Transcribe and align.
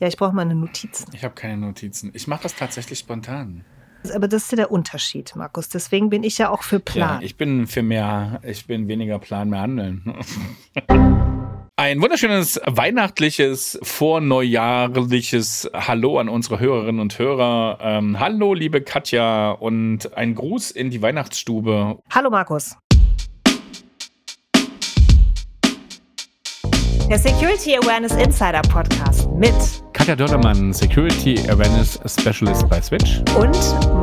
Ja, 0.00 0.06
ich 0.06 0.16
brauche 0.16 0.34
meine 0.34 0.54
Notizen. 0.54 1.06
Ich 1.12 1.24
habe 1.24 1.34
keine 1.34 1.56
Notizen. 1.56 2.10
Ich 2.14 2.28
mache 2.28 2.44
das 2.44 2.54
tatsächlich 2.54 3.00
spontan. 3.00 3.64
Aber 4.14 4.28
das 4.28 4.44
ist 4.44 4.52
ja 4.52 4.56
der 4.56 4.70
Unterschied, 4.70 5.34
Markus. 5.34 5.68
Deswegen 5.68 6.08
bin 6.08 6.22
ich 6.22 6.38
ja 6.38 6.50
auch 6.50 6.62
für 6.62 6.78
Plan. 6.78 7.20
Ja, 7.20 7.26
ich 7.26 7.36
bin 7.36 7.66
für 7.66 7.82
mehr, 7.82 8.40
ich 8.44 8.66
bin 8.66 8.86
weniger 8.86 9.18
Plan, 9.18 9.50
mehr 9.50 9.60
Handeln. 9.60 10.14
Ein 11.76 12.02
wunderschönes 12.02 12.60
weihnachtliches, 12.66 13.78
vorneujahrliches 13.82 15.70
Hallo 15.72 16.18
an 16.18 16.28
unsere 16.28 16.58
Hörerinnen 16.58 17.00
und 17.00 17.16
Hörer. 17.18 17.78
Ähm, 17.80 18.18
hallo, 18.18 18.52
liebe 18.54 18.80
Katja, 18.80 19.52
und 19.52 20.16
ein 20.16 20.34
Gruß 20.34 20.72
in 20.72 20.90
die 20.90 21.02
Weihnachtsstube. 21.02 22.00
Hallo, 22.10 22.30
Markus. 22.30 22.76
Der 27.08 27.18
Security 27.18 27.74
Awareness 27.74 28.12
Insider 28.16 28.60
Podcast 28.60 29.30
mit 29.32 29.54
Katja 29.94 30.14
Dördermann, 30.14 30.74
Security 30.74 31.38
Awareness 31.48 31.98
Specialist 32.04 32.68
bei 32.68 32.82
Switch. 32.82 33.22
und 33.34 33.56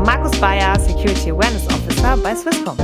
Markus 0.06 0.36
Bayer, 0.40 0.80
Security 0.80 1.30
Awareness 1.30 1.68
Officer 1.68 2.18
bei 2.18 2.36
Swisscom. 2.36 2.76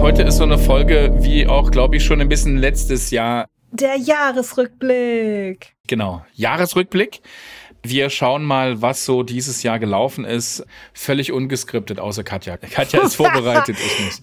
Heute 0.00 0.22
ist 0.22 0.36
so 0.38 0.44
eine 0.44 0.56
Folge, 0.56 1.14
wie 1.18 1.46
auch, 1.46 1.70
glaube 1.70 1.96
ich, 1.96 2.04
schon 2.04 2.20
ein 2.20 2.28
bisschen 2.28 2.56
letztes 2.56 3.10
Jahr. 3.10 3.48
Der 3.72 3.96
Jahresrückblick. 3.96 5.74
Genau, 5.88 6.24
Jahresrückblick. 6.34 7.20
Wir 7.88 8.10
schauen 8.10 8.44
mal, 8.44 8.82
was 8.82 9.04
so 9.04 9.22
dieses 9.22 9.62
Jahr 9.62 9.78
gelaufen 9.78 10.24
ist. 10.24 10.64
Völlig 10.92 11.32
ungeskriptet, 11.32 12.00
außer 12.00 12.24
Katja. 12.24 12.56
Katja 12.70 13.02
ist 13.02 13.16
vorbereitet, 13.16 13.76
ich 13.78 14.04
nicht. 14.04 14.22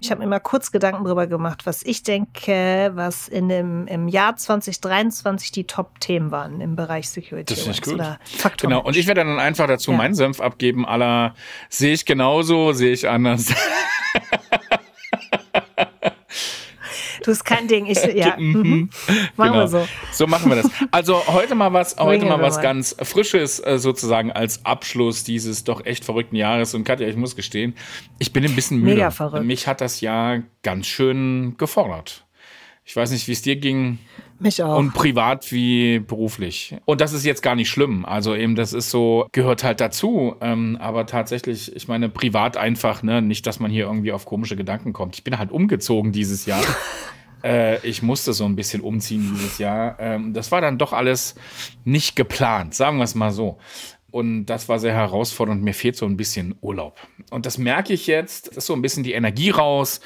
Ich 0.00 0.10
habe 0.10 0.20
mir 0.20 0.26
mal 0.26 0.40
kurz 0.40 0.72
Gedanken 0.72 1.04
darüber 1.04 1.26
gemacht, 1.26 1.66
was 1.66 1.82
ich 1.82 2.02
denke, 2.02 2.92
was 2.94 3.28
in 3.28 3.48
dem, 3.48 3.86
im 3.86 4.08
Jahr 4.08 4.36
2023 4.36 5.52
die 5.52 5.64
Top-Themen 5.64 6.30
waren 6.30 6.60
im 6.60 6.76
Bereich 6.76 7.08
Security. 7.08 7.54
Das 7.54 7.62
Awareness 7.62 7.82
gut. 7.82 7.94
Oder 7.94 8.18
Faktoren. 8.24 8.70
Genau, 8.70 8.84
und 8.84 8.96
ich 8.96 9.06
werde 9.06 9.24
dann 9.24 9.38
einfach 9.38 9.66
dazu 9.66 9.90
Ja. 9.92 9.96
meinen 9.96 10.14
Senf 10.14 10.40
abgeben, 10.40 10.86
aller 10.86 11.34
sehe 11.68 11.92
ich 11.92 12.04
genauso, 12.04 12.72
sehe 12.72 12.92
ich 12.92 13.08
anders. 13.08 13.52
Du 17.22 17.30
hast 17.30 17.44
kein 17.44 17.68
Ding. 17.68 17.86
Ich, 17.86 18.02
ja. 18.14 18.36
mhm. 18.38 18.90
Machen 19.36 19.52
Genau. 19.52 19.54
wir 19.54 19.68
so. 19.68 19.88
So 20.12 20.26
machen 20.26 20.50
wir 20.50 20.62
das. 20.62 20.70
Also 20.90 21.26
heute 21.28 21.54
mal 21.54 21.72
was, 21.72 21.96
heute 21.98 22.24
mal 22.26 22.40
was 22.40 22.60
ganz 22.60 22.96
Frisches 23.02 23.60
äh, 23.60 23.78
sozusagen 23.78 24.32
als 24.32 24.64
Abschluss 24.64 25.24
dieses 25.24 25.64
doch 25.64 25.84
echt 25.84 26.04
verrückten 26.04 26.36
Jahres. 26.36 26.74
Und 26.74 26.84
Katja, 26.84 27.08
ich 27.08 27.16
muss 27.16 27.36
gestehen, 27.36 27.74
ich 28.18 28.32
bin 28.32 28.44
ein 28.44 28.54
bisschen 28.54 28.78
müde. 28.78 28.94
Mega 28.94 29.10
verrückt. 29.10 29.44
Mich 29.44 29.66
hat 29.66 29.80
das 29.80 30.00
Jahr 30.00 30.42
ganz 30.62 30.86
schön 30.86 31.56
gefordert. 31.58 32.24
Ich 32.84 32.96
weiß 32.96 33.12
nicht, 33.12 33.28
wie 33.28 33.32
es 33.32 33.42
dir 33.42 33.56
ging. 33.56 33.98
Mich 34.38 34.62
auch. 34.62 34.76
Und 34.76 34.92
privat 34.92 35.52
wie 35.52 36.00
beruflich. 36.00 36.76
Und 36.84 37.00
das 37.00 37.12
ist 37.12 37.24
jetzt 37.24 37.42
gar 37.42 37.54
nicht 37.54 37.70
schlimm. 37.70 38.04
Also 38.04 38.34
eben, 38.34 38.56
das 38.56 38.72
ist 38.72 38.90
so, 38.90 39.28
gehört 39.30 39.62
halt 39.62 39.80
dazu. 39.80 40.34
Ähm, 40.40 40.76
aber 40.80 41.06
tatsächlich, 41.06 41.74
ich 41.76 41.86
meine, 41.86 42.08
privat 42.08 42.56
einfach, 42.56 43.04
ne, 43.04 43.22
nicht, 43.22 43.46
dass 43.46 43.60
man 43.60 43.70
hier 43.70 43.84
irgendwie 43.84 44.10
auf 44.10 44.24
komische 44.24 44.56
Gedanken 44.56 44.92
kommt. 44.92 45.14
Ich 45.14 45.22
bin 45.22 45.38
halt 45.38 45.52
umgezogen 45.52 46.10
dieses 46.10 46.44
Jahr. 46.44 46.64
äh, 47.44 47.78
ich 47.86 48.02
musste 48.02 48.32
so 48.32 48.44
ein 48.44 48.56
bisschen 48.56 48.82
umziehen 48.82 49.30
dieses 49.32 49.58
Jahr. 49.58 49.96
Ähm, 50.00 50.34
das 50.34 50.50
war 50.50 50.60
dann 50.60 50.76
doch 50.76 50.92
alles 50.92 51.36
nicht 51.84 52.16
geplant, 52.16 52.74
sagen 52.74 52.98
wir 52.98 53.04
es 53.04 53.14
mal 53.14 53.30
so. 53.30 53.58
Und 54.12 54.46
das 54.46 54.68
war 54.68 54.78
sehr 54.78 54.92
herausfordernd. 54.92 55.62
Mir 55.62 55.72
fehlt 55.72 55.96
so 55.96 56.04
ein 56.04 56.18
bisschen 56.18 56.54
Urlaub. 56.60 57.00
Und 57.30 57.46
das 57.46 57.56
merke 57.56 57.94
ich 57.94 58.06
jetzt. 58.06 58.48
Es 58.48 58.58
ist 58.58 58.66
so 58.66 58.74
ein 58.74 58.82
bisschen 58.82 59.04
die 59.04 59.12
Energie 59.12 59.48
raus. 59.48 60.00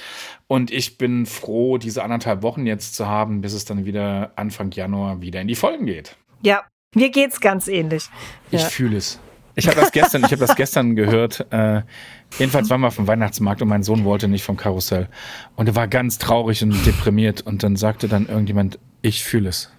Und 0.48 0.70
ich 0.70 0.96
bin 0.98 1.26
froh, 1.26 1.76
diese 1.78 2.02
anderthalb 2.04 2.42
Wochen 2.42 2.66
jetzt 2.66 2.94
zu 2.94 3.06
haben, 3.06 3.40
bis 3.40 3.52
es 3.52 3.64
dann 3.64 3.84
wieder 3.84 4.32
Anfang 4.36 4.70
Januar 4.70 5.20
wieder 5.20 5.40
in 5.40 5.48
die 5.48 5.56
Folgen 5.56 5.86
geht. 5.86 6.16
ja, 6.42 6.62
mir 6.94 7.10
geht's 7.10 7.40
ganz 7.40 7.68
ähnlich. 7.68 8.08
Ich 8.50 8.62
Ja. 8.62 8.68
fühle 8.68 8.96
es. 8.96 9.18
Ich 9.54 9.66
habe 9.66 9.78
das 9.80 9.90
gestern, 9.92 10.20
ich 10.24 10.30
habe 10.30 10.36
das 10.36 10.54
gestern 10.54 10.96
gehört. 10.96 11.46
Äh, 11.50 11.82
jedenfalls 12.38 12.70
waren 12.70 12.80
wir 12.82 12.86
auf 12.88 12.96
dem 12.96 13.06
Weihnachtsmarkt 13.06 13.60
und 13.60 13.68
mein 13.68 13.82
Sohn 13.82 14.04
wollte 14.04 14.28
nicht 14.28 14.44
vom 14.44 14.56
Karussell. 14.56 15.08
Und 15.56 15.66
er 15.66 15.74
war 15.74 15.88
ganz 15.88 16.18
traurig 16.18 16.62
und 16.62 16.86
deprimiert. 16.86 17.42
Und 17.42 17.62
dann 17.62 17.76
sagte 17.76 18.06
dann 18.08 18.26
irgendjemand, 18.28 18.78
ich 19.02 19.24
fühle 19.24 19.48
es. 19.48 19.70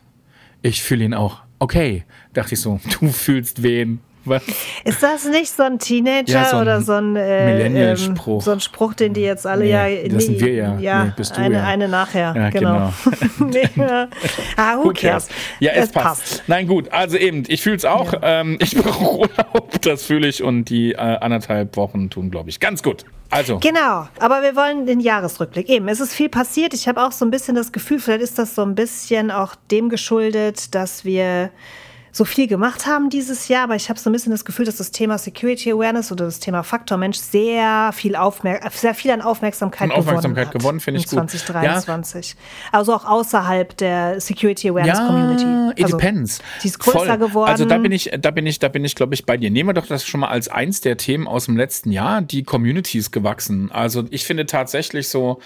Ich 0.63 0.81
fühle 0.83 1.06
ihn 1.06 1.13
auch. 1.13 1.41
Okay, 1.59 2.03
dachte 2.33 2.53
ich 2.56 2.61
so, 2.61 2.79
du 3.00 3.07
fühlst 3.09 3.63
wen? 3.63 4.00
Was? 4.29 4.43
Ist 4.83 5.01
das 5.03 5.25
nicht 5.25 5.51
so 5.51 5.63
ein 5.63 5.79
Teenager 5.79 6.31
Ja, 6.31 6.45
so 6.45 6.57
ein 6.57 6.61
oder 6.61 6.81
so 6.81 6.93
ein 6.93 7.15
äh, 7.15 7.45
Millennial-Spruch. 7.53 8.35
ähm, 8.35 8.41
So 8.41 8.51
ein 8.51 8.59
Spruch, 8.59 8.93
den 8.93 9.13
die 9.13 9.21
jetzt 9.21 9.45
alle 9.47 9.63
Nee, 9.65 9.71
ja. 9.71 10.09
das 10.09 10.25
sind 10.25 10.39
wir 10.39 10.53
ja. 10.53 10.77
Ja, 10.79 11.03
Nee, 11.05 11.13
bist 11.15 11.35
du 11.38 11.41
eine, 11.41 11.55
ja. 11.55 11.63
eine 11.65 11.88
nachher. 11.88 12.33
Ja, 12.35 12.49
genau. 12.49 12.93
nee, 13.39 13.69
ja. 13.75 14.07
ah, 14.57 14.77
who, 14.77 14.85
Who 14.85 14.93
cares? 14.93 15.29
Ja, 15.59 15.71
es, 15.73 15.91
passt. 15.91 16.43
Nein, 16.47 16.67
gut. 16.67 16.91
Also 16.91 17.17
eben, 17.17 17.43
ich 17.47 17.61
fühle 17.61 17.75
es 17.77 17.85
auch. 17.85 18.13
Ähm, 18.21 18.57
ich 18.61 18.75
brauche 18.77 19.19
Urlaub, 19.19 19.81
das 19.81 20.03
fühle 20.03 20.27
ich. 20.27 20.44
Und 20.44 20.65
die 20.65 20.94
äh, 20.94 20.97
anderthalb 20.97 21.75
Wochen 21.77 22.09
tun, 22.09 22.31
glaube 22.31 22.49
ich, 22.49 22.59
ganz 22.59 22.83
gut. 22.83 23.05
Also, 23.29 23.59
Genau, 23.59 24.07
aber 24.19 24.41
wir 24.41 24.55
wollen 24.55 24.85
den 24.85 25.01
Jahresrückblick. 25.01 25.67
Eben, 25.67 25.89
es 25.89 25.99
ist 25.99 26.13
viel 26.13 26.29
passiert. 26.29 26.73
Ich 26.73 26.88
habe 26.88 27.03
auch 27.05 27.11
so 27.11 27.25
ein 27.25 27.31
bisschen 27.31 27.55
das 27.55 27.73
Gefühl, 27.73 27.99
vielleicht 27.99 28.21
ist 28.21 28.39
das 28.39 28.55
so 28.55 28.61
ein 28.61 28.73
bisschen 28.73 29.31
auch 29.31 29.55
dem 29.69 29.89
geschuldet, 29.89 30.73
dass 30.73 31.03
wir 31.03 31.49
so 32.17 32.25
viel 32.25 32.47
gemacht 32.47 32.88
haben 32.88 33.09
dieses 33.11 33.47
Jahr, 33.47 33.66
aber 33.66 33.75
ich 33.75 33.89
habe 33.89 34.00
so 34.00 34.09
ein 34.09 34.13
bisschen 34.13 34.31
das 34.31 34.44
Gefühl, 34.44 34.66
dass 34.66 34.78
das 34.78 34.89
Thema 34.89 35.19
Security 35.19 35.72
Awareness 35.72 36.11
oder 36.11 36.25
das 36.25 36.39
Thema 36.39 36.63
Faktor 36.63 36.97
Mensch 36.97 37.17
sehr 37.19 37.91
viel, 37.94 38.16
Aufmer 38.16 38.59
sehr 38.72 38.95
viel 38.95 39.11
an 39.11 39.22
Aufmerksamkeit, 39.22 39.91
An 39.91 39.97
Aufmerksamkeit 39.97 40.51
gewonnen, 40.51 40.56
hat 40.56 40.61
gewonnen, 40.61 40.79
finde 40.79 41.00
ich 41.00 41.11
in 41.13 41.19
gut. 41.19 41.29
2023. 41.29 42.35
Also 42.72 42.95
auch 42.95 43.06
außerhalb 43.06 43.77
der 43.77 44.19
Security 44.19 44.69
Awareness 44.69 44.97
ja, 44.97 45.06
Community. 45.06 45.79
it 45.79 45.85
Also, 45.85 45.97
depends. 45.97 46.39
Die 46.63 46.67
ist 46.67 46.79
größer 46.79 47.06
Voll. 47.06 47.17
geworden. 47.19 47.51
Also 47.51 47.66
da 47.66 47.77
bin 47.77 47.91
ich, 47.91 48.09
da 48.19 48.31
bin 48.31 48.47
ich, 48.47 48.57
da 48.57 48.67
bin 48.67 48.83
ich, 48.83 48.95
glaube 48.95 49.13
ich, 49.13 49.25
bei 49.25 49.38
dir. 49.38 49.51
Nehmen 49.51 49.69
wir 49.69 49.73
doch 49.73 49.85
das 49.85 50.03
schon 50.03 50.22
mal 50.22 50.29
als 50.29 50.47
eins 50.47 50.81
der 50.81 50.97
Themen 50.97 51.27
aus 51.27 51.45
dem 51.45 51.56
letzten 51.56 51.91
Jahr. 51.91 52.23
Die 52.23 52.41
Community 52.41 52.97
ist 52.97 53.11
gewachsen. 53.11 53.72
Also 53.72 54.06
ich 54.09 54.25
finde 54.25 54.47
tatsächlich 54.47 55.07
so, 55.07 55.39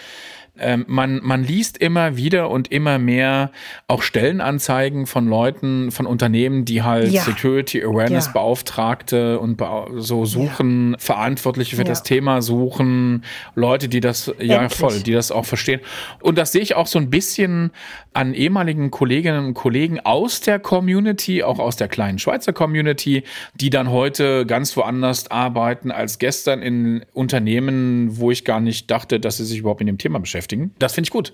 ähm, 0.60 0.86
man, 0.88 1.22
man 1.24 1.44
liest 1.44 1.78
immer 1.78 2.18
wieder 2.18 2.50
und 2.50 2.72
immer 2.72 3.00
mehr 3.00 3.52
auch 3.88 4.02
Stellenanzeigen 4.02 5.08
von 5.08 5.28
Leuten, 5.28 5.92
von 5.92 6.06
Unternehmen, 6.06 6.66
die 6.66 6.84
halt 6.84 7.10
Ja. 7.12 7.22
Security 7.22 7.82
Awareness 7.84 8.28
Ja. 8.28 8.32
Beauftragte 8.34 9.40
und 9.40 9.56
bea 9.58 9.88
so 9.98 10.26
suchen, 10.26 10.96
Verantwortliche 11.00 11.76
für 11.78 11.84
Ja. 11.84 11.88
das 11.88 12.04
Thema 12.04 12.42
suchen, 12.42 13.24
Leute, 13.56 13.88
die 13.90 14.02
das, 14.02 14.32
ja 14.40 14.62
Endlich. 14.64 14.78
voll, 14.80 15.00
die 15.00 15.14
das 15.14 15.32
auch 15.32 15.46
verstehen. 15.46 15.80
Und 16.22 16.38
das 16.38 16.52
sehe 16.52 16.62
ich 16.62 16.76
auch 16.76 16.88
so 16.88 17.00
ein 17.00 17.10
bisschen 17.10 17.72
an 18.14 18.34
ehemaligen 18.34 18.92
Kolleginnen 18.92 19.46
und 19.46 19.54
Kollegen 19.54 20.00
aus 20.02 20.42
der 20.42 20.60
Community, 20.60 21.44
auch 21.44 21.60
aus 21.60 21.78
der 21.78 21.88
kleinen 21.88 22.20
Schweizer 22.20 22.52
Community, 22.54 23.24
die 23.56 23.70
dann 23.70 23.90
heute 23.90 24.46
ganz 24.46 24.76
woanders 24.76 25.32
arbeiten 25.32 25.92
als 25.92 26.20
gestern 26.20 26.62
in 26.62 27.06
Unternehmen, 27.14 28.18
wo 28.18 28.32
ich 28.32 28.44
gar 28.44 28.60
nicht 28.60 28.92
dachte, 28.92 29.20
dass 29.20 29.38
sie 29.38 29.46
sich 29.46 29.60
überhaupt 29.60 29.80
mit 29.80 29.88
dem 29.88 29.98
Thema 29.98 30.20
beschäftigen. 30.20 30.41
Das 30.80 30.94
finde 30.94 31.08
ich 31.08 31.12
gut. 31.12 31.34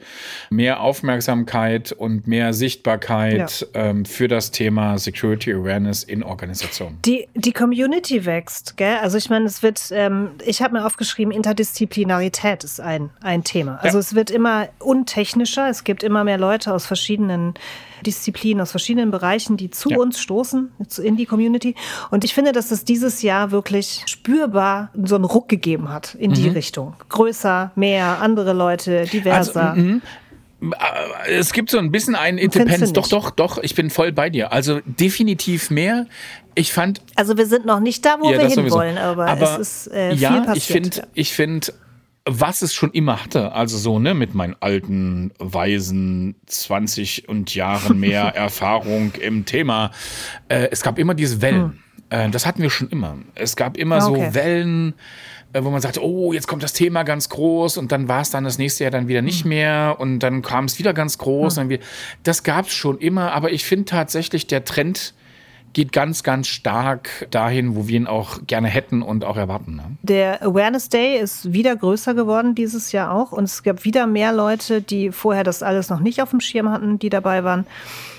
Mehr 0.50 0.82
Aufmerksamkeit 0.82 1.92
und 1.92 2.28
mehr 2.28 2.54
Sichtbarkeit 2.54 3.68
ähm, 3.74 4.06
für 4.06 4.28
das 4.28 4.52
Thema 4.52 4.98
Security 4.98 5.54
Awareness 5.54 6.04
in 6.04 6.24
Organisationen. 6.24 7.00
Die, 7.06 7.28
die 7.36 7.52
Community 7.54 8.26
wächst, 8.26 8.78
gell? 8.78 8.98
Also 9.02 9.18
ich 9.18 9.30
meine, 9.30 9.46
es 9.46 9.64
wird, 9.64 9.82
ähm, 9.92 10.32
ich 10.46 10.62
habe 10.62 10.74
mir 10.74 10.86
aufgeschrieben, 10.86 11.32
Interdisziplinarität 11.34 12.64
ist 12.64 12.80
ein, 12.80 13.10
ein 13.22 13.44
Thema. 13.44 13.80
Also 13.82 13.98
Ja. 13.98 14.02
es 14.02 14.16
wird 14.16 14.32
immer 14.32 14.70
untechnischer, 14.80 15.70
es 15.70 15.84
gibt 15.84 16.04
immer 16.04 16.24
mehr 16.24 16.38
Leute 16.38 16.74
aus 16.74 16.86
verschiedenen 16.86 17.54
Disziplinen, 18.06 18.62
aus 18.62 18.72
verschiedenen 18.72 19.12
Bereichen, 19.12 19.58
die 19.58 19.70
zu 19.70 19.90
Ja. 19.90 19.98
uns 19.98 20.20
stoßen, 20.20 20.72
in 21.04 21.18
die 21.18 21.26
Community. 21.26 21.76
Und 22.12 22.24
ich 22.24 22.34
finde, 22.34 22.52
dass 22.52 22.72
es 22.72 22.84
dieses 22.86 23.22
Jahr 23.22 23.52
wirklich 23.52 24.04
spürbar 24.06 24.92
so 25.04 25.16
einen 25.16 25.26
Ruck 25.26 25.50
gegeben 25.50 25.90
hat 25.90 26.16
in 26.16 26.32
Mhm. 26.32 26.36
die 26.36 26.50
Richtung. 26.50 26.94
Größer, 27.10 27.72
mehr, 27.76 28.22
andere 28.22 28.54
Leute, 28.54 29.06
diverser. 29.06 29.72
Also, 29.72 29.82
mhm. 29.82 30.02
Äh, 30.60 31.34
Es 31.36 31.54
gibt 31.54 31.70
so 31.70 31.78
ein 31.78 31.92
bisschen 31.92 32.16
einen 32.16 32.40
Independence. 32.40 32.92
Doch, 32.94 33.08
doch, 33.08 33.30
doch. 33.30 33.60
Ich 33.60 33.76
bin 33.76 33.92
voll 33.92 34.12
bei 34.12 34.30
dir. 34.32 34.52
Also 34.52 34.80
definitiv 34.86 35.70
mehr. 35.70 36.08
Ich 36.56 36.74
fand, 36.74 37.02
Also 37.16 37.38
wir 37.38 37.46
sind 37.46 37.66
noch 37.68 37.80
nicht 37.80 38.04
da, 38.04 38.18
wo 38.20 38.32
ja, 38.32 38.40
wir 38.40 38.48
hinwollen, 38.50 38.98
aber, 38.98 39.60
es 39.60 39.86
ist 39.86 39.94
äh, 39.94 40.12
viel 40.14 40.20
ja, 40.22 40.32
passiert. 40.42 40.58
ich 40.58 40.66
finde, 40.66 41.08
ich 41.14 41.34
finde, 41.34 41.74
was 42.30 42.62
es 42.62 42.74
schon 42.74 42.92
immer 42.92 43.24
hatte, 43.24 43.54
also 43.54 43.78
so, 43.78 44.00
ne, 44.00 44.14
mit 44.14 44.36
meinen 44.36 44.56
alten, 44.60 45.32
weisen 45.40 46.36
20 46.46 47.30
und 47.30 47.56
Jahren 47.56 48.00
mehr 48.00 48.24
Erfahrung 48.36 49.14
im 49.22 49.46
Thema, 49.46 49.92
äh, 50.50 50.68
es 50.72 50.82
gab 50.84 51.00
immer 51.00 51.14
diese 51.14 51.42
Wellen. 51.42 51.82
Äh, 52.10 52.30
das 52.30 52.46
hatten 52.46 52.62
wir 52.62 52.70
schon 52.70 52.90
immer. 52.90 53.18
Es 53.36 53.56
gab 53.56 53.78
immer 53.78 54.02
Hm. 54.06 54.12
Okay. 54.14 54.26
so 54.28 54.34
Wellen, 54.34 54.94
äh, 55.54 55.64
wo 55.64 55.70
man 55.70 55.82
sagte, 55.82 56.04
oh, 56.04 56.34
jetzt 56.34 56.48
kommt 56.48 56.64
das 56.64 56.74
Thema 56.74 57.04
ganz 57.04 57.30
groß 57.30 57.78
und 57.78 57.92
dann 57.92 58.08
war 58.10 58.22
es 58.22 58.30
dann 58.30 58.44
das 58.44 58.58
nächste 58.58 58.84
Jahr 58.84 58.92
dann 58.92 59.08
wieder 59.08 59.22
nicht 59.22 59.44
Hm. 59.44 59.50
mehr 59.50 59.96
und 60.00 60.20
dann 60.20 60.42
kam 60.42 60.66
es 60.66 60.78
wieder 60.80 60.94
ganz 60.94 61.18
groß. 61.18 61.54
Und 61.54 61.64
dann 61.64 61.70
wieder, 61.70 61.84
das 62.24 62.44
gab 62.44 62.68
es 62.68 62.74
schon 62.74 62.98
immer, 63.00 63.32
aber 63.32 63.52
ich 63.52 63.64
finde 63.64 63.86
tatsächlich, 63.86 64.48
der 64.48 64.66
Trend 64.66 65.14
geht 65.78 65.92
ganz, 65.92 66.24
ganz 66.24 66.48
stark 66.48 67.28
dahin, 67.30 67.76
wo 67.76 67.88
wir 67.88 67.98
ihn 67.98 68.08
auch 68.08 68.40
gerne 68.48 68.68
hätten 68.68 69.04
und 69.04 69.24
auch 69.24 69.38
erwarten. 69.38 69.76
Ne? 69.76 69.84
Der 70.02 70.42
Awareness 70.42 70.90
Day 70.90 71.20
ist 71.20 71.54
wieder 71.54 71.76
größer 71.76 72.16
geworden 72.16 72.56
dieses 72.56 72.94
Jahr 72.94 73.14
auch 73.14 73.32
und 73.32 73.44
es 73.44 73.62
gab 73.62 73.86
wieder 73.86 74.08
mehr 74.08 74.34
Leute, 74.34 74.82
die 74.82 75.12
vorher 75.12 75.44
das 75.44 75.62
alles 75.62 75.92
noch 75.92 76.00
nicht 76.00 76.20
auf 76.24 76.32
dem 76.32 76.42
Schirm 76.42 76.72
hatten, 76.72 76.98
die 76.98 77.10
dabei 77.10 77.44
waren. 77.44 77.68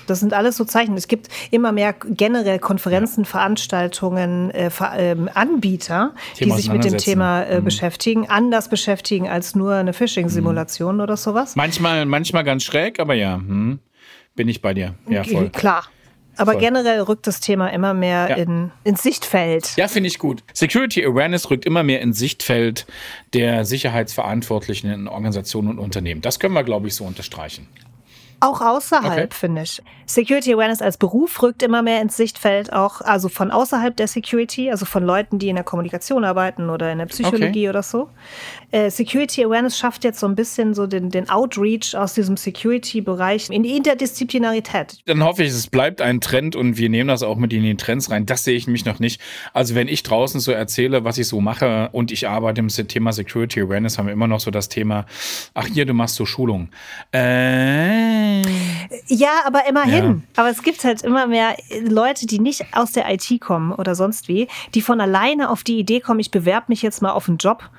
Das 0.07 0.21
sind 0.21 0.33
alles 0.33 0.55
so 0.55 0.63
Zeichen. 0.63 0.95
Es 0.95 1.09
gibt 1.09 1.27
immer 1.51 1.73
mehr 1.73 1.91
generell 1.91 2.59
Konferenzen, 2.59 3.25
Veranstaltungen, 3.25 4.51
äh, 4.51 4.69
äh, 4.95 5.17
Anbieter, 5.33 6.13
Thema 6.35 6.55
die 6.55 6.61
sich 6.61 6.71
mit 6.71 6.85
dem 6.85 6.97
Thema 6.97 7.41
äh, 7.41 7.59
mhm. 7.59 7.65
beschäftigen, 7.65 8.29
anders 8.29 8.69
beschäftigen 8.69 9.27
als 9.27 9.53
nur 9.53 9.73
eine 9.73 9.91
Phishing-Simulation 9.91 10.95
mhm. 10.95 11.01
oder 11.01 11.17
sowas. 11.17 11.57
Manchmal, 11.57 12.05
manchmal 12.05 12.45
ganz 12.45 12.63
schräg, 12.63 13.01
aber 13.01 13.15
ja, 13.15 13.35
hm, 13.35 13.79
bin 14.37 14.47
ich 14.47 14.61
bei 14.61 14.73
dir. 14.73 14.95
Ja, 15.09 15.25
voll. 15.25 15.49
Klar. 15.49 15.83
Aber 16.39 16.53
Voll. 16.53 16.61
generell 16.61 17.01
rückt 17.01 17.27
das 17.27 17.41
Thema 17.41 17.67
immer 17.67 17.93
mehr 17.93 18.29
ja. 18.29 18.35
in, 18.37 18.71
ins 18.85 19.03
Sichtfeld. 19.03 19.75
Ja, 19.75 19.89
finde 19.89 20.07
ich 20.07 20.19
gut. 20.19 20.41
Security 20.53 21.05
Awareness 21.05 21.49
rückt 21.49 21.65
immer 21.65 21.83
mehr 21.83 21.99
ins 21.99 22.17
Sichtfeld 22.17 22.87
der 23.33 23.65
Sicherheitsverantwortlichen 23.65 24.89
in 24.89 25.07
Organisationen 25.09 25.67
und 25.67 25.79
Unternehmen. 25.79 26.21
Das 26.21 26.39
können 26.39 26.53
wir, 26.53 26.63
glaube 26.63 26.87
ich, 26.87 26.95
so 26.95 27.03
unterstreichen. 27.03 27.67
Auch 28.41 28.61
außerhalb, 28.61 29.25
okay. 29.25 29.27
finde 29.31 29.63
ich. 29.63 29.81
Security 30.05 30.53
Awareness 30.53 30.81
als 30.81 30.97
Beruf 30.97 31.41
rückt 31.43 31.61
immer 31.61 31.83
mehr 31.83 32.01
ins 32.01 32.17
Sichtfeld, 32.17 32.73
auch 32.73 33.01
also 33.01 33.29
von 33.29 33.51
außerhalb 33.51 33.95
der 33.95 34.07
Security, 34.07 34.71
also 34.71 34.85
von 34.85 35.03
Leuten, 35.03 35.37
die 35.37 35.49
in 35.49 35.55
der 35.55 35.63
Kommunikation 35.63 36.23
arbeiten 36.23 36.69
oder 36.69 36.91
in 36.91 36.97
der 36.97 37.05
Psychologie 37.05 37.67
okay. 37.67 37.69
oder 37.69 37.83
so. 37.83 38.09
Äh, 38.71 38.89
Security 38.89 39.43
Awareness 39.43 39.77
schafft 39.77 40.03
jetzt 40.03 40.19
so 40.19 40.27
ein 40.27 40.35
bisschen 40.35 40.73
so 40.73 40.87
den, 40.87 41.09
den 41.09 41.29
Outreach 41.29 41.95
aus 41.95 42.13
diesem 42.13 42.37
Security-Bereich 42.37 43.49
in 43.49 43.61
die 43.63 43.75
Interdisziplinarität. 43.75 44.99
Dann 45.05 45.23
hoffe 45.23 45.43
ich, 45.43 45.49
es 45.49 45.67
bleibt 45.67 46.01
ein 46.01 46.21
Trend 46.21 46.55
und 46.55 46.77
wir 46.77 46.89
nehmen 46.89 47.09
das 47.09 47.21
auch 47.21 47.35
mit 47.35 47.53
in 47.53 47.63
die 47.63 47.75
Trends 47.75 48.09
rein. 48.09 48.25
Das 48.25 48.43
sehe 48.43 48.55
ich 48.55 48.67
mich 48.67 48.85
noch 48.85 48.99
nicht. 48.99 49.21
Also 49.53 49.75
wenn 49.75 49.87
ich 49.87 50.01
draußen 50.03 50.39
so 50.39 50.51
erzähle, 50.51 51.03
was 51.03 51.17
ich 51.17 51.27
so 51.27 51.41
mache 51.41 51.89
und 51.91 52.11
ich 52.11 52.27
arbeite 52.27 52.61
im 52.61 52.69
Thema 52.69 53.11
Security 53.11 53.61
Awareness, 53.61 53.97
haben 53.97 54.07
wir 54.07 54.13
immer 54.13 54.27
noch 54.27 54.39
so 54.39 54.49
das 54.49 54.69
Thema, 54.69 55.05
ach 55.53 55.67
hier, 55.67 55.85
du 55.85 55.93
machst 55.93 56.15
so 56.15 56.25
Schulungen. 56.25 56.69
Äh. 57.11 58.28
Ja, 59.07 59.41
aber 59.45 59.67
immerhin. 59.67 60.23
Ja. 60.35 60.41
Aber 60.41 60.49
es 60.49 60.63
gibt 60.63 60.83
halt 60.83 61.01
immer 61.03 61.27
mehr 61.27 61.55
Leute, 61.81 62.25
die 62.25 62.39
nicht 62.39 62.65
aus 62.73 62.91
der 62.91 63.11
IT 63.11 63.41
kommen 63.41 63.71
oder 63.71 63.95
sonst 63.95 64.27
wie, 64.27 64.47
die 64.73 64.81
von 64.81 65.01
alleine 65.01 65.49
auf 65.49 65.63
die 65.63 65.79
Idee 65.79 65.99
kommen, 65.99 66.19
ich 66.19 66.31
bewerbe 66.31 66.65
mich 66.69 66.81
jetzt 66.81 67.01
mal 67.01 67.11
auf 67.11 67.27
einen 67.27 67.37
Job 67.37 67.69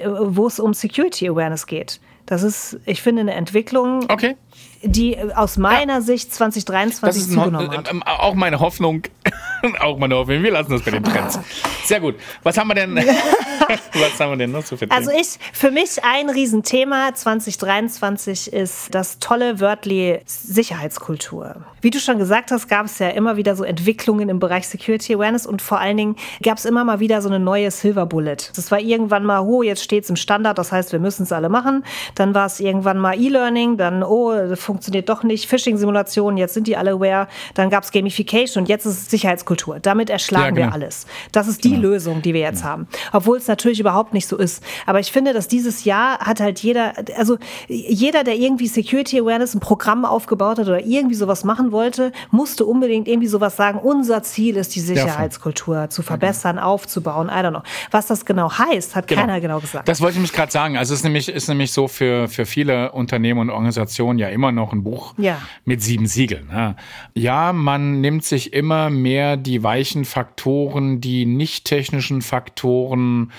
wo 0.00 0.46
es 0.46 0.60
um 0.60 0.74
Security 0.74 1.28
Awareness 1.28 1.66
geht. 1.66 2.00
Das 2.26 2.42
ist, 2.42 2.78
ich 2.86 3.02
finde, 3.02 3.20
eine 3.22 3.34
Entwicklung, 3.34 4.04
okay. 4.08 4.36
Die 4.82 5.16
aus 5.34 5.56
meiner 5.56 5.94
ja. 5.94 6.00
Sicht 6.00 6.34
2023 6.34 7.24
zugenommen 7.24 7.70
hat. 7.70 7.90
Ähm, 7.90 8.02
auch 8.02 8.34
meine 8.34 8.60
Hoffnung, 8.60 9.02
auch 9.80 9.98
meine 9.98 10.16
Hoffnung. 10.16 10.42
Wir 10.42 10.52
lassen 10.52 10.72
das 10.72 10.82
bei 10.82 10.90
den 10.90 11.04
Trends. 11.04 11.38
Sehr 11.84 12.00
gut. 12.00 12.16
Was 12.42 12.58
haben 12.58 12.68
wir 12.68 12.74
denn, 12.74 12.96
was 12.96 14.20
haben 14.20 14.32
wir 14.32 14.36
denn 14.36 14.50
noch 14.52 14.64
zu 14.64 14.76
so 14.76 14.86
Also 14.88 15.10
ich, 15.10 15.38
für 15.52 15.70
mich 15.70 16.02
ein 16.04 16.30
Riesenthema 16.30 17.14
2023 17.14 18.52
ist 18.52 18.94
das 18.94 19.18
tolle 19.18 19.60
Wörtli 19.60 20.20
Sicherheitskultur. 20.26 21.64
Wie 21.80 21.90
du 21.90 21.98
schon 21.98 22.18
gesagt 22.18 22.50
hast, 22.50 22.68
gab 22.68 22.86
es 22.86 22.98
ja 22.98 23.08
immer 23.10 23.36
wieder 23.36 23.56
so 23.56 23.64
Entwicklungen 23.64 24.28
im 24.28 24.38
Bereich 24.38 24.68
Security 24.68 25.14
Awareness 25.14 25.46
und 25.46 25.62
vor 25.62 25.78
allen 25.78 25.96
Dingen 25.96 26.16
gab 26.42 26.58
es 26.58 26.64
immer 26.64 26.84
mal 26.84 27.00
wieder 27.00 27.22
so 27.22 27.28
eine 27.28 27.40
neue 27.40 27.70
Silver 27.70 28.06
Bullet. 28.06 28.36
Das 28.54 28.70
war 28.70 28.80
irgendwann 28.80 29.24
mal, 29.24 29.40
oh, 29.40 29.62
jetzt 29.62 29.82
steht 29.82 30.04
es 30.04 30.10
im 30.10 30.16
Standard, 30.16 30.58
das 30.58 30.72
heißt, 30.72 30.92
wir 30.92 31.00
müssen 31.00 31.24
es 31.24 31.32
alle 31.32 31.48
machen. 31.48 31.84
Dann 32.14 32.34
war 32.34 32.46
es 32.46 32.60
irgendwann 32.60 32.98
mal 32.98 33.20
E-Learning, 33.20 33.76
dann, 33.76 34.02
oh, 34.02 34.54
funktioniert 34.72 35.10
doch 35.10 35.22
nicht. 35.22 35.48
Phishing-Simulationen, 35.50 36.38
jetzt 36.38 36.54
sind 36.54 36.66
die 36.66 36.78
alle 36.78 36.92
aware. 36.92 37.28
Dann 37.52 37.68
gab 37.68 37.84
es 37.84 37.92
Gamification 37.92 38.62
und 38.62 38.68
jetzt 38.70 38.86
ist 38.86 39.02
es 39.02 39.10
Sicherheitskultur. 39.10 39.80
Damit 39.80 40.08
erschlagen 40.08 40.56
ja, 40.56 40.62
genau. 40.62 40.66
wir 40.68 40.72
alles. 40.72 41.06
Das 41.30 41.46
ist 41.46 41.62
die 41.64 41.72
genau. 41.72 41.82
Lösung, 41.82 42.22
die 42.22 42.32
wir 42.32 42.40
jetzt 42.40 42.62
ja. 42.62 42.68
haben. 42.68 42.88
Obwohl 43.12 43.36
es 43.36 43.48
natürlich 43.48 43.80
überhaupt 43.80 44.14
nicht 44.14 44.26
so 44.26 44.38
ist. 44.38 44.62
Aber 44.86 44.98
ich 44.98 45.12
finde, 45.12 45.34
dass 45.34 45.46
dieses 45.46 45.84
Jahr 45.84 46.20
hat 46.20 46.40
halt 46.40 46.60
jeder, 46.60 46.94
also 47.18 47.36
jeder, 47.68 48.24
der 48.24 48.36
irgendwie 48.36 48.66
Security 48.66 49.20
Awareness 49.20 49.54
ein 49.54 49.60
Programm 49.60 50.06
aufgebaut 50.06 50.58
hat 50.58 50.68
oder 50.68 50.84
irgendwie 50.84 51.16
sowas 51.16 51.44
machen 51.44 51.70
wollte, 51.70 52.12
musste 52.30 52.64
unbedingt 52.64 53.08
irgendwie 53.08 53.28
sowas 53.28 53.56
sagen. 53.56 53.78
Unser 53.78 54.22
Ziel 54.22 54.56
ist, 54.56 54.74
die 54.74 54.80
Sicherheitskultur 54.80 55.76
ja, 55.76 55.88
zu 55.90 56.02
verbessern, 56.02 56.58
aufzubauen. 56.58 57.28
I 57.28 57.44
don't 57.44 57.50
know. 57.50 57.62
Was 57.90 58.06
das 58.06 58.24
genau 58.24 58.50
heißt, 58.50 58.96
hat 58.96 59.06
genau. 59.06 59.20
keiner 59.20 59.40
genau 59.40 59.60
gesagt. 59.60 59.86
Das 59.86 60.00
wollte 60.00 60.16
ich 60.16 60.22
mich 60.22 60.32
gerade 60.32 60.50
sagen. 60.50 60.78
Also 60.78 60.94
es 60.94 61.00
ist 61.00 61.04
nämlich, 61.04 61.28
ist 61.28 61.48
nämlich 61.48 61.72
so 61.72 61.88
für, 61.88 62.28
für 62.28 62.46
viele 62.46 62.92
Unternehmen 62.92 63.40
und 63.40 63.50
Organisationen 63.50 64.18
ja 64.18 64.28
immer 64.28 64.52
noch 64.52 64.61
ein 64.70 64.84
Buch 64.84 65.14
ja. 65.18 65.42
mit 65.64 65.82
sieben 65.82 66.06
Siegeln. 66.06 66.46
Ne? 66.46 66.76
Ja, 67.14 67.52
man 67.52 68.00
nimmt 68.00 68.22
sich 68.22 68.52
immer 68.52 68.90
mehr 68.90 69.36
die 69.36 69.64
weichen 69.64 70.04
Faktoren, 70.04 71.00
die 71.00 71.26
nicht 71.26 71.64
technischen 71.64 72.22
Faktoren 72.22 73.32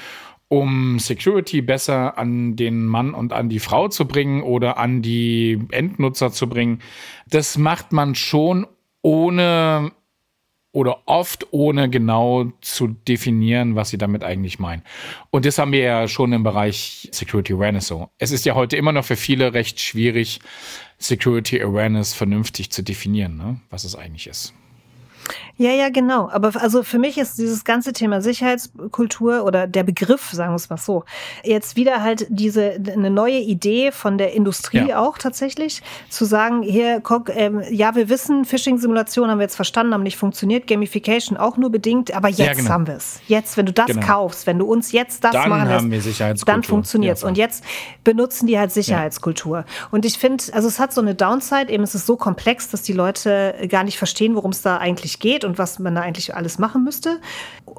um 0.50 1.00
Security 1.00 1.62
besser 1.62 2.18
an 2.18 2.56
den 2.56 2.86
Mann 2.86 3.14
und 3.14 3.32
an 3.34 3.50
die 3.50 3.60
Frau 3.60 3.88
zu 3.88 4.06
bringen 4.06 4.44
oder 4.44 4.78
an 4.78 5.02
die 5.02 5.60
Endnutzer 5.72 6.32
zu 6.32 6.48
bringen. 6.48 6.80
Das 7.28 7.58
macht 7.58 7.92
man 7.92 8.14
schon 8.14 8.68
ohne 9.02 9.92
oder 10.74 11.04
oft 11.06 11.48
ohne 11.52 11.90
genau 11.90 12.52
zu 12.60 12.88
definieren, 12.88 13.76
was 13.76 13.90
sie 13.90 13.98
damit 13.98 14.24
eigentlich 14.24 14.60
meinen. 14.60 14.82
Und 15.30 15.46
das 15.46 15.60
haben 15.60 15.72
wir 15.72 15.80
ja 15.80 16.08
schon 16.08 16.34
im 16.34 16.44
Bereich 16.44 17.08
Security 17.12 17.54
Awareness 17.54 17.88
so. 17.88 18.10
Es 18.18 18.32
ist 18.32 18.44
ja 18.44 18.56
heute 18.56 18.76
immer 18.76 18.92
noch 18.92 19.06
für 19.06 19.16
viele 19.16 19.54
recht 19.54 19.80
schwierig, 19.80 20.40
Security 20.98 21.62
Awareness 21.62 22.14
vernünftig 22.14 22.72
zu 22.72 22.82
definieren, 22.82 23.38
ne? 23.38 23.62
was 23.70 23.84
es 23.84 23.96
eigentlich 23.96 24.28
ist. 24.28 24.54
Ja, 25.58 25.70
ja, 25.72 25.90
genau. 25.90 26.30
Aber 26.32 26.52
also 26.60 26.82
für 26.82 26.98
mich 26.98 27.20
ist 27.20 27.38
dieses 27.38 27.64
ganze 27.64 27.94
Thema 27.94 28.22
Sicherheitskultur 28.22 29.44
oder 29.44 29.68
der 29.68 29.84
Begriff, 29.84 30.32
sagen 30.32 30.52
wir 30.52 30.56
es 30.56 30.70
mal 30.70 30.78
so, 30.78 31.04
jetzt 31.44 31.76
wieder 31.76 32.02
halt 32.02 32.26
diese 32.30 32.74
eine 32.92 33.12
neue 33.12 33.38
Idee 33.38 33.92
von 33.92 34.18
der 34.18 34.34
Industrie 34.34 34.88
ja. 34.90 35.00
auch 35.00 35.20
tatsächlich, 35.20 35.84
zu 36.10 36.26
sagen, 36.26 36.64
hier, 36.64 37.02
guck, 37.02 37.30
ähm, 37.36 37.62
ja, 37.70 37.94
wir 37.96 38.10
wissen, 38.10 38.46
Phishing-Simulation 38.46 39.30
haben 39.30 39.38
wir 39.38 39.44
jetzt 39.44 39.56
verstanden, 39.56 39.94
haben 39.94 40.02
nicht 40.02 40.18
funktioniert, 40.18 40.66
Gamification 40.66 41.38
auch 41.38 41.56
nur 41.58 41.70
bedingt, 41.70 42.14
aber 42.16 42.30
jetzt 42.30 42.40
ja, 42.40 42.54
genau. 42.54 42.70
haben 42.70 42.88
wir 42.88 42.96
es. 42.96 43.22
Jetzt, 43.28 43.56
wenn 43.56 43.68
du 43.68 43.74
das 43.74 43.88
genau. 43.88 44.06
kaufst, 44.06 44.48
wenn 44.48 44.58
du 44.58 44.66
uns 44.66 44.92
jetzt 44.92 45.24
das 45.24 45.34
dann 45.34 45.50
machen 45.50 45.92
lässt, 45.92 46.48
dann 46.48 46.64
funktioniert 46.64 47.18
es. 47.18 47.22
Ja, 47.22 47.28
und 47.28 47.38
jetzt 47.38 47.64
benutzen 48.04 48.48
die 48.48 48.58
halt 48.58 48.72
Sicherheitskultur. 48.72 49.66
Und 49.92 50.04
ich 50.04 50.18
finde, 50.18 50.44
also 50.54 50.68
es 50.68 50.80
hat 50.80 50.94
so 50.94 51.02
eine 51.02 51.14
Downside, 51.14 51.72
eben 51.72 51.84
es 51.84 51.94
ist 51.94 52.08
so 52.08 52.18
komplex, 52.18 52.70
dass 52.70 52.82
die 52.82 52.94
Leute 52.94 53.68
gar 53.70 53.84
nicht 53.84 54.00
verstehen, 54.00 54.36
worum 54.36 54.50
es 54.50 54.64
da 54.64 54.78
eigentlich 54.78 55.20
geht 55.20 55.43
und 55.44 55.58
was 55.58 55.80
man 55.80 55.96
da 55.96 56.02
eigentlich 56.02 56.36
alles 56.36 56.60
machen 56.60 56.84
müsste, 56.84 57.20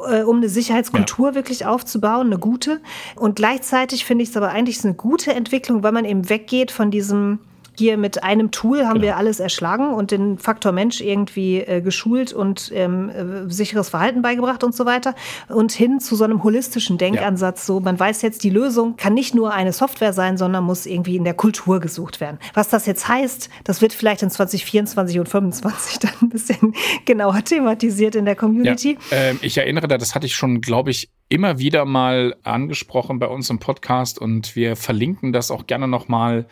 äh, 0.08 0.22
um 0.22 0.38
eine 0.38 0.48
Sicherheitskultur 0.48 1.30
ja. 1.30 1.34
wirklich 1.34 1.66
aufzubauen, 1.66 2.28
eine 2.28 2.38
gute. 2.38 2.80
Und 3.16 3.36
gleichzeitig 3.36 4.04
finde 4.04 4.24
ich 4.24 4.30
es 4.30 4.36
aber 4.36 4.50
eigentlich 4.50 4.84
eine 4.84 4.94
gute 4.94 5.34
Entwicklung, 5.34 5.82
weil 5.82 5.92
man 5.92 6.04
eben 6.04 6.28
weggeht 6.28 6.70
von 6.70 6.90
diesem 6.90 7.38
hier 7.76 7.96
mit 7.96 8.22
einem 8.22 8.50
Tool 8.50 8.86
haben 8.86 8.94
genau. 8.94 9.04
wir 9.04 9.16
alles 9.16 9.40
erschlagen 9.40 9.92
und 9.92 10.10
den 10.10 10.38
Faktor 10.38 10.72
Mensch 10.72 11.00
irgendwie 11.00 11.60
äh, 11.60 11.80
geschult 11.80 12.32
und 12.32 12.70
ähm, 12.74 13.08
äh, 13.08 13.52
sicheres 13.52 13.88
Verhalten 13.88 14.22
beigebracht 14.22 14.64
und 14.64 14.74
so 14.74 14.86
weiter. 14.86 15.14
Und 15.48 15.72
hin 15.72 16.00
zu 16.00 16.16
so 16.16 16.24
einem 16.24 16.42
holistischen 16.42 16.98
Denkansatz. 16.98 17.62
Ja. 17.62 17.66
So, 17.66 17.80
man 17.80 17.98
weiß 17.98 18.22
jetzt, 18.22 18.44
die 18.44 18.50
Lösung 18.50 18.96
kann 18.96 19.14
nicht 19.14 19.34
nur 19.34 19.52
eine 19.52 19.72
Software 19.72 20.12
sein, 20.12 20.36
sondern 20.36 20.64
muss 20.64 20.86
irgendwie 20.86 21.16
in 21.16 21.24
der 21.24 21.34
Kultur 21.34 21.80
gesucht 21.80 22.20
werden. 22.20 22.38
Was 22.54 22.68
das 22.68 22.86
jetzt 22.86 23.08
heißt, 23.08 23.50
das 23.64 23.80
wird 23.80 23.92
vielleicht 23.92 24.22
in 24.22 24.30
2024 24.30 25.18
und 25.18 25.28
2025 25.28 25.98
dann 26.00 26.12
ein 26.22 26.28
bisschen 26.28 26.74
genauer 27.04 27.42
thematisiert 27.44 28.14
in 28.14 28.24
der 28.24 28.36
Community. 28.36 28.98
Ja, 29.10 29.16
äh, 29.16 29.34
ich 29.40 29.58
erinnere 29.58 29.88
da, 29.88 29.98
das 29.98 30.14
hatte 30.14 30.26
ich 30.26 30.34
schon, 30.34 30.60
glaube 30.60 30.90
ich, 30.90 31.10
immer 31.34 31.58
wieder 31.58 31.84
mal 31.84 32.36
angesprochen 32.44 33.18
bei 33.18 33.26
uns 33.26 33.50
im 33.50 33.58
Podcast 33.58 34.20
und 34.20 34.54
wir 34.54 34.76
verlinken 34.76 35.32
das 35.32 35.50
auch 35.50 35.66
gerne 35.66 35.88
nochmal 35.88 36.46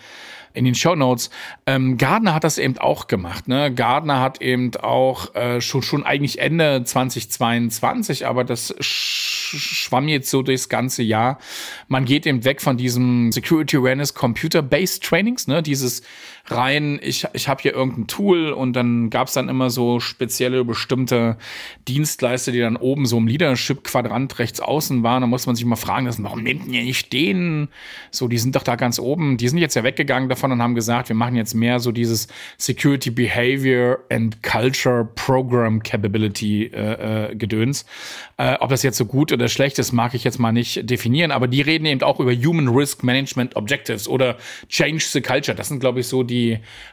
in 0.55 0.65
den 0.65 0.75
Show 0.75 0.97
Notes. 0.97 1.31
Ähm, 1.67 1.99
Gardner 1.99 2.35
hat 2.35 2.43
das 2.43 2.59
eben 2.59 2.77
auch 2.79 3.07
gemacht. 3.07 3.47
Ne? 3.47 3.73
Gardner 3.73 4.19
hat 4.19 4.43
eben 4.43 4.75
auch 4.75 5.37
äh, 5.37 5.61
schon, 5.61 5.83
schon 5.83 6.03
eigentlich 6.03 6.41
Ende 6.41 6.83
2022, 6.83 8.27
aber 8.27 8.43
das 8.43 8.75
sch 8.81 9.31
schwamm 9.55 10.09
jetzt 10.09 10.31
so 10.31 10.43
durchs 10.43 10.69
ganze 10.69 11.03
Jahr. 11.03 11.39
Man 11.87 12.07
geht 12.07 12.27
eben 12.27 12.45
weg 12.45 12.61
von 12.62 12.77
diesem 12.77 13.31
Security 13.33 13.77
Awareness 13.77 14.15
Computer-Based 14.15 15.05
Trainings, 15.05 15.47
ne? 15.47 15.62
dieses 15.62 16.03
rein, 16.46 17.00
ich, 17.02 17.26
ich 17.32 17.49
habe 17.49 17.62
hier 17.62 17.72
irgendein 17.72 18.06
Tool 18.08 18.52
und 18.52 18.75
dann 18.75 19.08
gab 19.08 19.28
es 19.28 19.34
dann 19.34 19.49
immer 19.49 19.70
so 19.70 20.00
spezielle 20.00 20.64
bestimmte 20.64 21.38
Dienstleister, 21.88 22.52
die 22.52 22.61
dann 22.61 22.76
oben 22.76 23.06
so 23.06 23.16
im 23.16 23.26
Leadership-Quadrant 23.26 24.38
rechts 24.38 24.61
außen 24.61 25.02
waren. 25.02 25.22
Da 25.22 25.26
muss 25.26 25.46
man 25.46 25.56
sich 25.56 25.64
mal 25.64 25.76
fragen 25.76 26.02
warum 26.18 26.42
nimmt 26.42 26.66
ihr 26.68 26.82
nicht 26.82 27.12
den? 27.12 27.68
So, 28.11 28.28
die 28.28 28.38
sind 28.38 28.54
doch 28.54 28.64
da 28.64 28.76
ganz 28.76 28.99
oben. 28.99 29.38
Die 29.38 29.49
sind 29.49 29.58
jetzt 29.58 29.75
ja 29.75 29.82
weggegangen 29.82 30.28
davon 30.28 30.42
davon 30.42 30.52
und 30.52 30.62
haben 30.62 30.75
gesagt, 30.75 31.08
wir 31.08 31.16
machen 31.16 31.37
jetzt 31.37 31.54
mehr 31.54 31.78
so 31.78 31.92
dieses 31.92 32.26
Security 32.58 33.11
Behavior 33.11 33.99
and 34.11 34.42
Culture 34.42 35.08
Program 35.14 35.82
Capability 35.82 36.64
äh, 36.66 37.30
äh, 37.30 37.37
Gedöns. 37.37 37.87
Äh, 38.38 38.56
ob 38.58 38.70
das 38.70 38.82
jetzt 38.82 38.99
so 38.99 39.06
gut 39.06 39.32
oder 39.32 39.49
schlecht 39.49 39.78
ist, 39.78 39.92
mag 39.92 40.14
ich 40.14 40.25
jetzt 40.25 40.38
mal 40.38 40.52
nicht 40.52 40.90
definieren, 40.90 41.30
aber 41.30 41.46
die 41.46 41.61
reden 41.61 41.87
eben 41.87 42.02
auch 42.02 42.18
über 42.18 42.32
Human 42.32 42.68
Risk 42.68 43.04
Management 43.04 43.54
Objectives 43.54 44.08
oder 44.08 44.37
Change 44.68 45.04
the 45.04 45.20
Culture. 45.20 45.56
Das 45.56 45.68
sind, 45.68 45.78
glaube 45.78 46.00
ich, 46.00 46.08
so 46.08 46.25
die 46.25 46.32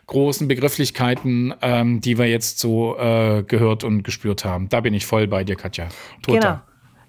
großen 0.08 0.48
Begrifflichkeiten, 0.48 1.53
ähm, 1.62 2.01
die 2.01 2.17
wir 2.17 2.27
jetzt 2.27 2.60
so 2.60 2.98
äh, 2.98 3.43
gehört 3.43 3.84
und 3.84 4.03
gespürt 4.03 4.46
haben. 4.46 4.69
Da 4.69 4.81
bin 4.81 4.93
ich 4.93 5.05
voll 5.05 5.27
bei 5.27 5.43
dir, 5.43 5.55
Katja. 5.55 5.88
Total. 6.22 6.39
Genau. 6.39 6.60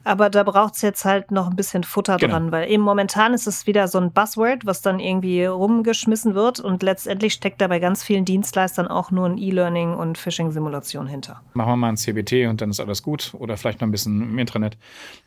Aber 0.03 0.31
da 0.31 0.45
braucht 0.45 0.77
es 0.77 0.83
jetzt 0.83 1.05
halt 1.05 1.31
noch 1.31 1.51
ein 1.51 1.57
bisschen 1.57 1.85
Futter 1.85 2.17
genau. 2.17 2.33
dran, 2.33 2.53
weil 2.53 2.71
eben 2.71 2.83
momentan 2.83 3.35
ist 3.35 3.47
es 3.47 3.67
wieder 3.67 3.87
so 3.87 3.99
ein 3.99 4.13
Buzzword, 4.13 4.65
was 4.65 4.81
dann 4.81 4.99
irgendwie 4.99 5.45
rumgeschmissen 5.45 6.35
wird 6.35 6.59
und 6.59 6.83
letztendlich 6.83 7.35
steckt 7.35 7.61
da 7.61 7.69
bei 7.69 7.81
ganz 7.81 8.03
vielen 8.03 8.25
Dienstleistern 8.25 8.89
auch 8.89 9.11
nur 9.11 9.27
ein 9.27 9.37
E-Learning 9.37 9.95
und 9.95 10.17
Phishing-Simulation 10.17 11.07
hinter. 11.07 11.43
Machen 11.53 11.73
wir 11.73 11.77
mal 11.77 11.89
ein 11.91 11.97
CBT 11.99 12.49
und 12.49 12.63
dann 12.63 12.71
ist 12.71 12.81
alles 12.81 13.03
gut 13.03 13.35
oder 13.39 13.59
vielleicht 13.59 13.83
noch 13.83 13.89
ein 13.89 13.91
bisschen 13.91 14.23
im 14.23 14.39
Intranet. 14.39 14.79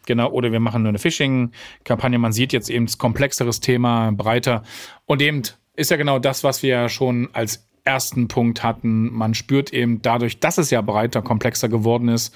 Genau, 0.08 0.32
oder 0.32 0.52
wir 0.52 0.60
machen 0.60 0.82
nur 0.82 0.90
eine 0.90 1.00
Phishing-Kampagne. 1.00 2.18
Man 2.18 2.34
sieht 2.34 2.52
jetzt 2.52 2.72
eben 2.72 2.88
das 2.88 2.98
komplexeres 2.98 3.60
Thema, 3.60 4.12
breiter 4.12 4.64
und 5.06 5.22
eben 5.22 5.44
ist 5.75 5.92
ja 5.92 5.98
genau 5.98 6.20
das, 6.20 6.44
was 6.44 6.63
wir 6.63 6.89
schon 6.89 7.30
als 7.34 7.68
ersten 7.84 8.27
Punkt 8.27 8.63
hatten. 8.63 9.12
Man 9.12 9.34
spürt 9.34 9.74
eben 9.74 10.01
dadurch, 10.01 10.39
dass 10.39 10.58
es 10.58 10.70
ja 10.70 10.82
breiter, 10.82 11.22
komplexer 11.22 11.70
geworden 11.70 12.08
ist, 12.08 12.34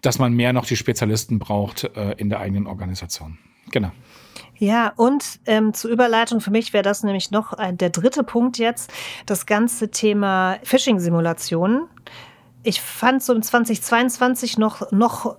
dass 0.00 0.18
man 0.18 0.32
mehr 0.32 0.52
noch 0.52 0.66
die 0.66 0.76
Spezialisten 0.76 1.38
braucht 1.38 1.84
äh, 1.84 2.12
in 2.16 2.30
der 2.30 2.40
eigenen 2.40 2.66
Organisation. 2.66 3.38
Genau. 3.70 3.90
Ja, 4.56 4.92
und 4.96 5.40
ähm, 5.46 5.72
zur 5.72 5.90
Überleitung 5.90 6.40
für 6.40 6.50
mich 6.50 6.72
wäre 6.72 6.82
das 6.82 7.04
nämlich 7.04 7.30
noch 7.30 7.52
ein, 7.52 7.78
der 7.78 7.90
dritte 7.90 8.24
Punkt 8.24 8.58
jetzt, 8.58 8.92
das 9.24 9.46
ganze 9.46 9.90
Thema 9.90 10.58
Phishing-Simulationen. 10.64 11.86
Ich 12.64 12.80
fand 12.80 13.22
so 13.22 13.34
im 13.34 13.42
2022 13.42 14.58
noch, 14.58 14.90
noch 14.90 15.36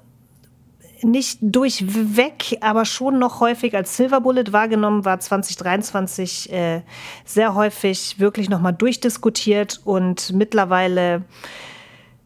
nicht 1.03 1.39
durchweg, 1.41 2.57
aber 2.61 2.85
schon 2.85 3.19
noch 3.19 3.39
häufig 3.39 3.75
als 3.75 3.97
Silver 3.97 4.21
Bullet 4.21 4.51
wahrgenommen, 4.51 5.05
war 5.05 5.19
2023 5.19 6.51
äh, 6.51 6.81
sehr 7.25 7.55
häufig 7.55 8.19
wirklich 8.19 8.49
nochmal 8.49 8.73
durchdiskutiert 8.73 9.81
und 9.83 10.33
mittlerweile 10.33 11.23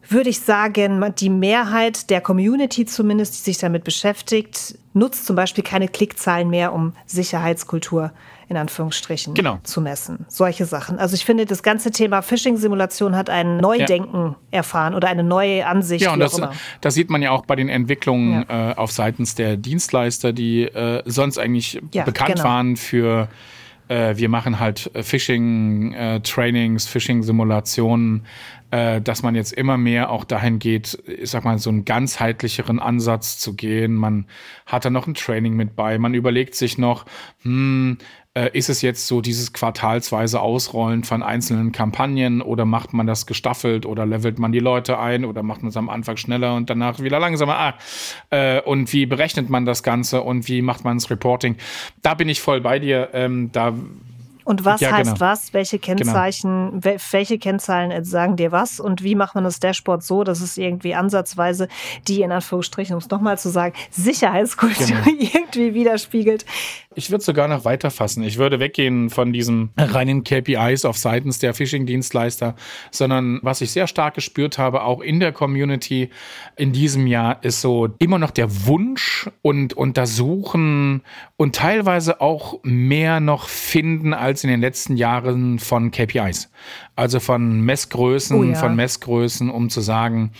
würde 0.08 0.30
ich 0.30 0.40
sagen, 0.40 1.14
die 1.18 1.30
Mehrheit 1.30 2.10
der 2.10 2.20
Community 2.20 2.84
zumindest, 2.84 3.34
die 3.34 3.42
sich 3.42 3.58
damit 3.58 3.84
beschäftigt, 3.84 4.78
nutzt 4.92 5.26
zum 5.26 5.36
Beispiel 5.36 5.64
keine 5.64 5.88
Klickzahlen 5.88 6.50
mehr, 6.50 6.72
um 6.72 6.92
Sicherheitskultur 7.06 8.12
in 8.48 8.56
Anführungsstrichen 8.56 9.34
genau. 9.34 9.58
zu 9.62 9.80
messen. 9.80 10.26
Solche 10.28 10.64
Sachen. 10.66 10.98
Also 10.98 11.14
ich 11.14 11.24
finde, 11.24 11.46
das 11.46 11.62
ganze 11.62 11.90
Thema 11.90 12.22
Phishing-Simulation 12.22 13.16
hat 13.16 13.30
ein 13.30 13.58
Neudenken 13.58 14.36
ja. 14.50 14.58
erfahren 14.58 14.94
oder 14.94 15.08
eine 15.08 15.22
neue 15.22 15.66
Ansicht. 15.66 16.04
Ja, 16.04 16.12
und 16.12 16.20
das, 16.20 16.40
das, 16.80 16.94
sieht 16.94 17.10
man 17.10 17.22
ja 17.22 17.30
auch 17.30 17.46
bei 17.46 17.56
den 17.56 17.68
Entwicklungen 17.68 18.44
ja. 18.48 18.72
äh, 18.72 18.74
auf 18.74 18.92
seitens 18.92 19.34
der 19.34 19.56
Dienstleister, 19.56 20.32
die 20.32 20.64
äh, 20.64 21.02
sonst 21.06 21.38
eigentlich 21.38 21.80
ja, 21.92 22.04
bekannt 22.04 22.36
genau. 22.36 22.44
waren 22.44 22.76
für 22.76 23.28
äh, 23.88 24.16
wir 24.16 24.28
machen 24.28 24.60
halt 24.60 24.90
Phishing-Trainings, 24.94 26.86
äh, 26.86 26.88
Phishing-Simulationen, 26.88 28.24
äh, 28.70 29.00
dass 29.00 29.22
man 29.22 29.34
jetzt 29.34 29.52
immer 29.52 29.76
mehr 29.76 30.10
auch 30.10 30.24
dahin 30.24 30.58
geht, 30.58 30.98
ich 31.06 31.30
sag 31.30 31.44
mal, 31.44 31.58
so 31.58 31.70
einen 31.70 31.84
ganzheitlicheren 31.84 32.80
Ansatz 32.80 33.38
zu 33.38 33.54
gehen. 33.54 33.94
Man 33.94 34.26
hat 34.66 34.84
da 34.84 34.90
noch 34.90 35.06
ein 35.06 35.14
Training 35.14 35.54
mit 35.54 35.76
bei. 35.76 35.98
Man 35.98 36.14
überlegt 36.14 36.54
sich 36.54 36.78
noch, 36.78 37.04
hm, 37.42 37.98
äh, 37.98 38.23
ist 38.52 38.68
es 38.68 38.82
jetzt 38.82 39.06
so 39.06 39.20
dieses 39.20 39.52
quartalsweise 39.52 40.40
Ausrollen 40.40 41.04
von 41.04 41.22
einzelnen 41.22 41.70
Kampagnen 41.70 42.42
oder 42.42 42.64
macht 42.64 42.92
man 42.92 43.06
das 43.06 43.26
gestaffelt 43.26 43.86
oder 43.86 44.06
levelt 44.06 44.40
man 44.40 44.50
die 44.50 44.58
Leute 44.58 44.98
ein 44.98 45.24
oder 45.24 45.44
macht 45.44 45.62
man 45.62 45.68
es 45.68 45.76
am 45.76 45.88
Anfang 45.88 46.16
schneller 46.16 46.56
und 46.56 46.68
danach 46.68 46.98
wieder 46.98 47.20
langsamer? 47.20 47.56
Ah, 47.56 47.74
äh, 48.30 48.60
und 48.60 48.92
wie 48.92 49.06
berechnet 49.06 49.50
man 49.50 49.64
das 49.66 49.84
Ganze 49.84 50.22
und 50.22 50.48
wie 50.48 50.62
macht 50.62 50.84
man 50.84 50.98
das 50.98 51.10
Reporting? 51.10 51.56
Da 52.02 52.14
bin 52.14 52.28
ich 52.28 52.40
voll 52.40 52.60
bei 52.60 52.80
dir. 52.80 53.10
Ähm, 53.12 53.50
da 53.52 53.72
und 54.44 54.64
was 54.64 54.80
ja, 54.80 54.92
heißt 54.92 55.14
genau. 55.14 55.20
was? 55.20 55.54
Welche 55.54 55.78
genau. 55.78 55.96
Kennzeichen, 55.96 56.80
genau. 56.80 56.98
welche 57.10 57.38
Kennzahlen 57.38 58.04
sagen 58.04 58.36
dir 58.36 58.52
was? 58.52 58.78
Und 58.78 59.02
wie 59.02 59.14
macht 59.14 59.34
man 59.34 59.44
das 59.44 59.58
Dashboard 59.58 60.02
so, 60.02 60.22
dass 60.22 60.40
es 60.40 60.58
irgendwie 60.58 60.94
ansatzweise 60.94 61.68
die, 62.06 62.22
in 62.22 62.30
Anführungsstrichen, 62.30 62.94
um 62.94 63.00
es 63.00 63.08
nochmal 63.08 63.38
zu 63.38 63.48
sagen, 63.48 63.74
Sicherheitskultur 63.90 64.86
genau. 64.86 65.00
irgendwie 65.34 65.74
widerspiegelt? 65.74 66.44
Ich 66.96 67.10
würde 67.10 67.24
sogar 67.24 67.48
noch 67.48 67.64
weiter 67.64 67.90
fassen. 67.90 68.22
Ich 68.22 68.38
würde 68.38 68.60
weggehen 68.60 69.10
von 69.10 69.32
diesen 69.32 69.70
reinen 69.76 70.24
KPIs 70.24 70.84
auf 70.84 70.96
seitens 70.96 71.38
der 71.38 71.54
Phishing-Dienstleister, 71.54 72.54
sondern 72.90 73.40
was 73.42 73.60
ich 73.60 73.72
sehr 73.72 73.86
stark 73.86 74.14
gespürt 74.14 74.58
habe, 74.58 74.82
auch 74.82 75.00
in 75.00 75.20
der 75.20 75.32
Community 75.32 76.10
in 76.56 76.72
diesem 76.72 77.06
Jahr, 77.06 77.42
ist 77.42 77.60
so 77.60 77.88
immer 77.98 78.18
noch 78.18 78.30
der 78.30 78.66
Wunsch 78.66 79.28
und 79.42 79.74
Untersuchen 79.74 81.02
und 81.36 81.56
teilweise 81.56 82.20
auch 82.20 82.60
mehr 82.62 83.20
noch 83.20 83.48
finden 83.48 84.14
als 84.14 84.44
in 84.44 84.50
den 84.50 84.60
letzten 84.60 84.96
Jahren 84.96 85.58
von 85.58 85.90
KPIs. 85.90 86.50
Also 86.96 87.20
von 87.20 87.60
Messgrößen, 87.62 88.36
oh 88.36 88.44
ja. 88.44 88.54
von 88.54 88.76
Messgrößen, 88.76 89.50
um 89.50 89.68
zu 89.68 89.80
sagen, 89.80 90.32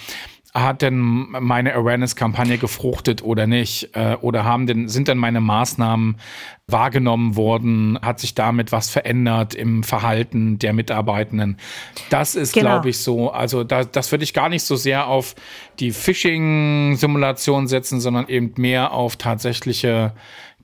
hat 0.55 0.83
denn 0.83 1.01
meine 1.31 1.75
Awareness-Kampagne 1.75 2.59
gefruchtet 2.59 3.25
oder 3.25 3.49
nicht? 3.49 3.91
Äh, 3.95 4.17
oder 4.21 4.45
haben 4.45 4.69
denn, 4.69 4.89
sind 4.89 5.09
denn 5.09 5.19
meine 5.19 5.41
Maßnahmen 5.41 6.17
wahrgenommen 6.69 7.35
worden? 7.35 7.99
Hat 8.01 8.21
sich 8.21 8.35
damit 8.35 8.71
was 8.71 8.89
verändert 8.89 9.57
im 9.57 9.83
Verhalten 9.83 10.61
der 10.61 10.73
Mitarbeitenden? 10.73 11.59
Das 12.09 12.37
ist, 12.37 12.53
genau. 12.53 12.71
glaube 12.71 12.91
ich, 12.91 12.99
so. 12.99 13.33
Also 13.33 13.65
da, 13.65 13.83
das 13.83 14.13
würde 14.13 14.23
ich 14.23 14.33
gar 14.33 14.49
nicht 14.49 14.63
so 14.63 14.77
sehr 14.77 15.09
auf 15.09 15.35
die 15.81 15.91
Phishing-Simulation 15.91 17.67
setzen, 17.67 18.01
sondern 18.01 18.29
eben 18.29 18.55
mehr 18.57 18.93
auf 18.93 19.17
tatsächliche 19.17 20.13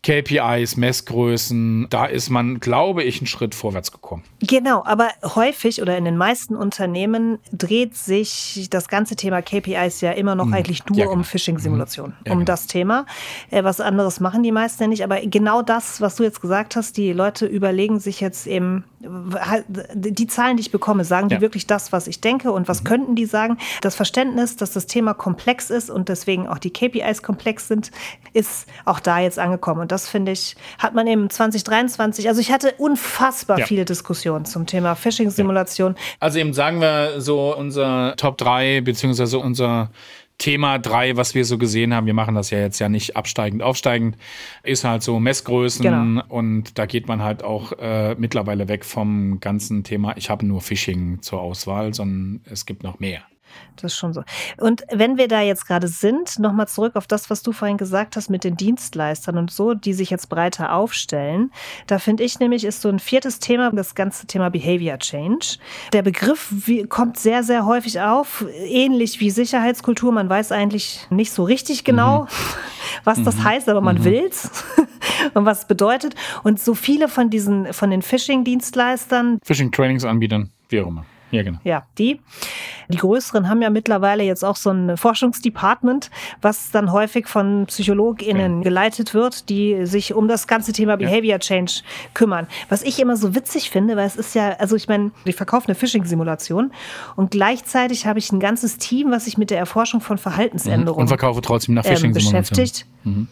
KPIs, 0.02 0.76
Messgrößen, 0.76 1.86
da 1.90 2.06
ist 2.06 2.30
man, 2.30 2.58
glaube 2.58 3.02
ich, 3.02 3.18
einen 3.18 3.26
Schritt 3.26 3.54
vorwärts 3.54 3.92
gekommen. 3.92 4.22
Genau, 4.40 4.82
aber 4.84 5.10
häufig 5.22 5.82
oder 5.82 5.96
in 5.98 6.06
den 6.06 6.16
meisten 6.16 6.56
Unternehmen 6.56 7.38
dreht 7.52 7.94
sich 7.96 8.68
das 8.70 8.88
ganze 8.88 9.14
Thema 9.16 9.42
KPIs 9.42 10.00
ja 10.00 10.12
immer 10.12 10.34
noch 10.34 10.46
hm. 10.46 10.54
eigentlich 10.54 10.86
nur 10.86 10.98
ja, 10.98 11.04
genau. 11.04 11.16
um 11.16 11.24
Phishing-Simulationen, 11.24 12.12
hm. 12.12 12.22
ja, 12.26 12.32
um 12.32 12.38
genau. 12.38 12.46
das 12.46 12.66
Thema. 12.66 13.04
Äh, 13.50 13.62
was 13.62 13.80
anderes 13.80 14.20
machen 14.20 14.42
die 14.42 14.52
meisten 14.52 14.84
ja 14.84 14.88
nicht, 14.88 15.04
aber 15.04 15.20
genau 15.20 15.60
das, 15.60 16.00
was 16.00 16.16
du 16.16 16.22
jetzt 16.22 16.40
gesagt 16.40 16.76
hast, 16.76 16.96
die 16.96 17.12
Leute 17.12 17.46
überlegen 17.46 18.00
sich 18.00 18.20
jetzt 18.20 18.46
eben, 18.46 18.84
die 19.02 20.26
Zahlen, 20.26 20.58
die 20.58 20.60
ich 20.60 20.70
bekomme, 20.70 21.04
sagen 21.04 21.30
die 21.30 21.40
wirklich 21.40 21.66
das, 21.66 21.90
was 21.90 22.06
ich 22.06 22.20
denke 22.20 22.52
und 22.52 22.68
was 22.68 22.82
mhm. 22.82 22.86
könnten 22.86 23.14
die 23.14 23.24
sagen? 23.24 23.56
Das 23.80 23.94
Verständnis, 23.94 24.56
dass 24.56 24.72
das 24.72 24.86
Thema 24.86 25.14
komplex 25.14 25.70
ist 25.70 25.88
und 25.88 26.10
deswegen 26.10 26.46
auch 26.46 26.58
die 26.58 26.70
KPIs 26.70 27.22
komplex 27.22 27.66
sind, 27.66 27.90
ist 28.34 28.66
auch 28.84 29.00
da 29.00 29.18
jetzt 29.18 29.38
angekommen. 29.38 29.80
Und 29.80 29.92
das 29.92 30.06
finde 30.08 30.32
ich, 30.32 30.54
hat 30.78 30.94
man 30.94 31.06
eben 31.06 31.30
2023, 31.30 32.28
also 32.28 32.40
ich 32.42 32.52
hatte 32.52 32.74
unfassbar 32.76 33.60
ja. 33.60 33.66
viele 33.66 33.86
Diskussionen 33.86 34.44
zum 34.44 34.66
Thema 34.66 34.94
Phishing-Simulation. 34.94 35.94
Ja. 35.94 36.00
Also 36.20 36.38
eben 36.38 36.52
sagen 36.52 36.80
wir 36.80 37.22
so 37.22 37.56
unser 37.56 38.14
Top 38.16 38.36
3 38.36 38.82
beziehungsweise 38.82 39.38
unser 39.38 39.90
Thema 40.40 40.78
3, 40.78 41.16
was 41.16 41.34
wir 41.34 41.44
so 41.44 41.58
gesehen 41.58 41.94
haben, 41.94 42.06
wir 42.06 42.14
machen 42.14 42.34
das 42.34 42.50
ja 42.50 42.58
jetzt 42.58 42.78
ja 42.78 42.88
nicht 42.88 43.14
absteigend, 43.14 43.62
aufsteigend, 43.62 44.16
ist 44.62 44.84
halt 44.84 45.02
so 45.02 45.20
Messgrößen 45.20 45.82
genau. 45.82 46.22
und 46.28 46.78
da 46.78 46.86
geht 46.86 47.06
man 47.08 47.22
halt 47.22 47.44
auch 47.44 47.72
äh, 47.78 48.14
mittlerweile 48.18 48.66
weg 48.66 48.86
vom 48.86 49.38
ganzen 49.40 49.84
Thema, 49.84 50.16
ich 50.16 50.30
habe 50.30 50.46
nur 50.46 50.62
Phishing 50.62 51.20
zur 51.20 51.40
Auswahl, 51.42 51.92
sondern 51.92 52.40
es 52.46 52.64
gibt 52.64 52.82
noch 52.82 52.98
mehr. 52.98 53.22
Das 53.76 53.92
ist 53.92 53.98
schon 53.98 54.12
so. 54.12 54.22
Und 54.58 54.82
wenn 54.90 55.16
wir 55.16 55.28
da 55.28 55.40
jetzt 55.40 55.66
gerade 55.66 55.88
sind, 55.88 56.38
nochmal 56.38 56.68
zurück 56.68 56.96
auf 56.96 57.06
das, 57.06 57.30
was 57.30 57.42
du 57.42 57.52
vorhin 57.52 57.78
gesagt 57.78 58.16
hast 58.16 58.28
mit 58.28 58.44
den 58.44 58.56
Dienstleistern 58.56 59.38
und 59.38 59.50
so, 59.50 59.74
die 59.74 59.94
sich 59.94 60.10
jetzt 60.10 60.28
breiter 60.28 60.74
aufstellen. 60.74 61.50
Da 61.86 61.98
finde 61.98 62.24
ich 62.24 62.38
nämlich, 62.40 62.64
ist 62.64 62.82
so 62.82 62.88
ein 62.88 62.98
viertes 62.98 63.38
Thema, 63.38 63.70
das 63.70 63.94
ganze 63.94 64.26
Thema 64.26 64.50
Behavior 64.50 64.98
Change. 64.98 65.58
Der 65.92 66.02
Begriff 66.02 66.52
kommt 66.88 67.18
sehr, 67.18 67.42
sehr 67.42 67.64
häufig 67.64 68.00
auf, 68.00 68.44
ähnlich 68.64 69.20
wie 69.20 69.30
Sicherheitskultur. 69.30 70.12
Man 70.12 70.28
weiß 70.28 70.52
eigentlich 70.52 71.06
nicht 71.10 71.32
so 71.32 71.44
richtig 71.44 71.84
genau, 71.84 72.24
mhm. 72.24 72.28
was 73.04 73.22
das 73.22 73.36
mhm. 73.36 73.44
heißt, 73.44 73.68
aber 73.68 73.80
man 73.80 73.98
mhm. 73.98 74.04
will's 74.04 74.50
und 75.34 75.44
was 75.44 75.60
es 75.60 75.64
bedeutet. 75.66 76.14
Und 76.42 76.60
so 76.60 76.74
viele 76.74 77.08
von 77.08 77.30
diesen, 77.30 77.72
von 77.72 77.90
den 77.90 78.02
Phishing-Dienstleistern. 78.02 79.38
Phishing-Trainingsanbietern, 79.44 80.50
wie 80.68 80.80
auch 80.80 80.88
immer. 80.88 81.04
Ja, 81.30 81.42
genau. 81.42 81.58
Ja, 81.64 81.86
die. 81.98 82.20
Die 82.88 82.96
größeren 82.96 83.48
haben 83.48 83.62
ja 83.62 83.70
mittlerweile 83.70 84.24
jetzt 84.24 84.44
auch 84.44 84.56
so 84.56 84.70
ein 84.70 84.96
Forschungsdepartment, 84.96 86.10
was 86.42 86.72
dann 86.72 86.90
häufig 86.90 87.28
von 87.28 87.66
PsychologInnen 87.66 88.58
ja. 88.58 88.62
geleitet 88.62 89.14
wird, 89.14 89.48
die 89.48 89.86
sich 89.86 90.12
um 90.12 90.26
das 90.26 90.48
ganze 90.48 90.72
Thema 90.72 90.96
Behavior 90.96 91.34
ja. 91.34 91.38
Change 91.38 91.82
kümmern. 92.14 92.48
Was 92.68 92.82
ich 92.82 92.98
immer 92.98 93.16
so 93.16 93.34
witzig 93.34 93.70
finde, 93.70 93.96
weil 93.96 94.06
es 94.06 94.16
ist 94.16 94.34
ja, 94.34 94.56
also 94.58 94.74
ich 94.74 94.88
meine, 94.88 95.12
ich 95.24 95.36
verkaufe 95.36 95.68
eine 95.68 95.76
Phishing-Simulation 95.76 96.72
und 97.14 97.30
gleichzeitig 97.30 98.06
habe 98.06 98.18
ich 98.18 98.32
ein 98.32 98.40
ganzes 98.40 98.78
Team, 98.78 99.12
was 99.12 99.26
sich 99.26 99.38
mit 99.38 99.50
der 99.50 99.58
Erforschung 99.58 100.00
von 100.00 100.18
Verhaltensänderungen 100.18 100.96
mhm. 100.96 101.02
und 101.02 101.08
verkaufe 101.08 101.40
trotzdem 101.42 101.76
nach 101.76 101.84
ähm, 101.84 101.92
Phishing-Simulationen. 101.92 102.42
beschäftigt. 102.42 102.86
Mhm. 103.04 103.28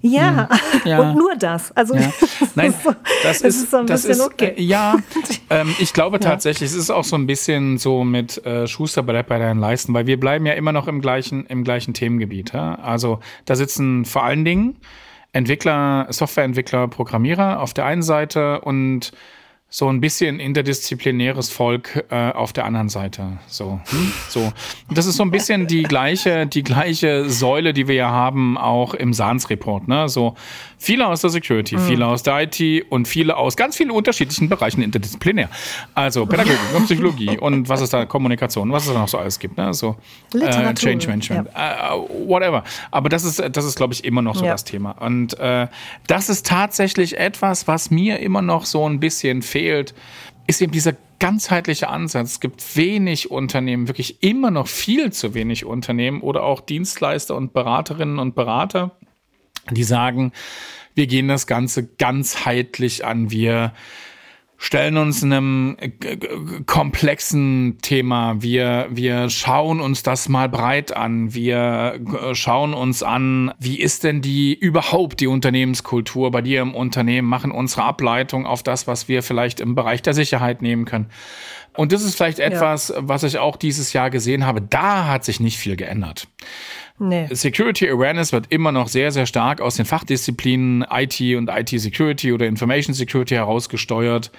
Ja, 0.00 0.48
hm. 0.48 0.80
ja. 0.84 1.00
und 1.00 1.16
nur 1.16 1.34
das. 1.36 1.72
Also 1.72 1.94
ja. 1.94 2.12
Nein, 2.54 2.74
das 3.22 3.40
ist, 3.40 3.70
so 3.70 3.78
ein 3.78 3.86
das 3.86 4.02
bisschen 4.02 4.20
ist, 4.20 4.26
okay. 4.26 4.54
Äh, 4.56 4.62
ja, 4.62 4.96
ähm, 5.50 5.74
ich 5.78 5.92
glaube 5.92 6.20
tatsächlich, 6.20 6.70
es 6.70 6.76
ist 6.76 6.90
auch 6.90 7.04
so 7.04 7.16
ein 7.16 7.26
bisschen 7.26 7.78
so 7.78 8.04
mit 8.04 8.44
äh, 8.44 8.66
Schuster 8.66 9.02
bei 9.02 9.22
deinen 9.22 9.60
Leisten, 9.60 9.94
weil 9.94 10.06
wir 10.06 10.18
bleiben 10.18 10.46
ja 10.46 10.54
immer 10.54 10.72
noch 10.72 10.88
im 10.88 11.00
gleichen, 11.00 11.46
im 11.46 11.64
gleichen 11.64 11.94
Themengebiet. 11.94 12.54
Also 12.54 13.20
da 13.44 13.56
sitzen 13.56 14.04
vor 14.04 14.24
allen 14.24 14.44
Dingen 14.44 14.76
Entwickler, 15.32 16.06
Softwareentwickler, 16.10 16.88
Programmierer 16.88 17.60
auf 17.60 17.74
der 17.74 17.84
einen 17.84 18.02
Seite 18.02 18.60
und 18.62 19.12
so 19.78 19.90
ein 19.90 20.00
bisschen 20.00 20.40
interdisziplinäres 20.40 21.50
Volk 21.50 22.06
äh, 22.08 22.30
auf 22.30 22.54
der 22.54 22.64
anderen 22.64 22.88
Seite. 22.88 23.36
So, 23.46 23.78
hm? 23.90 24.12
so. 24.30 24.50
Das 24.90 25.04
ist 25.04 25.16
so 25.16 25.22
ein 25.22 25.30
bisschen 25.30 25.66
die 25.66 25.82
gleiche, 25.82 26.46
die 26.46 26.62
gleiche 26.62 27.28
Säule, 27.28 27.74
die 27.74 27.86
wir 27.86 27.94
ja 27.94 28.08
haben, 28.08 28.56
auch 28.56 28.94
im 28.94 29.12
SANS-Report. 29.12 29.86
Ne? 29.86 30.08
So 30.08 30.34
viele 30.78 31.06
aus 31.06 31.20
der 31.20 31.28
Security, 31.28 31.76
mhm. 31.76 31.80
viele 31.80 32.06
aus 32.06 32.22
der 32.22 32.44
IT 32.44 32.86
und 32.88 33.06
viele 33.06 33.36
aus 33.36 33.54
ganz 33.54 33.76
vielen 33.76 33.90
unterschiedlichen 33.90 34.48
Bereichen 34.48 34.80
interdisziplinär. 34.80 35.50
Also 35.94 36.24
Pädagogik 36.24 36.58
und 36.74 36.86
Psychologie 36.86 37.36
und 37.40 37.68
was 37.68 37.82
es 37.82 37.90
da 37.90 38.06
Kommunikation, 38.06 38.72
was 38.72 38.86
es 38.86 38.94
da 38.94 38.98
noch 38.98 39.08
so 39.08 39.18
alles 39.18 39.38
gibt. 39.38 39.58
Ne? 39.58 39.74
So 39.74 39.96
äh, 40.32 40.72
Change 40.72 41.06
Management, 41.06 41.50
ja. 41.54 41.94
uh, 41.94 42.08
whatever. 42.26 42.64
Aber 42.90 43.10
das 43.10 43.24
ist, 43.24 43.42
das 43.52 43.66
ist, 43.66 43.76
glaube 43.76 43.92
ich, 43.92 44.04
immer 44.04 44.22
noch 44.22 44.36
so 44.36 44.46
ja. 44.46 44.52
das 44.52 44.64
Thema. 44.64 44.92
Und 44.92 45.38
äh, 45.38 45.66
das 46.06 46.30
ist 46.30 46.46
tatsächlich 46.46 47.18
etwas, 47.18 47.68
was 47.68 47.90
mir 47.90 48.20
immer 48.20 48.40
noch 48.40 48.64
so 48.64 48.88
ein 48.88 49.00
bisschen 49.00 49.42
fehlt 49.42 49.65
fehlt, 49.66 49.94
ist 50.46 50.62
eben 50.62 50.70
dieser 50.70 50.94
ganzheitliche 51.18 51.88
Ansatz. 51.88 52.32
Es 52.32 52.40
gibt 52.40 52.76
wenig 52.76 53.32
Unternehmen, 53.32 53.88
wirklich 53.88 54.22
immer 54.22 54.52
noch 54.52 54.68
viel 54.68 55.12
zu 55.12 55.34
wenig 55.34 55.64
Unternehmen 55.64 56.20
oder 56.20 56.44
auch 56.44 56.60
Dienstleister 56.60 57.34
und 57.34 57.52
Beraterinnen 57.52 58.20
und 58.20 58.36
Berater, 58.36 58.92
die 59.70 59.82
sagen, 59.82 60.32
wir 60.94 61.08
gehen 61.08 61.26
das 61.26 61.48
Ganze 61.48 61.84
ganzheitlich 61.84 63.04
an. 63.04 63.30
Wir 63.32 63.72
stellen 64.58 64.96
uns 64.96 65.22
einem 65.22 65.76
komplexen 66.66 67.78
Thema. 67.82 68.40
Wir, 68.42 68.88
wir 68.90 69.28
schauen 69.28 69.80
uns 69.80 70.02
das 70.02 70.28
mal 70.28 70.48
breit 70.48 70.96
an. 70.96 71.34
Wir 71.34 72.00
schauen 72.32 72.72
uns 72.74 73.02
an, 73.02 73.52
wie 73.58 73.80
ist 73.80 74.04
denn 74.04 74.22
die 74.22 74.54
überhaupt 74.54 75.20
die 75.20 75.26
Unternehmenskultur 75.26 76.30
bei 76.30 76.40
dir 76.40 76.62
im 76.62 76.74
Unternehmen, 76.74 77.28
machen 77.28 77.50
unsere 77.50 77.84
Ableitung 77.84 78.46
auf 78.46 78.62
das, 78.62 78.86
was 78.86 79.08
wir 79.08 79.22
vielleicht 79.22 79.60
im 79.60 79.74
Bereich 79.74 80.02
der 80.02 80.14
Sicherheit 80.14 80.62
nehmen 80.62 80.84
können. 80.84 81.10
Und 81.74 81.92
das 81.92 82.02
ist 82.02 82.16
vielleicht 82.16 82.38
etwas, 82.38 82.88
ja. 82.88 82.96
was 83.00 83.22
ich 83.22 83.38
auch 83.38 83.56
dieses 83.56 83.92
Jahr 83.92 84.10
gesehen 84.10 84.46
habe. 84.46 84.62
Da 84.62 85.06
hat 85.06 85.24
sich 85.24 85.40
nicht 85.40 85.58
viel 85.58 85.76
geändert. 85.76 86.26
Nee. 86.98 87.28
Security 87.30 87.88
Awareness 87.90 88.32
wird 88.32 88.46
immer 88.50 88.72
noch 88.72 88.88
sehr, 88.88 89.12
sehr 89.12 89.26
stark 89.26 89.60
aus 89.60 89.76
den 89.76 89.84
Fachdisziplinen 89.84 90.84
IT 90.90 91.20
und 91.36 91.50
IT 91.50 91.68
Security 91.80 92.32
oder 92.32 92.46
Information 92.46 92.94
Security 92.94 93.34
herausgesteuert. 93.34 94.30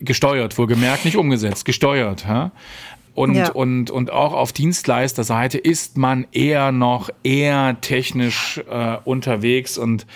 Gesteuert, 0.00 0.58
wohlgemerkt, 0.58 1.04
nicht 1.04 1.16
umgesetzt, 1.16 1.64
gesteuert. 1.64 2.24
Ja? 2.28 2.50
Und, 3.14 3.36
ja. 3.36 3.52
und, 3.52 3.90
und 3.90 4.12
auch 4.12 4.32
auf 4.32 4.52
Dienstleisterseite 4.52 5.56
ist 5.56 5.96
man 5.96 6.26
eher 6.32 6.72
noch 6.72 7.10
eher 7.22 7.80
technisch 7.80 8.60
äh, 8.68 8.96
unterwegs 9.04 9.78
und 9.78 10.06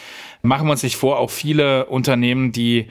machen 0.43 0.67
wir 0.67 0.73
uns 0.73 0.83
nicht 0.83 0.97
vor, 0.97 1.19
auch 1.19 1.31
viele 1.31 1.87
Unternehmen, 1.87 2.53
die 2.53 2.89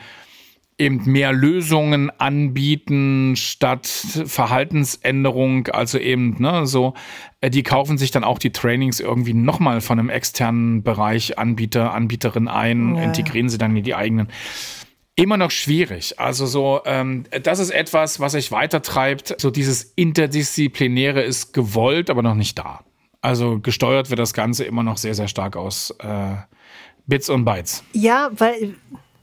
eben 0.79 1.01
mehr 1.05 1.33
Lösungen 1.33 2.11
anbieten 2.19 3.35
statt 3.35 3.87
Verhaltensänderung. 3.87 5.67
Also 5.67 5.97
eben, 5.97 6.35
ne, 6.39 6.67
so, 6.67 6.93
äh, 7.41 7.49
die 7.49 7.63
kaufen 7.63 7.97
sich 7.97 8.11
dann 8.11 8.23
auch 8.23 8.37
die 8.37 8.51
Trainings 8.51 8.99
irgendwie 8.99 9.33
nochmal 9.33 9.81
von 9.81 9.99
einem 9.99 10.09
externen 10.09 10.83
Bereich, 10.83 11.39
Anbieter, 11.39 11.93
Anbieterin 11.93 12.47
ein, 12.47 12.95
ja, 12.95 13.03
integrieren 13.03 13.49
sie 13.49 13.57
dann 13.57 13.75
in 13.75 13.83
die 13.83 13.95
eigenen. 13.95 14.27
Immer 15.15 15.37
noch 15.37 15.49
schwierig. 15.49 16.19
Also 16.19 16.45
so, 16.45 16.81
ähm, 16.85 17.23
das 17.41 17.57
ist 17.57 17.71
etwas, 17.71 18.19
was 18.19 18.33
sich 18.33 18.51
weitertreibt. 18.51 19.35
So 19.41 19.49
dieses 19.49 19.81
Interdisziplinäre 19.95 21.23
ist 21.23 21.53
gewollt, 21.53 22.11
aber 22.11 22.21
noch 22.21 22.35
nicht 22.35 22.59
da. 22.59 22.81
Also 23.21 23.59
gesteuert 23.59 24.11
wird 24.11 24.19
das 24.19 24.35
Ganze 24.35 24.63
immer 24.63 24.83
noch 24.83 24.97
sehr, 24.97 25.15
sehr 25.15 25.27
stark 25.27 25.55
aus 25.55 25.89
äh, 25.99 26.35
Bits 27.07 27.29
und 27.29 27.45
Bytes. 27.45 27.83
Ja, 27.93 28.29
weil 28.37 28.75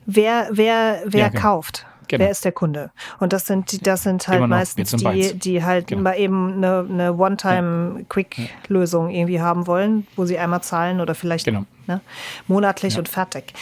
wer, 0.07 0.49
wer, 0.51 1.03
wer 1.05 1.21
ja, 1.21 1.29
genau. 1.29 1.41
kauft. 1.41 1.87
Genau. 2.09 2.25
Wer 2.25 2.31
ist 2.31 2.45
der 2.45 2.53
Kunde? 2.53 2.91
Und 3.19 3.33
das 3.33 3.47
sind, 3.47 3.87
das 3.87 4.03
sind 4.03 4.29
halt 4.29 4.47
meistens 4.47 4.91
die, 4.91 5.39
die 5.39 5.65
halt 5.65 5.87
genau. 5.87 6.03
mal 6.03 6.19
eben 6.19 6.55
eine, 6.55 6.87
eine 6.89 7.15
One-Time-Quick-Lösung 7.15 9.09
irgendwie 9.11 9.41
haben 9.41 9.67
wollen, 9.67 10.07
wo 10.15 10.27
sie 10.27 10.39
einmal 10.39 10.63
zahlen 10.63 11.01
oder 11.01 11.15
vielleicht 11.15 11.47
genau. 11.47 11.65
Ne, 11.87 12.01
monatlich 12.49 12.95
ja. 12.95 12.99
und 13.01 13.09
fertig. 13.09 13.55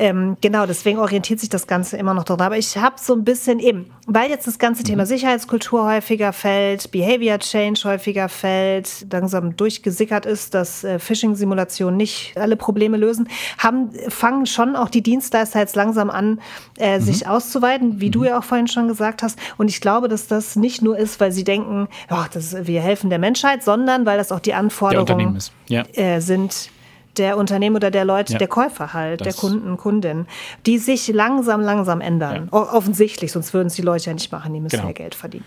Ähm, 0.00 0.38
genau, 0.40 0.64
deswegen 0.64 0.98
orientiert 0.98 1.40
sich 1.40 1.50
das 1.50 1.66
Ganze 1.66 1.98
immer 1.98 2.14
noch 2.14 2.24
daran. 2.24 2.46
Aber 2.46 2.56
ich 2.56 2.78
habe 2.78 2.96
so 2.98 3.12
ein 3.12 3.22
bisschen 3.22 3.58
eben, 3.58 3.90
weil 4.06 4.30
jetzt 4.30 4.46
das 4.46 4.58
ganze 4.58 4.82
mhm. 4.82 4.86
Thema 4.86 5.04
Sicherheitskultur 5.04 5.84
häufiger 5.84 6.32
fällt, 6.32 6.90
Behavior 6.90 7.38
Change 7.38 7.82
häufiger 7.84 8.30
fällt, 8.30 9.06
langsam 9.12 9.56
durchgesickert 9.56 10.24
ist, 10.24 10.54
dass 10.54 10.84
äh, 10.84 10.98
Phishing-Simulationen 10.98 11.98
nicht 11.98 12.32
alle 12.38 12.56
Probleme 12.56 12.96
lösen, 12.96 13.28
haben, 13.58 13.90
fangen 14.08 14.46
schon 14.46 14.74
auch 14.74 14.88
die 14.88 15.02
Dienstleister 15.02 15.58
jetzt 15.58 15.76
langsam 15.76 16.08
an, 16.08 16.40
äh, 16.78 16.98
mhm. 16.98 17.02
sich 17.02 17.28
auszuweiten, 17.28 18.00
wie 18.00 18.06
mhm. 18.06 18.12
du 18.12 18.24
ja 18.24 18.38
auch 18.38 18.44
vorhin 18.44 18.68
schon 18.68 18.88
gesagt 18.88 19.22
hast. 19.22 19.38
Und 19.58 19.68
ich 19.68 19.82
glaube, 19.82 20.08
dass 20.08 20.26
das 20.26 20.56
nicht 20.56 20.80
nur 20.80 20.96
ist, 20.96 21.20
weil 21.20 21.30
sie 21.30 21.44
denken, 21.44 21.88
oh, 22.10 22.24
das, 22.32 22.66
wir 22.66 22.80
helfen 22.80 23.10
der 23.10 23.18
Menschheit, 23.18 23.62
sondern 23.62 24.06
weil 24.06 24.16
das 24.16 24.32
auch 24.32 24.40
die 24.40 24.54
Anforderungen 24.54 25.38
ja. 25.68 25.84
äh, 25.92 26.20
sind 26.20 26.70
der 27.16 27.36
Unternehmen 27.36 27.76
oder 27.76 27.90
der 27.90 28.04
Leute, 28.04 28.34
ja, 28.34 28.38
der 28.38 28.48
Käufer 28.48 28.92
halt, 28.92 29.24
der 29.24 29.32
Kunden, 29.32 29.76
Kundin, 29.76 30.26
die 30.66 30.78
sich 30.78 31.08
langsam, 31.08 31.60
langsam 31.60 32.00
ändern. 32.00 32.48
Ja. 32.52 32.58
Offensichtlich, 32.58 33.32
sonst 33.32 33.52
würden 33.52 33.68
es 33.68 33.74
die 33.74 33.82
Leute 33.82 34.06
ja 34.06 34.14
nicht 34.14 34.30
machen, 34.32 34.54
die 34.54 34.60
müssen 34.60 34.76
genau. 34.76 34.88
ja 34.88 34.92
Geld 34.92 35.14
verdienen. 35.14 35.44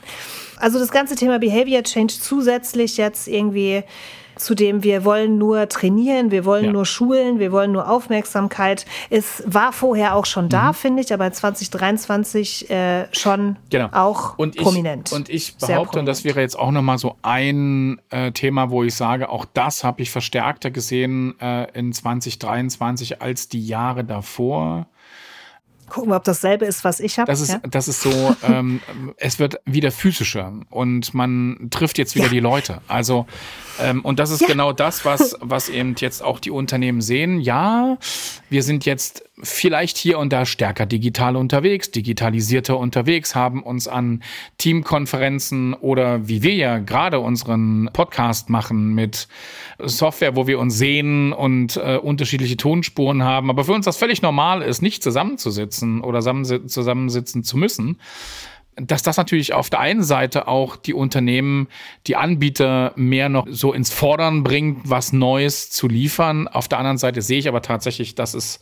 Also 0.58 0.80
das 0.80 0.92
ganze 0.92 1.16
Thema 1.16 1.40
Behavior 1.40 1.84
Change 1.84 2.14
zusätzlich 2.20 2.98
jetzt 2.98 3.28
irgendwie 3.28 3.84
zu 4.44 4.56
dem 4.56 4.84
wir 4.84 5.06
wollen 5.06 5.38
nur 5.38 5.70
trainieren, 5.70 6.32
wir 6.32 6.46
wollen 6.46 6.66
ja. 6.66 6.72
nur 6.72 6.86
schulen, 6.86 7.40
wir 7.40 7.52
wollen 7.52 7.72
nur 7.72 7.90
Aufmerksamkeit. 7.90 8.86
Es 9.10 9.44
war 9.46 9.74
vorher 9.74 10.16
auch 10.16 10.26
schon 10.26 10.50
da, 10.50 10.70
mhm. 10.70 10.74
finde 10.76 11.02
ich, 11.02 11.14
aber 11.14 11.32
2023 11.32 12.70
äh, 12.70 13.08
schon 13.14 13.58
genau. 13.70 13.90
auch 13.92 14.38
und 14.38 14.56
prominent. 14.58 15.10
Ich, 15.10 15.16
und 15.16 15.30
ich 15.30 15.58
behaupte, 15.58 16.00
und 16.00 16.06
das 16.06 16.24
wäre 16.24 16.42
jetzt 16.42 16.58
auch 16.58 16.72
nochmal 16.72 16.98
so 16.98 17.16
ein 17.22 18.02
äh, 18.10 18.32
Thema, 18.32 18.70
wo 18.70 18.84
ich 18.84 18.96
sage, 18.96 19.30
auch 19.30 19.46
das 19.46 19.84
habe 19.84 20.02
ich 20.02 20.12
verstärkter 20.12 20.72
gesehen 20.72 21.40
äh, 21.40 21.72
in 21.78 21.94
2023 21.94 23.22
als 23.22 23.48
die 23.48 23.66
Jahre 23.66 24.04
davor. 24.04 24.88
Gucken 25.94 26.10
wir, 26.10 26.16
ob 26.16 26.24
dasselbe 26.24 26.66
ist, 26.66 26.84
was 26.84 27.00
ich 27.00 27.20
habe. 27.20 27.32
Das 27.32 27.40
ist, 27.40 27.52
ja? 27.52 27.62
das 27.70 27.88
ist 27.88 28.02
so, 28.02 28.36
ähm, 28.42 28.82
es 29.18 29.38
wird 29.38 29.62
wieder 29.66 29.92
physischer 29.92 30.52
und 30.72 31.14
man 31.14 31.68
trifft 31.70 32.00
jetzt 32.00 32.16
wieder 32.16 32.26
ja. 32.26 32.32
die 32.32 32.40
Leute. 32.40 32.82
Also, 32.88 33.28
ähm, 33.80 34.02
und 34.02 34.18
das 34.18 34.32
ist 34.32 34.42
ja. 34.42 34.48
genau 34.48 34.74
das, 34.74 35.06
was, 35.06 35.38
was 35.40 35.70
eben 35.70 35.94
jetzt 36.00 36.24
auch 36.24 36.40
die 36.40 36.50
Unternehmen 36.50 37.02
sehen. 37.02 37.40
Ja, 37.40 38.00
wir 38.50 38.64
sind 38.64 38.86
jetzt 38.86 39.24
vielleicht 39.44 39.98
hier 39.98 40.18
und 40.18 40.34
da 40.34 40.48
stärker 40.48 40.88
digital 40.88 41.36
unterwegs, 41.36 41.92
digitalisierter 41.92 42.78
unterwegs, 42.78 43.36
haben 43.36 43.62
uns 43.62 43.88
an 43.88 44.24
Teamkonferenzen 44.58 45.76
oder 45.76 46.28
wie 46.28 46.42
wir 46.42 46.56
ja 46.56 46.80
gerade 46.80 47.20
unseren 47.20 47.90
Podcast 47.94 48.50
machen 48.50 48.96
mit 48.96 49.28
Software, 49.80 50.36
wo 50.36 50.48
wir 50.48 50.60
uns 50.60 50.78
sehen 50.78 51.34
und 51.34 51.78
äh, 51.78 51.98
unterschiedliche 51.98 52.58
Tonspuren 52.58 53.24
haben. 53.24 53.50
Aber 53.50 53.64
für 53.66 53.74
uns 53.74 53.86
das 53.86 53.98
völlig 53.98 54.22
normal 54.22 54.62
ist, 54.62 54.82
nicht 54.82 55.04
zusammenzusitzen 55.04 55.83
oder 56.02 56.22
zusammensitzen 56.22 57.44
zu 57.44 57.58
müssen 57.58 57.98
dass 58.76 59.04
das 59.04 59.18
natürlich 59.18 59.54
auf 59.54 59.70
der 59.70 59.80
einen 59.80 60.04
Seite 60.04 60.48
auch 60.48 60.76
die 60.76 60.94
Unternehmen, 60.94 61.68
die 62.08 62.16
Anbieter 62.16 62.94
mehr 62.96 63.30
noch 63.30 63.46
so 63.50 63.74
ins 63.74 63.92
Fordern 63.92 64.44
bringt, 64.44 64.90
was 64.90 65.14
Neues 65.14 65.70
zu 65.70 65.88
liefern. 65.88 66.48
Auf 66.48 66.68
der 66.68 66.80
anderen 66.80 66.98
Seite 66.98 67.22
sehe 67.22 67.40
ich 67.40 67.48
aber 67.48 67.62
tatsächlich, 67.62 68.16
dass 68.16 68.34
es 68.34 68.60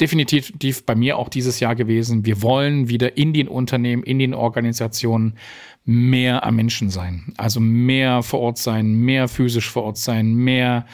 definitiv 0.00 0.86
bei 0.86 0.94
mir 0.94 1.18
auch 1.18 1.28
dieses 1.28 1.60
Jahr 1.60 1.74
gewesen. 1.74 2.24
Wir 2.24 2.42
wollen 2.42 2.88
wieder 2.88 3.16
in 3.16 3.32
den 3.32 3.46
Unternehmen, 3.46 4.02
in 4.02 4.18
den 4.18 4.34
Organisationen 4.34 5.36
mehr 5.84 6.44
am 6.44 6.56
Menschen 6.56 6.88
sein. 6.90 7.34
Also 7.36 7.60
mehr 7.60 8.22
vor 8.22 8.40
Ort 8.40 8.58
sein, 8.58 8.92
mehr 8.92 9.28
physisch 9.28 9.68
vor 9.68 9.84
Ort 9.84 9.98
sein, 9.98 10.32
mehr 10.34 10.86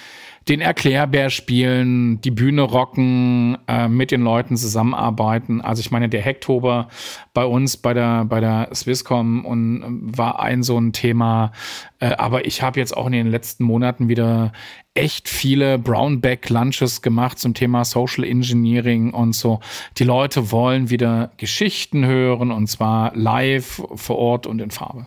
den 0.49 0.61
Erklärbär 0.61 1.29
spielen, 1.29 2.21
die 2.23 2.31
Bühne 2.31 2.63
rocken, 2.63 3.59
äh, 3.69 3.89
mit 3.89 4.11
den 4.11 4.23
Leuten 4.23 4.57
zusammenarbeiten. 4.57 5.61
Also 5.61 5.81
ich 5.81 5.91
meine, 5.91 6.09
der 6.09 6.23
Hecktober 6.23 6.89
bei 7.35 7.45
uns 7.45 7.77
bei 7.77 7.93
der 7.93 8.25
bei 8.25 8.41
der 8.41 8.71
Swisscom 8.75 9.45
und 9.45 9.83
äh, 9.83 10.17
war 10.17 10.41
ein 10.41 10.63
so 10.63 10.79
ein 10.79 10.93
Thema. 10.93 11.53
Äh, 12.01 12.15
aber 12.17 12.47
ich 12.47 12.63
habe 12.63 12.81
jetzt 12.81 12.97
auch 12.97 13.07
in 13.07 13.13
den 13.13 13.31
letzten 13.31 13.65
Monaten 13.65 14.09
wieder 14.09 14.53
echt 14.95 15.29
viele 15.29 15.79
Brownback 15.79 16.49
Lunches 16.49 17.03
gemacht 17.03 17.39
zum 17.39 17.53
Thema 17.55 17.85
Social 17.85 18.25
Engineering 18.25 19.13
und 19.13 19.35
so. 19.35 19.61
Die 19.99 20.05
Leute 20.05 20.51
wollen 20.51 20.89
wieder 20.89 21.31
Geschichten 21.37 22.07
hören 22.07 22.51
und 22.51 22.69
zwar 22.69 23.15
live 23.15 23.83
vor 23.95 24.17
Ort 24.17 24.47
und 24.47 24.61
in 24.61 24.71
Farbe. 24.71 25.07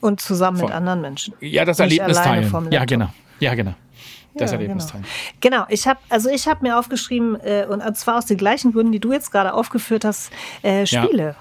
Und 0.00 0.20
zusammen 0.20 0.58
Voll. 0.58 0.68
mit 0.68 0.76
anderen 0.76 1.00
Menschen. 1.00 1.34
Ja, 1.40 1.64
das 1.64 1.78
Nicht 1.78 1.98
Erlebnis 1.98 2.22
teilen. 2.22 2.68
Ja, 2.70 2.84
genau. 2.84 3.08
Ja, 3.40 3.54
genau. 3.54 3.74
das 4.34 4.50
Ja, 4.50 4.56
Erlebnis 4.58 4.84
genau. 4.86 4.92
teilen. 4.92 5.06
Genau, 5.40 5.64
ich 5.68 5.86
habe 5.88 5.98
also 6.08 6.28
ich 6.30 6.46
habe 6.46 6.60
mir 6.62 6.78
aufgeschrieben 6.78 7.36
äh, 7.40 7.66
und 7.68 7.82
zwar 7.96 8.18
aus 8.18 8.26
den 8.26 8.36
gleichen 8.36 8.72
Gründen, 8.72 8.92
die 8.92 9.00
du 9.00 9.12
jetzt 9.12 9.30
gerade 9.32 9.52
aufgeführt 9.54 10.04
hast, 10.04 10.30
äh, 10.62 10.86
Spiele. 10.86 11.34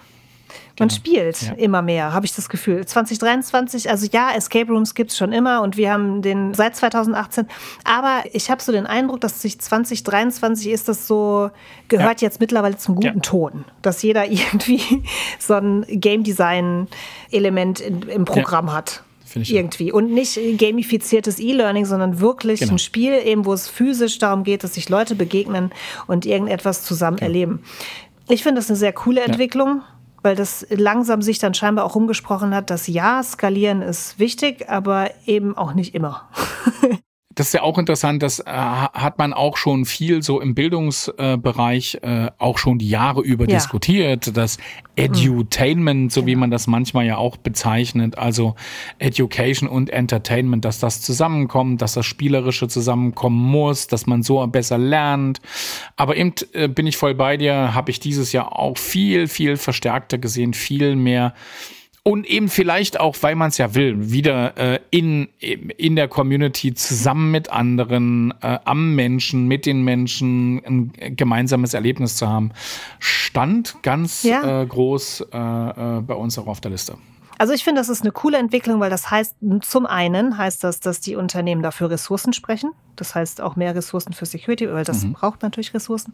Man 0.80 0.90
Genau. 0.90 0.96
spielt 1.00 1.42
Ja. 1.42 1.54
immer 1.54 1.82
mehr, 1.82 2.14
habe 2.14 2.28
ich 2.28 2.36
das 2.36 2.50
Gefühl. 2.50 2.86
2023, 2.86 3.90
also 3.90 4.08
ja, 4.12 4.32
Escape 4.36 4.72
Rooms 4.72 4.94
gibt's 4.94 5.18
schon 5.18 5.34
immer 5.34 5.62
und 5.64 5.76
wir 5.76 5.92
haben 5.92 6.22
den 6.22 6.54
seit 6.54 6.76
2018. 6.76 7.48
Aber 7.84 8.22
ich 8.32 8.52
habe 8.52 8.62
so 8.62 8.72
den 8.72 8.86
Eindruck, 8.86 9.20
dass 9.22 9.42
sich 9.42 9.60
2023 9.60 10.68
ist 10.72 10.88
das 10.88 11.08
so, 11.08 11.50
gehört 11.88 12.22
jetzt 12.22 12.40
mittlerweile 12.40 12.78
zum 12.78 12.94
guten 12.94 13.08
Ja. 13.08 13.22
Ton. 13.22 13.66
Dass 13.82 14.04
jeder 14.04 14.26
irgendwie 14.30 15.04
so 15.40 15.56
ein 15.56 15.84
Game 15.90 16.24
Design-Element 16.24 17.80
in- 17.80 18.02
im 18.04 18.26
Programm 18.26 18.72
hat. 18.72 19.04
Finde 19.38 19.50
ich 19.50 19.54
auch. 19.54 19.58
irgendwie. 19.58 19.92
Und 19.92 20.12
nicht 20.12 20.40
gamifiziertes 20.58 21.40
E-Learning, 21.40 21.86
sondern 21.86 22.20
wirklich 22.20 22.60
Genau. 22.62 22.74
ein 22.74 22.80
Spiel, 22.80 23.14
eben, 23.14 23.46
wo 23.46 23.54
es 23.54 23.68
physisch 23.68 24.20
darum 24.20 24.44
geht, 24.44 24.64
dass 24.64 24.74
sich 24.76 24.90
Leute 24.90 25.16
begegnen 25.16 25.72
und 26.08 26.26
irgendetwas 26.26 26.84
zusammen 26.84 27.18
erleben. 27.20 27.64
Ich 28.30 28.44
finde 28.44 28.60
das 28.60 28.70
eine 28.70 28.78
sehr 28.78 28.94
coole 28.94 29.22
Entwicklung, 29.22 29.82
weil 30.22 30.36
das 30.36 30.66
langsam 30.70 31.22
sich 31.22 31.40
dann 31.40 31.54
scheinbar 31.54 31.86
auch 31.86 31.96
rumgesprochen 31.96 32.54
hat, 32.54 32.70
dass 32.70 32.88
ja, 32.88 33.24
skalieren 33.24 33.82
ist 33.82 34.20
wichtig, 34.20 34.70
aber 34.70 35.12
eben 35.26 35.56
auch 35.56 35.74
nicht 35.74 35.96
immer. 35.96 36.30
Das 37.38 37.48
ist 37.48 37.54
ja 37.54 37.62
auch 37.62 37.78
interessant, 37.78 38.24
das 38.24 38.40
äh, 38.40 38.46
hat 38.48 39.20
man 39.20 39.32
auch 39.32 39.58
schon 39.58 39.86
viel 39.86 40.24
so 40.24 40.42
im 40.42 40.56
Bildungsbereich 40.56 42.00
äh, 42.02 42.32
auch 42.40 42.58
schon 42.58 42.80
die 42.80 42.90
Jahre 42.90 43.22
über 43.22 43.48
Ja. 43.48 43.58
diskutiert. 43.58 44.36
Das 44.36 44.58
Edutainment, 44.96 46.12
so 46.12 46.26
wie 46.26 46.36
man 46.36 46.50
das 46.50 46.66
manchmal 46.66 47.06
ja 47.06 47.18
auch 47.18 47.38
bezeichnet, 47.38 48.18
also 48.18 48.56
Education 48.98 49.70
und 49.70 49.92
Entertainment, 49.92 50.66
dass 50.66 50.80
das 50.80 51.04
zusammenkommt, 51.04 51.84
dass 51.84 51.94
das 51.94 52.08
Spielerische 52.08 52.68
zusammenkommen 52.68 53.40
muss, 53.52 53.86
dass 53.86 54.08
man 54.08 54.24
so 54.24 54.46
besser 54.48 54.80
lernt. 54.80 55.40
Aber 55.96 56.18
eben 56.18 56.34
äh, 56.54 56.68
bin 56.68 56.88
ich 56.88 56.98
voll 56.98 57.14
bei 57.14 57.38
dir, 57.38 57.76
habe 57.76 57.92
ich 57.92 58.00
dieses 58.00 58.32
Jahr 58.32 58.58
auch 58.58 58.80
viel, 58.80 59.28
viel 59.28 59.58
verstärkter 59.58 60.18
gesehen, 60.18 60.56
viel 60.56 60.96
mehr 60.96 61.36
und 62.08 62.26
eben 62.26 62.48
vielleicht 62.48 63.02
auch, 63.02 63.18
weil 63.20 63.36
man 63.36 63.50
es 63.50 63.58
ja 63.58 63.76
will, 63.76 64.12
wieder 64.12 64.56
äh, 64.58 64.80
in, 64.92 65.28
in 65.42 65.98
der 65.98 66.08
Community 66.08 66.74
zusammen 66.74 67.32
mit 67.32 67.52
anderen, 67.52 68.34
äh, 68.42 68.60
am 68.64 68.96
Menschen, 68.96 69.46
mit 69.48 69.66
den 69.66 69.84
Menschen 69.84 70.64
ein 70.66 70.94
gemeinsames 71.18 71.74
Erlebnis 71.74 72.16
zu 72.16 72.30
haben, 72.30 72.52
stand 73.00 73.76
ganz 73.84 74.24
Ja. 74.24 74.62
äh, 74.62 74.66
groß 74.66 75.26
äh, 75.34 75.38
äh, 75.38 76.02
bei 76.02 76.14
uns 76.14 76.40
auch 76.40 76.48
auf 76.48 76.62
der 76.62 76.72
Liste. 76.72 76.98
Also 77.38 77.54
ich 77.54 77.64
finde, 77.64 77.82
das 77.82 77.90
ist 77.90 78.02
eine 78.02 78.12
coole 78.12 78.38
Entwicklung, 78.38 78.80
weil 78.80 78.90
das 78.90 79.12
heißt, 79.12 79.36
zum 79.62 79.86
einen 79.86 80.38
heißt 80.38 80.64
das, 80.64 80.80
dass 80.80 81.00
die 81.00 81.16
Unternehmen 81.16 81.62
dafür 81.62 81.90
Ressourcen 81.90 82.34
sprechen. 82.34 82.72
Das 82.96 83.14
heißt 83.14 83.42
auch 83.42 83.56
mehr 83.56 83.76
Ressourcen 83.76 84.14
für 84.14 84.26
Security, 84.26 84.72
weil 84.72 84.84
das 84.84 85.06
braucht 85.14 85.44
natürlich 85.44 85.74
Ressourcen. 85.74 86.12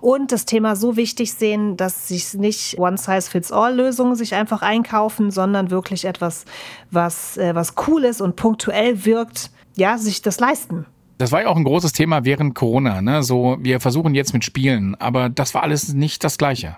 Und 0.00 0.32
das 0.32 0.46
Thema 0.46 0.74
so 0.74 0.96
wichtig 0.96 1.32
sehen, 1.32 1.76
dass 1.76 2.08
sich 2.08 2.34
nicht 2.34 2.78
One-Size-Fits-All-Lösungen 2.78 4.16
sich 4.16 4.34
einfach 4.34 4.62
einkaufen, 4.62 5.30
sondern 5.30 5.70
wirklich 5.70 6.04
etwas, 6.04 6.44
was, 6.90 7.36
äh, 7.36 7.54
was 7.54 7.74
cool 7.86 8.04
ist 8.04 8.20
und 8.20 8.34
punktuell 8.34 9.04
wirkt, 9.04 9.50
ja, 9.76 9.96
sich 9.98 10.22
das 10.22 10.40
leisten. 10.40 10.86
Das 11.18 11.30
war 11.30 11.42
ja 11.42 11.48
auch 11.48 11.56
ein 11.56 11.64
großes 11.64 11.92
Thema 11.92 12.24
während 12.24 12.56
Corona. 12.56 13.00
Ne? 13.00 13.22
So, 13.22 13.56
wir 13.60 13.78
versuchen 13.80 14.14
jetzt 14.14 14.32
mit 14.32 14.44
Spielen, 14.44 14.96
aber 14.96 15.28
das 15.28 15.54
war 15.54 15.62
alles 15.62 15.94
nicht 15.94 16.24
das 16.24 16.38
Gleiche. 16.38 16.76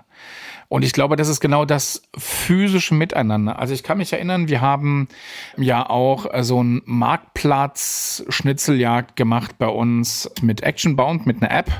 Und 0.69 0.83
ich 0.83 0.91
glaube, 0.91 1.15
das 1.15 1.29
ist 1.29 1.39
genau 1.39 1.63
das 1.63 2.01
physische 2.17 2.93
Miteinander. 2.93 3.57
Also 3.57 3.73
ich 3.73 3.83
kann 3.83 3.99
mich 3.99 4.11
erinnern, 4.11 4.49
wir 4.49 4.59
haben 4.59 5.07
ja 5.55 5.89
auch 5.89 6.25
äh, 6.33 6.43
so 6.43 6.61
ein 6.61 6.81
Marktplatz-Schnitzeljagd 6.85 9.15
gemacht 9.15 9.57
bei 9.57 9.67
uns 9.67 10.29
mit 10.41 10.63
Actionbound, 10.63 11.25
mit 11.25 11.41
einer 11.41 11.51
App. 11.57 11.71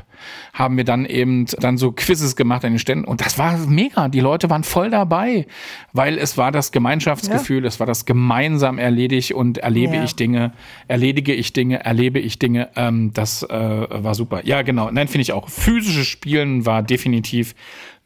Haben 0.53 0.77
wir 0.77 0.83
dann 0.83 1.05
eben 1.05 1.45
dann 1.59 1.77
so 1.77 1.91
Quizzes 1.91 2.35
gemacht 2.35 2.65
an 2.65 2.73
den 2.73 2.79
Ständen. 2.79 3.05
Und 3.05 3.21
das 3.21 3.37
war 3.37 3.55
mega. 3.57 4.07
Die 4.07 4.19
Leute 4.19 4.49
waren 4.49 4.63
voll 4.63 4.89
dabei, 4.89 5.45
weil 5.93 6.17
es 6.17 6.37
war 6.37 6.51
das 6.51 6.71
Gemeinschaftsgefühl, 6.71 7.65
es 7.65 7.79
war 7.79 7.85
das 7.87 8.05
gemeinsam 8.05 8.79
erledigt 8.79 9.33
und 9.33 9.59
erlebe 9.59 9.95
Ja. 9.97 10.03
ich 10.03 10.15
Dinge, 10.15 10.53
erledige 10.87 11.33
ich 11.33 11.53
Dinge, 11.53 11.83
erlebe 11.83 12.19
ich 12.19 12.39
Dinge. 12.39 12.69
Ähm, 12.75 13.11
das 13.13 13.43
äh, 13.43 13.87
war 13.89 14.15
super. 14.15 14.41
Ja, 14.45 14.61
genau. 14.63 14.89
Nein, 14.91 15.07
finde 15.07 15.21
ich 15.23 15.33
auch. 15.33 15.49
Physisches 15.49 16.07
Spielen 16.07 16.65
war 16.65 16.81
definitiv 16.81 17.53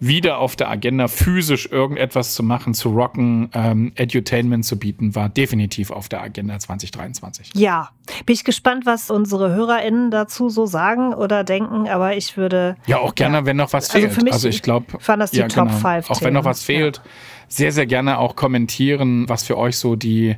wieder 0.02 0.40
auf 0.40 0.56
der 0.56 0.68
Agenda, 0.70 1.08
physisch 1.08 1.68
irgendetwas 1.72 2.34
zu 2.34 2.42
machen, 2.42 2.74
zu 2.74 2.90
rocken, 2.90 3.52
ähm, 3.54 3.92
Edutainment 3.96 4.66
zu 4.66 4.80
bieten, 4.80 5.14
war 5.14 5.30
definitiv 5.30 5.92
auf 5.92 6.10
der 6.10 6.24
Agenda 6.24 6.58
2023. 6.58 7.52
Ja, 7.54 7.92
bin 8.26 8.34
ich 8.34 8.44
gespannt, 8.44 8.88
was 8.88 9.12
unsere 9.12 9.54
HörerInnen 9.54 10.10
dazu 10.10 10.50
so 10.50 10.66
sagen 10.66 11.14
oder 11.14 11.44
denken, 11.44 11.88
aber 11.88 12.18
ich 12.18 12.36
würde. 12.36 12.78
Ja, 12.88 12.98
auch 12.98 13.14
gerne, 13.14 13.46
wenn 13.46 13.58
noch 13.58 13.74
was 13.74 13.92
Also 13.92 14.00
fehlt. 14.08 14.14
für 14.14 14.24
mich 14.24 14.34
also 14.34 14.50
ich 14.50 14.64
glaube, 14.64 14.88
waren 15.06 15.20
das 15.20 15.30
die 15.30 15.42
Top 15.44 15.70
five 15.70 16.10
Auch 16.10 16.22
wenn 16.24 16.34
noch 16.34 16.46
was 16.46 16.64
fehlt, 16.64 17.00
sehr, 17.48 17.72
sehr 17.72 17.86
gerne 17.86 18.18
auch 18.18 18.36
kommentieren, 18.36 19.30
was 19.30 19.44
für 19.44 19.56
euch 19.56 19.78
so 19.78 19.96
die 19.96 20.36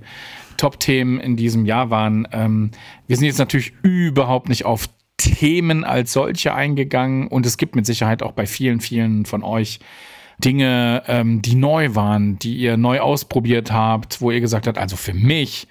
Top-Themen 0.58 1.22
in 1.22 1.38
diesem 1.38 1.66
Jahr 1.66 1.90
waren. 1.90 2.28
Ähm, 2.34 2.72
wir 3.08 3.16
sind 3.16 3.28
jetzt 3.28 3.40
natürlich 3.40 3.72
überhaupt 3.82 4.50
nicht 4.50 4.66
auf 4.66 4.90
Themen 5.24 5.84
als 5.84 6.14
solche 6.14 6.54
eingegangen 6.54 7.28
und 7.28 7.46
es 7.46 7.58
gibt 7.58 7.76
mit 7.76 7.86
Sicherheit 7.86 8.24
auch 8.24 8.34
bei 8.34 8.46
vielen, 8.46 8.80
vielen 8.80 9.26
von 9.26 9.44
euch 9.44 9.80
Dinge, 10.40 11.04
ähm, 11.08 11.42
die 11.42 11.56
neu 11.56 11.96
waren, 11.96 12.40
die 12.40 12.58
ihr 12.58 12.78
neu 12.78 13.00
ausprobiert 13.00 13.72
habt, 13.72 14.22
wo 14.22 14.32
ihr 14.32 14.42
gesagt 14.42 14.68
habt, 14.68 14.78
also 14.78 14.96
für 14.96 15.14
mich 15.14 15.68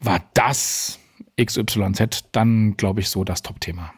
war 0.00 0.20
das 0.34 0.98
XYZ 1.40 2.24
dann, 2.32 2.76
glaube 2.76 3.00
ich, 3.00 3.08
so 3.08 3.24
das 3.24 3.42
Top-Thema. 3.42 3.92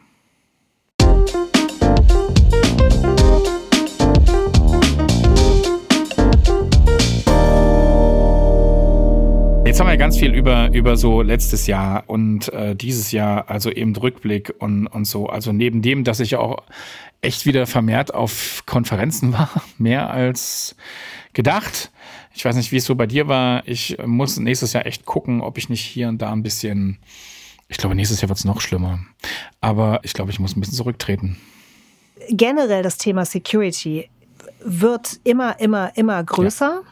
Jetzt 9.73 9.79
haben 9.79 9.89
wir 9.89 9.97
ganz 9.97 10.19
viel 10.19 10.35
über, 10.35 10.71
über 10.71 10.95
so 10.97 11.23
letztes 11.23 11.65
Jahr 11.65 12.03
und 12.05 12.53
äh, 12.53 12.75
dieses 12.75 13.11
Jahr, 13.11 13.49
also 13.49 13.71
eben 13.71 13.95
Rückblick 13.95 14.53
und, 14.59 14.85
und 14.85 15.05
so. 15.05 15.25
Also 15.25 15.51
neben 15.51 15.81
dem, 15.81 16.03
dass 16.03 16.19
ich 16.19 16.35
auch 16.35 16.57
echt 17.21 17.47
wieder 17.47 17.65
vermehrt 17.65 18.13
auf 18.13 18.61
Konferenzen 18.67 19.33
war, 19.33 19.49
mehr 19.79 20.11
als 20.11 20.75
gedacht. 21.33 21.89
Ich 22.35 22.45
weiß 22.45 22.55
nicht, 22.55 22.71
wie 22.71 22.77
es 22.77 22.85
so 22.85 22.93
bei 22.93 23.07
dir 23.07 23.27
war. 23.27 23.67
Ich 23.67 23.97
muss 24.05 24.37
nächstes 24.37 24.73
Jahr 24.73 24.85
echt 24.85 25.05
gucken, 25.05 25.41
ob 25.41 25.57
ich 25.57 25.69
nicht 25.69 25.83
hier 25.83 26.07
und 26.07 26.21
da 26.21 26.31
ein 26.31 26.43
bisschen, 26.43 26.99
ich 27.67 27.77
glaube, 27.77 27.95
nächstes 27.95 28.21
Jahr 28.21 28.29
wird 28.29 28.37
es 28.37 28.45
noch 28.45 28.61
schlimmer. 28.61 28.99
Aber 29.59 30.01
ich 30.03 30.13
glaube, 30.13 30.29
ich 30.29 30.39
muss 30.39 30.55
ein 30.55 30.59
bisschen 30.59 30.75
zurücktreten. 30.75 31.37
generell 32.29 32.83
das 32.83 32.99
Thema 32.99 33.25
Security 33.25 34.07
wird 34.63 35.19
immer, 35.23 35.59
immer, 35.59 35.97
immer 35.97 36.23
größer. 36.23 36.83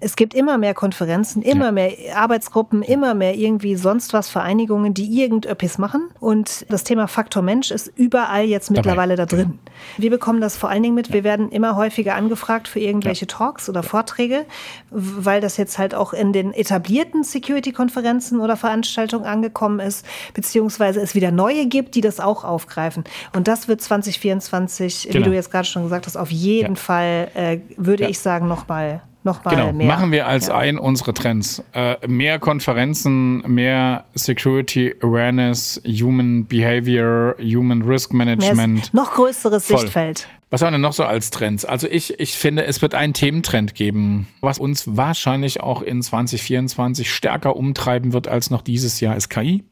Es 0.00 0.16
gibt 0.16 0.34
immer 0.34 0.58
mehr 0.58 0.74
Konferenzen, 0.74 1.40
immer 1.42 1.66
Ja. 1.66 1.72
mehr 1.72 1.92
Arbeitsgruppen, 2.14 2.82
immer 2.82 3.14
mehr 3.14 3.34
irgendwie 3.36 3.74
sonst 3.76 4.12
was 4.12 4.28
Vereinigungen, 4.28 4.92
die 4.92 5.22
irgendetwas 5.22 5.78
machen. 5.78 6.10
Und 6.20 6.66
das 6.68 6.84
Thema 6.84 7.06
Faktor 7.08 7.42
Mensch 7.42 7.70
ist 7.70 7.90
überall 7.96 8.44
jetzt 8.44 8.70
mittlerweile 8.70 9.16
da 9.16 9.24
drin. 9.26 9.58
Wir 9.96 10.10
bekommen 10.10 10.40
das 10.40 10.56
vor 10.56 10.68
allen 10.68 10.82
Dingen 10.82 10.94
mit. 10.94 11.12
Wir 11.12 11.24
werden 11.24 11.50
immer 11.50 11.76
häufiger 11.76 12.14
angefragt 12.16 12.68
für 12.68 12.80
irgendwelche 12.80 13.26
Talks 13.26 13.68
oder 13.68 13.82
Vorträge, 13.82 14.44
weil 14.90 15.40
das 15.40 15.56
jetzt 15.56 15.78
halt 15.78 15.94
auch 15.94 16.12
in 16.12 16.32
den 16.32 16.52
etablierten 16.52 17.24
Security-Konferenzen 17.24 18.40
oder 18.40 18.56
Veranstaltungen 18.56 19.24
angekommen 19.24 19.80
ist, 19.80 20.04
beziehungsweise 20.34 21.00
es 21.00 21.14
wieder 21.14 21.30
neue 21.30 21.66
gibt, 21.66 21.94
die 21.94 22.00
das 22.02 22.20
auch 22.20 22.44
aufgreifen. 22.44 23.04
Und 23.34 23.48
das 23.48 23.68
wird 23.68 23.80
2024, 23.80 25.06
wie 25.08 25.12
Genau. 25.12 25.26
du 25.26 25.32
jetzt 25.34 25.50
gerade 25.50 25.66
schon 25.66 25.84
gesagt 25.84 26.06
hast, 26.06 26.16
auf 26.16 26.30
jeden 26.30 26.74
Ja. 26.74 26.80
Fall, 26.80 27.28
äh, 27.34 27.58
würde 27.76 28.04
Ja. 28.04 28.08
ich 28.10 28.18
sagen, 28.18 28.48
nochmal 28.48 29.00
noch 29.24 29.44
mal 29.44 29.50
Genau, 29.50 29.72
mehr. 29.72 29.86
machen 29.86 30.12
wir 30.12 30.26
als 30.26 30.46
Ja. 30.48 30.58
ein 30.58 30.78
unsere 30.78 31.12
Trends. 31.14 31.62
Äh, 31.72 31.96
mehr 32.06 32.38
Konferenzen, 32.38 33.42
mehr 33.52 34.04
Security 34.14 34.94
Awareness, 35.02 35.80
Human 35.86 36.46
Behavior, 36.46 37.34
Human 37.40 37.82
Risk 37.82 38.12
Management. 38.12 38.92
noch 38.94 39.12
größeres 39.14 39.66
Voll. 39.66 39.78
Sichtfeld. 39.80 40.28
Was 40.50 40.60
haben 40.62 40.68
wir 40.68 40.72
denn 40.72 40.82
noch 40.82 40.92
so 40.92 41.02
als 41.04 41.30
Trends? 41.30 41.64
Also 41.64 41.88
ich, 41.88 42.20
ich 42.20 42.34
finde, 42.38 42.64
es 42.64 42.80
wird 42.80 42.94
einen 42.94 43.12
Thementrend 43.12 43.74
geben, 43.74 44.28
was 44.40 44.60
uns 44.60 44.96
wahrscheinlich 44.96 45.60
auch 45.60 45.82
in 45.82 46.00
2024 46.00 47.12
stärker 47.12 47.56
umtreiben 47.56 48.12
wird 48.12 48.28
als 48.28 48.50
noch 48.50 48.62
dieses 48.62 49.00
Jahr, 49.00 49.16
ist 49.16 49.30
KI. 49.30 49.64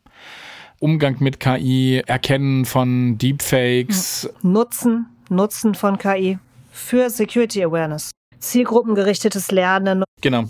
Umgang 0.80 1.16
mit 1.20 1.38
KI, 1.38 2.02
Erkennen 2.06 2.64
von 2.64 3.16
Deepfakes, 3.18 4.28
Nutzen, 4.42 5.06
Nutzen 5.28 5.76
von 5.76 5.98
KI 5.98 6.38
für 6.72 7.08
Security 7.10 7.62
Awareness. 7.62 8.10
Zielgruppengerichtetes 8.42 9.50
Lernen. 9.50 10.04
Genau. 10.20 10.44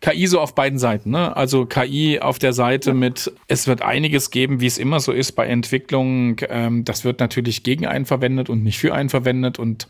KI 0.00 0.26
so 0.26 0.40
auf 0.40 0.54
beiden 0.54 0.78
Seiten, 0.78 1.10
ne? 1.10 1.36
Also 1.36 1.66
KI 1.66 2.20
auf 2.20 2.38
der 2.38 2.52
Seite 2.52 2.94
mit, 2.94 3.32
es 3.48 3.66
wird 3.66 3.82
einiges 3.82 4.30
geben, 4.30 4.60
wie 4.60 4.66
es 4.66 4.78
immer 4.78 5.00
so 5.00 5.12
ist 5.12 5.32
bei 5.32 5.46
Entwicklung. 5.46 6.36
Ähm, 6.48 6.84
das 6.84 7.04
wird 7.04 7.20
natürlich 7.20 7.62
gegen 7.62 7.86
einen 7.86 8.06
verwendet 8.06 8.48
und 8.48 8.62
nicht 8.62 8.78
für 8.78 8.94
einen 8.94 9.08
verwendet. 9.08 9.58
Und 9.58 9.88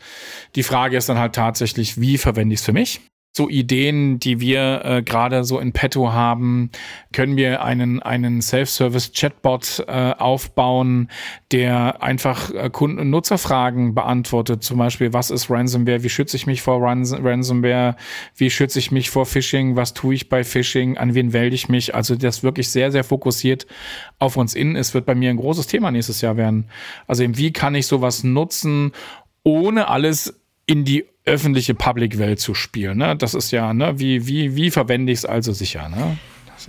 die 0.55 0.63
Frage 0.63 0.97
ist 0.97 1.09
dann 1.09 1.19
halt 1.19 1.35
tatsächlich, 1.35 1.99
wie 1.99 2.17
verwende 2.17 2.53
ich 2.53 2.61
es 2.61 2.65
für 2.65 2.73
mich? 2.73 3.01
So 3.35 3.49
Ideen, 3.49 4.17
die 4.17 4.39
wir 4.39 4.85
äh, 4.85 5.03
gerade 5.03 5.43
so 5.43 5.59
in 5.59 5.73
petto 5.73 6.13
haben. 6.13 6.69
Können 7.11 7.35
wir 7.35 7.63
einen, 7.63 8.01
einen 8.01 8.41
Self-Service-Chatbot 8.41 9.83
äh, 9.87 10.13
aufbauen, 10.17 11.09
der 11.51 12.01
einfach 12.01 12.49
äh, 12.51 12.69
Kunden- 12.69 12.99
und 12.99 13.09
Nutzerfragen 13.09 13.93
beantwortet? 13.93 14.63
Zum 14.63 14.77
Beispiel, 14.77 15.11
was 15.11 15.31
ist 15.31 15.49
Ransomware? 15.49 16.03
Wie 16.03 16.09
schütze 16.09 16.37
ich 16.37 16.47
mich 16.47 16.61
vor 16.61 16.81
Rans 16.81 17.13
Ransomware? 17.13 17.97
Wie 18.37 18.49
schütze 18.49 18.79
ich 18.79 18.91
mich 18.91 19.09
vor 19.09 19.25
Phishing? 19.25 19.75
Was 19.75 19.93
tue 19.93 20.15
ich 20.15 20.29
bei 20.29 20.45
Phishing? 20.45 20.97
An 20.97 21.13
wen 21.13 21.29
melde 21.29 21.55
ich 21.55 21.67
mich? 21.67 21.93
Also 21.93 22.15
das 22.15 22.41
wirklich 22.41 22.69
sehr, 22.69 22.93
sehr 22.93 23.03
fokussiert 23.03 23.67
auf 24.17 24.37
uns 24.37 24.55
innen. 24.55 24.77
Es 24.77 24.93
wird 24.93 25.05
bei 25.05 25.15
mir 25.15 25.29
ein 25.29 25.37
großes 25.37 25.67
Thema 25.67 25.91
nächstes 25.91 26.21
Jahr 26.21 26.37
werden. 26.37 26.69
Also 27.05 27.23
eben, 27.23 27.37
wie 27.37 27.51
kann 27.51 27.75
ich 27.75 27.87
sowas 27.87 28.23
nutzen, 28.23 28.93
ohne 29.43 29.89
alles 29.89 30.39
in 30.65 30.85
die 30.85 31.05
öffentliche 31.25 31.73
Public-Welt 31.73 32.39
zu 32.39 32.53
spielen. 32.53 32.99
Ne? 32.99 33.15
Das 33.15 33.33
ist 33.33 33.51
ja, 33.51 33.73
ne, 33.73 33.99
wie, 33.99 34.27
wie, 34.27 34.55
wie 34.55 34.71
verwende 34.71 35.11
ich 35.11 35.19
es 35.19 35.25
also 35.25 35.51
sicher? 35.51 35.89
Ne? 35.89 36.17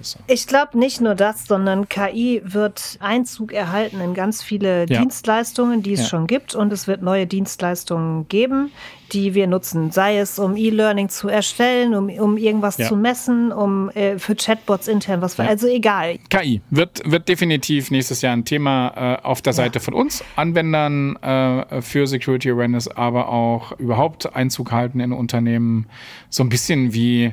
So. 0.02 0.18
Ich 0.26 0.46
glaube 0.46 0.78
nicht 0.78 1.00
nur 1.00 1.14
das, 1.14 1.46
sondern 1.46 1.88
KI 1.88 2.42
wird 2.44 2.98
Einzug 3.00 3.52
erhalten 3.52 4.00
in 4.00 4.14
ganz 4.14 4.42
viele 4.42 4.86
ja. 4.88 5.00
Dienstleistungen, 5.00 5.82
die 5.82 5.92
es 5.92 6.00
ja. 6.00 6.06
schon 6.06 6.26
gibt. 6.26 6.54
Und 6.54 6.72
es 6.72 6.86
wird 6.86 7.02
neue 7.02 7.26
Dienstleistungen 7.26 8.28
geben, 8.28 8.72
die 9.12 9.34
wir 9.34 9.46
nutzen. 9.46 9.90
Sei 9.90 10.18
es, 10.18 10.38
um 10.38 10.56
E-Learning 10.56 11.08
zu 11.08 11.28
erstellen, 11.28 11.94
um, 11.94 12.08
um 12.08 12.36
irgendwas 12.36 12.78
ja. 12.78 12.88
zu 12.88 12.96
messen, 12.96 13.52
um 13.52 13.90
äh, 13.90 14.18
für 14.18 14.34
Chatbots 14.34 14.88
intern 14.88 15.22
was. 15.22 15.38
Also 15.38 15.66
egal. 15.68 16.18
KI 16.30 16.60
wird, 16.70 17.02
wird 17.04 17.28
definitiv 17.28 17.90
nächstes 17.90 18.22
Jahr 18.22 18.34
ein 18.34 18.44
Thema 18.44 19.18
äh, 19.22 19.24
auf 19.24 19.42
der 19.42 19.52
Seite 19.52 19.80
von 19.80 19.94
uns, 19.94 20.24
Anwendern 20.34 21.16
äh, 21.16 21.82
für 21.82 22.06
Security 22.06 22.50
Awareness, 22.50 22.88
aber 22.88 23.28
auch 23.28 23.72
überhaupt 23.78 24.34
Einzug 24.34 24.72
halten 24.72 25.00
in 25.00 25.12
Unternehmen. 25.12 25.86
So 26.30 26.42
ein 26.42 26.48
bisschen 26.48 26.92
wie 26.92 27.32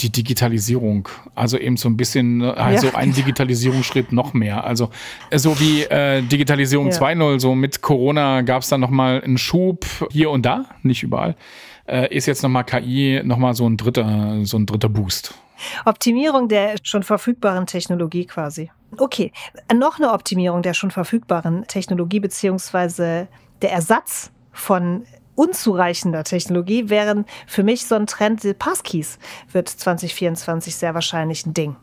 die 0.00 0.10
Digitalisierung. 0.10 1.08
Also 1.34 1.58
eben 1.58 1.76
so 1.76 1.88
ein 1.88 1.96
bisschen, 1.96 2.42
also 2.42 2.88
ja. 2.88 2.94
ein 2.94 3.12
Digitalisierungsschritt 3.12 4.12
noch 4.12 4.34
mehr. 4.34 4.64
Also 4.64 4.90
äh, 5.30 5.38
so 5.38 5.58
wie 5.60 5.82
äh, 5.82 6.22
Digitalisierung 6.22 6.90
ja. 6.90 6.98
2.0, 6.98 7.40
so 7.40 7.54
mit 7.54 7.82
Corona 7.82 8.42
gab 8.42 8.62
es 8.62 8.68
dann 8.68 8.80
nochmal 8.80 9.22
einen 9.22 9.38
Schub 9.38 9.86
hier 10.10 10.30
und 10.30 10.44
da, 10.44 10.66
nicht 10.82 11.02
überall. 11.02 11.36
Äh, 11.86 12.14
ist 12.14 12.26
jetzt 12.26 12.42
nochmal 12.42 12.64
KI 12.64 13.22
nochmal 13.24 13.54
so 13.54 13.68
ein 13.68 13.76
dritter, 13.76 14.40
so 14.44 14.58
ein 14.58 14.66
dritter 14.66 14.88
Boost. 14.88 15.34
Optimierung 15.84 16.48
der 16.48 16.76
schon 16.82 17.02
verfügbaren 17.02 17.66
Technologie 17.66 18.26
quasi. 18.26 18.70
Okay, 18.98 19.32
noch 19.74 19.98
eine 19.98 20.12
Optimierung 20.12 20.62
der 20.62 20.74
schon 20.74 20.90
verfügbaren 20.90 21.66
Technologie 21.66 22.20
beziehungsweise 22.20 23.28
der 23.62 23.72
Ersatz 23.72 24.30
von 24.52 25.04
unzureichender 25.36 26.24
Technologie 26.24 26.88
wären 26.88 27.24
für 27.46 27.62
mich 27.62 27.86
so 27.86 27.94
ein 27.94 28.06
Trend, 28.06 28.42
Passkeys 28.58 29.18
wird 29.52 29.68
2024 29.68 30.74
sehr 30.74 30.94
wahrscheinlich 30.94 31.46
ein 31.46 31.54
Ding 31.54 31.76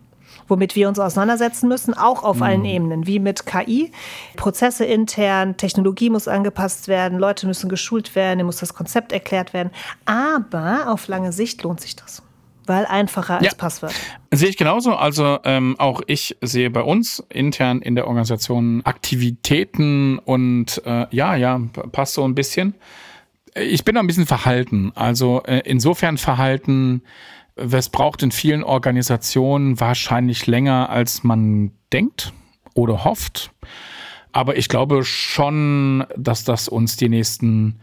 womit 0.48 0.76
wir 0.76 0.90
uns 0.90 1.00
auseinandersetzen 1.00 1.68
müssen, 1.68 1.94
auch 1.94 2.24
auf 2.24 2.38
mhm. 2.38 2.44
allen 2.44 2.66
Ebenen, 2.66 3.08
wie 3.08 3.20
mit 3.20 3.46
KI. 3.46 3.92
Prozesse 4.36 4.86
intern, 4.86 5.58
Technologie 5.58 6.10
muss 6.10 6.28
angepasst 6.28 6.88
werden, 6.88 7.20
Leute 7.20 7.48
müssen 7.48 7.70
geschult 7.70 8.16
werden, 8.16 8.46
muss 8.46 8.58
das 8.58 8.74
Konzept 8.74 9.12
erklärt 9.12 9.54
werden. 9.54 9.72
Aber 10.06 10.92
auf 10.92 11.08
lange 11.08 11.32
Sicht 11.32 11.64
lohnt 11.64 11.82
sich 11.82 11.96
das. 11.96 12.22
Weil 12.66 12.86
einfacher 12.86 13.40
als 13.40 13.46
ja. 13.46 13.52
Passwort. 13.58 13.94
Sehe 14.32 14.48
ich 14.48 14.56
genauso. 14.56 14.94
Also 14.96 15.40
ähm, 15.44 15.76
auch 15.80 16.02
ich 16.08 16.38
sehe 16.42 16.70
bei 16.70 16.82
uns 16.82 17.22
intern 17.28 17.82
in 17.82 17.96
der 17.96 18.08
Organisation 18.08 18.82
Aktivitäten 18.86 20.18
und 20.20 20.82
äh, 20.86 21.08
ja, 21.12 21.36
ja, 21.36 21.60
passt 21.92 22.14
so 22.14 22.24
ein 22.24 22.36
bisschen. 22.36 22.74
Ich 23.56 23.84
bin 23.86 23.98
ein 23.98 24.08
bisschen 24.08 24.26
verhalten. 24.26 24.92
Also 24.96 25.44
äh, 25.44 25.62
insofern 25.66 26.18
verhalten, 26.18 27.04
es 27.56 27.90
braucht 27.90 28.24
in 28.24 28.32
vielen 28.32 28.64
Organisationen 28.64 29.80
wahrscheinlich 29.80 30.48
länger, 30.48 30.90
als 30.90 31.24
man 31.24 31.72
denkt 31.92 32.34
oder 32.74 33.04
hofft. 33.04 33.52
Aber 34.32 34.58
ich 34.58 34.68
glaube 34.68 35.04
schon, 35.04 36.06
dass 36.18 36.44
das 36.44 36.68
uns 36.68 36.98
die 36.98 37.10
nächsten 37.10 37.80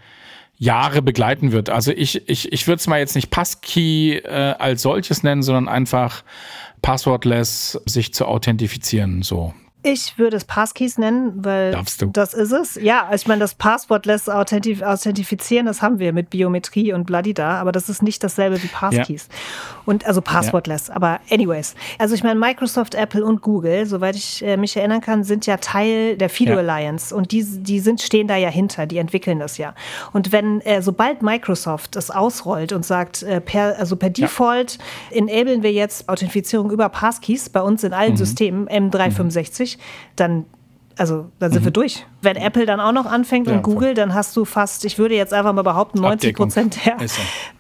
Jahre 0.59 1.00
begleiten 1.00 1.52
wird. 1.52 1.70
Also 1.70 1.92
ich, 1.92 2.28
ich, 2.28 2.52
ich 2.52 2.66
würde 2.66 2.80
es 2.80 2.87
mal 2.87 2.98
jetzt 2.98 3.14
nicht 3.14 3.30
Passkey 3.30 4.16
äh, 4.16 4.54
als 4.59 4.83
solches 4.83 5.22
nennen, 5.22 5.42
sondern 5.42 5.68
einfach 5.68 6.22
passwortless 6.83 7.80
sich 7.87 8.12
zu 8.12 8.26
authentifizieren. 8.26 9.22
So, 9.22 9.54
ich 9.83 10.19
würde 10.19 10.37
es 10.37 10.45
Passkeys 10.45 10.99
nennen, 10.99 11.45
weil 11.45 11.73
das 12.12 12.35
ist 12.35 12.53
es. 12.53 12.75
Ja, 12.75 13.11
ich 13.14 13.27
meine, 13.27 13.40
das 13.40 13.55
Passwort 13.55 14.05
lässt 14.05 14.31
authentif 14.31 14.83
authentifizieren, 14.83 15.66
das 15.66 15.81
haben 15.81 15.99
wir 15.99 16.12
mit 16.12 16.31
Biometrie 16.31 16.93
und 16.93 17.05
Bladida, 17.05 17.61
aber 17.61 17.73
das 17.73 17.88
ist 17.88 18.03
nicht 18.03 18.23
dasselbe 18.23 18.62
wie 18.62 18.66
Passkeys. 18.66 19.29
Ja. 19.31 19.37
Und 19.87 20.07
also 20.07 20.21
Passwortless, 20.21 20.88
ja. 20.88 20.97
aber 20.97 21.21
anyways. 21.31 21.75
Also 21.99 22.14
ich 22.14 22.23
meine, 22.23 22.38
Microsoft, 22.38 22.95
Apple 22.95 23.25
und 23.25 23.40
Google, 23.40 23.87
soweit 23.87 24.16
ich 24.16 24.45
äh, 24.45 24.57
mich 24.57 24.77
erinnern 24.77 25.01
kann, 25.01 25.25
sind 25.25 25.47
ja 25.47 25.57
Teil 25.57 26.16
der 26.16 26.29
FIDO 26.29 26.53
ja. 26.53 26.59
Alliance 26.59 27.14
und 27.14 27.33
die, 27.33 27.45
die 27.45 27.81
sind, 27.81 28.03
stehen 28.03 28.29
da 28.29 28.37
ja 28.37 28.51
hinter, 28.51 28.87
die 28.87 28.99
entwickeln 28.99 29.38
das 29.38 29.57
ja. 29.57 29.75
Und 30.12 30.33
wenn, 30.33 30.61
äh, 30.61 30.83
sobald 30.83 31.23
Microsoft 31.23 31.97
es 31.97 32.11
ausrollt 32.11 32.73
und 32.73 32.85
sagt, 32.85 33.23
äh, 33.23 33.40
per, 33.40 33.79
also 33.79 33.97
per 33.97 34.11
Default 34.11 34.79
enablen 35.11 35.62
wir 35.62 35.73
jetzt 35.73 36.09
Authentifizierung 36.09 36.71
über 36.71 36.88
Passkeys 36.88 37.49
bei 37.49 37.62
uns 37.62 37.83
in 37.83 37.93
allen 37.93 38.12
mhm. 38.12 38.16
Systemen, 38.16 38.69
M365, 38.69 39.69
durch, 39.70 39.78
dann 40.16 40.44
also 40.98 41.30
dann 41.38 41.50
sind 41.50 41.62
mhm. 41.62 41.66
wir 41.66 41.72
durch. 41.72 42.04
Wenn 42.20 42.37
Apple 42.37 42.66
dann 42.66 42.78
auch 42.78 42.92
noch 42.92 43.06
anfängt 43.06 43.46
ja, 43.46 43.54
und 43.54 43.62
Google, 43.62 43.88
voll. 43.88 43.94
dann 43.94 44.12
hast 44.12 44.37
du 44.37 44.44
fast, 44.44 44.85
ich 44.85 44.98
würde 44.98 45.14
jetzt 45.14 45.33
einfach 45.33 45.54
mal 45.54 45.62
behaupten, 45.62 45.98
90 45.98 46.37
Prozent 46.37 46.85
der, 46.85 46.98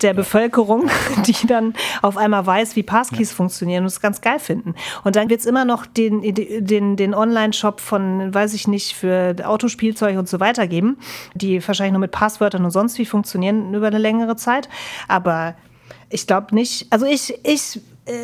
der 0.02 0.10
ja. 0.10 0.12
Bevölkerung, 0.12 0.90
die 1.26 1.46
dann 1.46 1.72
auf 2.02 2.18
einmal 2.18 2.44
weiß, 2.44 2.76
wie 2.76 2.82
Passkeys 2.82 3.30
ja. 3.30 3.36
funktionieren 3.36 3.84
und 3.84 3.86
es 3.86 4.02
ganz 4.02 4.20
geil 4.20 4.40
finden. 4.40 4.74
Und 5.04 5.16
dann 5.16 5.30
wird 5.30 5.40
es 5.40 5.46
immer 5.46 5.64
noch 5.64 5.86
den, 5.86 6.20
den, 6.34 6.96
den 6.96 7.14
Online-Shop 7.14 7.80
von, 7.80 8.34
weiß 8.34 8.52
ich 8.52 8.68
nicht, 8.68 8.94
für 8.94 9.34
Autospielzeug 9.42 10.18
und 10.18 10.28
so 10.28 10.38
weiter 10.38 10.66
geben, 10.66 10.98
die 11.34 11.66
wahrscheinlich 11.66 11.92
nur 11.92 12.00
mit 12.00 12.10
Passwörtern 12.10 12.62
und 12.62 12.72
sonst 12.72 12.98
wie 12.98 13.06
funktionieren 13.06 13.72
über 13.72 13.86
eine 13.86 13.98
längere 13.98 14.36
Zeit. 14.36 14.68
Aber 15.08 15.54
ich 16.10 16.26
glaube 16.26 16.54
nicht, 16.54 16.88
also 16.90 17.06
ich, 17.06 17.38
ich 17.42 17.80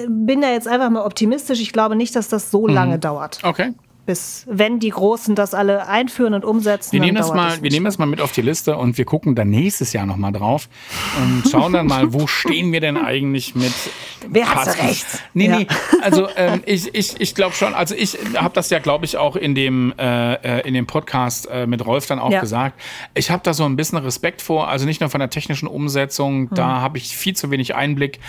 bin 0.09 0.41
da 0.41 0.51
jetzt 0.51 0.69
einfach 0.69 0.91
mal 0.91 1.05
optimistisch. 1.05 1.61
Ich 1.61 1.73
glaube 1.73 1.97
nicht, 1.97 2.17
dass 2.17 2.29
das 2.29 2.51
so 2.51 2.67
mhm. 2.67 2.75
lange 2.75 2.99
dauert. 2.99 3.41
Okay 3.43 3.75
bis 4.07 4.45
wenn 4.49 4.79
die 4.79 4.91
Großen 4.91 5.35
das 5.35 5.53
alle 5.53 5.89
einführen 5.89 6.33
und 6.33 6.45
umsetzen. 6.45 6.93
Wir 6.93 7.01
nehmen 7.01 7.17
das 7.17 7.35
mal, 7.35 7.61
wir 7.61 7.71
nehmen 7.71 7.85
das 7.85 7.99
mal 7.99 8.07
mit 8.07 8.21
auf 8.21 8.33
die 8.33 8.41
Liste 8.41 8.77
und 8.77 8.97
wir 8.97 9.05
gucken 9.05 9.35
dann 9.35 9.51
nächstes 9.51 9.93
Jahr 9.93 10.07
noch 10.07 10.17
mal 10.17 10.31
drauf 10.31 10.69
und 11.21 11.51
schauen 11.51 11.73
dann 11.73 11.87
mal, 11.87 12.13
wo 12.13 12.27
stehen 12.27 12.73
wir 12.73 12.81
denn 12.81 12.97
eigentlich 12.97 13.57
mit. 13.57 13.73
Wer 14.29 14.55
hat 14.55 14.79
recht? 14.79 15.07
Nee, 15.35 15.49
ja. 15.49 15.59
nee. 15.59 15.67
Also 16.03 16.29
ähm, 16.37 16.63
ich, 16.65 16.95
ich, 16.95 17.21
ich 17.21 17.35
glaube 17.35 17.55
schon. 17.55 17.75
Also 17.75 17.95
ich 17.97 18.17
habe 18.37 18.55
das 18.55 18.71
ja, 18.71 18.79
glaube 18.79 19.05
ich, 19.05 19.17
auch 19.17 19.35
in 19.35 19.55
dem 19.57 19.93
äh, 19.99 20.35
äh, 20.35 20.69
in 20.69 20.75
dem 20.75 20.87
Podcast 20.87 21.49
äh, 21.51 21.67
mit 21.67 21.85
Rolf 21.85 22.07
dann 22.07 22.21
auch 22.21 22.31
ja. 22.31 22.41
gesagt. 22.41 22.81
Ich 23.15 23.31
habe 23.31 23.43
da 23.43 23.55
so 23.55 23.65
ein 23.65 23.75
bisschen 23.75 23.99
Respekt 23.99 24.41
vor. 24.41 24.69
Also 24.69 24.87
nicht 24.87 25.01
nur 25.01 25.11
von 25.11 25.19
der 25.19 25.31
technischen 25.31 25.67
Umsetzung, 25.67 26.49
hm. 26.49 26.55
da 26.55 26.81
habe 26.81 26.99
ich 26.99 27.17
viel 27.17 27.35
zu 27.35 27.51
wenig 27.51 27.75
Einblick, 27.75 28.21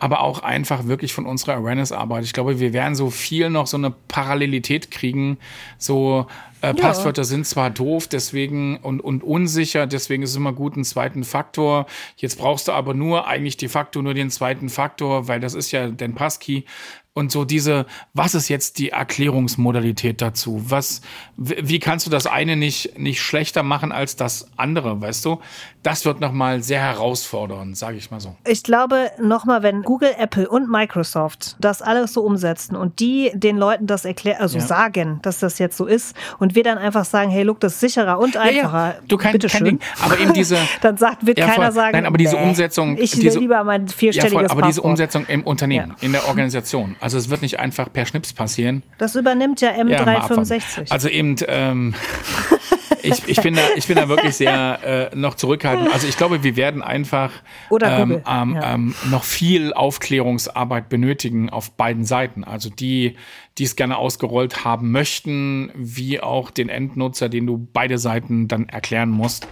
aber 0.00 0.22
auch 0.22 0.40
einfach 0.40 0.86
wirklich 0.86 1.12
von 1.12 1.24
unserer 1.24 1.54
Awareness-Arbeit. 1.54 2.24
Ich 2.24 2.32
glaube, 2.32 2.58
wir 2.58 2.72
werden 2.72 2.96
so 2.96 3.10
viel 3.10 3.48
noch 3.48 3.68
so 3.68 3.76
eine 3.76 3.92
Parallelität 4.08 4.90
kriegen 4.90 5.19
kriegen. 5.20 5.38
So 5.78 6.26
äh, 6.62 6.68
ja. 6.68 6.72
Passwörter 6.74 7.24
sind 7.24 7.46
zwar 7.46 7.70
doof, 7.70 8.08
deswegen 8.08 8.76
und, 8.78 9.00
und 9.00 9.22
unsicher, 9.22 9.86
deswegen 9.86 10.22
ist 10.22 10.30
es 10.30 10.36
immer 10.36 10.52
gut, 10.52 10.74
einen 10.74 10.84
zweiten 10.84 11.24
Faktor. 11.24 11.86
Jetzt 12.16 12.38
brauchst 12.38 12.68
du 12.68 12.72
aber 12.72 12.94
nur 12.94 13.26
eigentlich 13.26 13.56
de 13.56 13.68
facto 13.68 14.02
nur 14.02 14.14
den 14.14 14.30
zweiten 14.30 14.68
Faktor, 14.68 15.28
weil 15.28 15.40
das 15.40 15.54
ist 15.54 15.72
ja 15.72 15.88
dein 15.88 16.14
Passkey. 16.14 16.64
Und 17.12 17.32
so 17.32 17.44
diese, 17.44 17.86
was 18.14 18.36
ist 18.36 18.48
jetzt 18.48 18.78
die 18.78 18.90
Erklärungsmodalität 18.90 20.22
dazu? 20.22 20.62
Was, 20.68 21.00
wie 21.36 21.80
kannst 21.80 22.06
du 22.06 22.10
das 22.10 22.28
eine 22.28 22.54
nicht, 22.54 22.98
nicht 23.00 23.20
schlechter 23.20 23.64
machen 23.64 23.90
als 23.90 24.14
das 24.14 24.48
andere, 24.56 25.00
weißt 25.00 25.24
du? 25.24 25.40
Das 25.82 26.04
wird 26.04 26.20
nochmal 26.20 26.62
sehr 26.62 26.80
herausfordernd, 26.80 27.76
sage 27.76 27.96
ich 27.96 28.12
mal 28.12 28.20
so. 28.20 28.36
Ich 28.46 28.62
glaube, 28.62 29.10
nochmal, 29.20 29.64
wenn 29.64 29.82
Google, 29.82 30.14
Apple 30.18 30.48
und 30.48 30.70
Microsoft 30.70 31.56
das 31.58 31.82
alles 31.82 32.12
so 32.12 32.22
umsetzen 32.22 32.76
und 32.76 33.00
die 33.00 33.32
den 33.34 33.56
Leuten 33.56 33.88
das 33.88 34.04
erklären, 34.04 34.40
also 34.40 34.58
ja. 34.58 34.64
sagen, 34.64 35.18
dass 35.22 35.40
das 35.40 35.58
jetzt 35.58 35.76
so 35.76 35.86
ist 35.86 36.14
und 36.38 36.49
wir 36.54 36.62
dann 36.62 36.78
einfach 36.78 37.04
sagen, 37.04 37.30
hey, 37.30 37.42
look, 37.42 37.60
das 37.60 37.74
ist 37.74 37.80
sicherer 37.80 38.18
und 38.18 38.36
einfacher. 38.36 38.78
Ja, 38.78 38.88
ja. 38.90 38.96
Du 39.08 39.16
kein, 39.16 39.38
kein 39.38 39.64
Ding. 39.64 39.80
Aber 40.02 40.18
eben 40.18 40.32
diese. 40.32 40.56
dann 40.80 40.96
sagt, 40.96 41.26
wird 41.26 41.38
keiner 41.38 41.66
voll. 41.66 41.72
sagen. 41.72 41.92
Nein, 41.92 42.06
aber 42.06 42.18
diese 42.18 42.36
Umsetzung. 42.36 42.96
Ich 42.98 43.16
will 43.16 43.24
diese, 43.24 43.38
lieber 43.38 43.62
mein 43.64 43.88
vierstelliges 43.88 44.32
ja, 44.32 44.48
voll, 44.48 44.58
Aber 44.58 44.66
diese 44.66 44.82
Umsetzung 44.82 45.26
im 45.26 45.42
Unternehmen, 45.42 45.94
in 46.00 46.12
der 46.12 46.28
Organisation. 46.28 46.96
Also 47.00 47.18
es 47.18 47.30
wird 47.30 47.42
nicht 47.42 47.58
einfach 47.58 47.92
per 47.92 48.06
Schnips 48.06 48.32
passieren. 48.32 48.82
Das 48.98 49.14
übernimmt 49.14 49.60
ja 49.60 49.70
M365. 49.70 50.60
Ja, 50.78 50.84
also 50.90 51.08
eben, 51.08 51.36
ähm, 51.48 51.94
ich, 53.02 53.28
ich, 53.28 53.40
bin 53.40 53.54
da, 53.54 53.62
ich 53.76 53.86
bin 53.86 53.96
da 53.96 54.08
wirklich 54.08 54.36
sehr 54.36 55.10
äh, 55.12 55.16
noch 55.16 55.34
zurückhaltend. 55.34 55.92
Also 55.92 56.06
ich 56.06 56.16
glaube, 56.16 56.42
wir 56.42 56.56
werden 56.56 56.82
einfach 56.82 57.32
ähm, 57.82 58.22
ähm, 58.26 58.54
ja. 58.54 58.74
ähm, 58.74 58.94
noch 59.10 59.24
viel 59.24 59.72
Aufklärungsarbeit 59.72 60.88
benötigen 60.88 61.50
auf 61.50 61.72
beiden 61.72 62.04
Seiten. 62.04 62.44
Also 62.44 62.70
die, 62.70 63.16
die 63.58 63.64
es 63.64 63.76
gerne 63.76 63.96
ausgerollt 63.96 64.64
haben 64.64 64.90
möchten, 64.90 65.70
wie 65.74 66.20
auch 66.20 66.50
den 66.50 66.68
Endnutzer, 66.68 67.28
den 67.28 67.46
du 67.46 67.68
beide 67.72 67.98
Seiten 67.98 68.48
dann 68.48 68.68
erklären 68.68 69.10
musst 69.10 69.48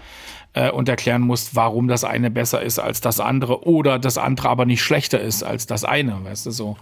äh, 0.54 0.70
und 0.70 0.88
erklären 0.88 1.22
musst, 1.22 1.54
warum 1.54 1.88
das 1.88 2.04
eine 2.04 2.30
besser 2.30 2.62
ist 2.62 2.78
als 2.78 3.00
das 3.00 3.20
andere 3.20 3.66
oder 3.66 3.98
das 3.98 4.18
andere 4.18 4.48
aber 4.48 4.66
nicht 4.66 4.82
schlechter 4.82 5.20
ist 5.20 5.42
als 5.42 5.66
das 5.66 5.84
eine, 5.84 6.24
weißt 6.24 6.46
du 6.46 6.50
so. 6.50 6.76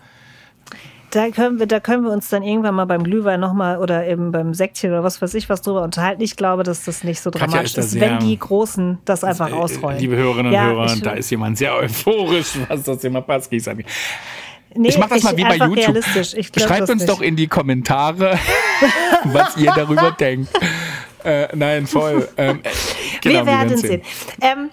Da 1.11 1.31
können 1.31 1.59
wir, 1.59 1.67
da 1.67 1.81
können 1.81 2.05
wir 2.05 2.11
uns 2.11 2.29
dann 2.29 2.43
irgendwann 2.43 2.75
mal 2.75 2.85
beim 2.85 3.05
Glühwein 3.05 3.41
nochmal 3.41 3.79
oder 3.79 4.07
eben 4.07 4.33
beim 4.33 4.55
Sektchen 4.55 4.91
oder 4.91 5.05
was 5.05 5.23
weiß 5.23 5.35
ich 5.35 5.49
was 5.49 5.63
drüber 5.63 5.83
unterhalten. 5.83 6.23
Ich 6.23 6.37
glaube, 6.37 6.63
dass 6.63 6.85
das 6.85 7.05
nicht 7.05 7.21
so 7.21 7.31
dramatisch 7.31 7.77
ist, 7.77 7.95
ist 7.95 8.01
wenn 8.01 8.19
die 8.19 8.39
Großen 8.39 8.99
das 9.05 9.23
einfach 9.23 9.53
ausrollen. 9.53 10.01
Liebe 10.01 10.17
Hörerinnen 10.17 10.47
und 10.47 10.53
ja, 10.53 10.67
Hörer, 10.67 10.97
da 11.03 11.13
ist 11.13 11.31
jemand 11.31 11.59
sehr 11.59 11.75
euphorisch, 11.75 12.59
was 12.69 12.83
das 12.83 12.99
Thema 12.99 13.21
Paskis 13.21 13.69
angeht. 13.69 13.87
Nee, 14.75 14.89
ich 14.89 14.99
mach 14.99 15.09
das 15.09 15.19
ich 15.19 15.25
mal 15.25 15.37
wie 15.37 15.45
bei 15.45 15.57
YouTube. 15.57 16.05
Schreibt 16.59 16.91
uns 16.91 17.03
nicht. 17.03 17.09
doch 17.09 17.21
in 17.21 17.37
die 17.37 17.47
Kommentare, 17.47 18.39
was 19.25 19.57
ihr 19.57 19.73
darüber 19.75 20.11
denkt. 20.21 20.51
Äh, 21.25 21.49
nein, 21.57 21.87
voll. 21.87 22.29
Ähm, 22.37 22.61
äh, 22.63 22.69
genau, 23.21 23.41
wir 23.41 23.47
werden 23.47 23.77
sehen. 23.77 23.89
sehen. 23.89 24.03
Ähm, 24.41 24.71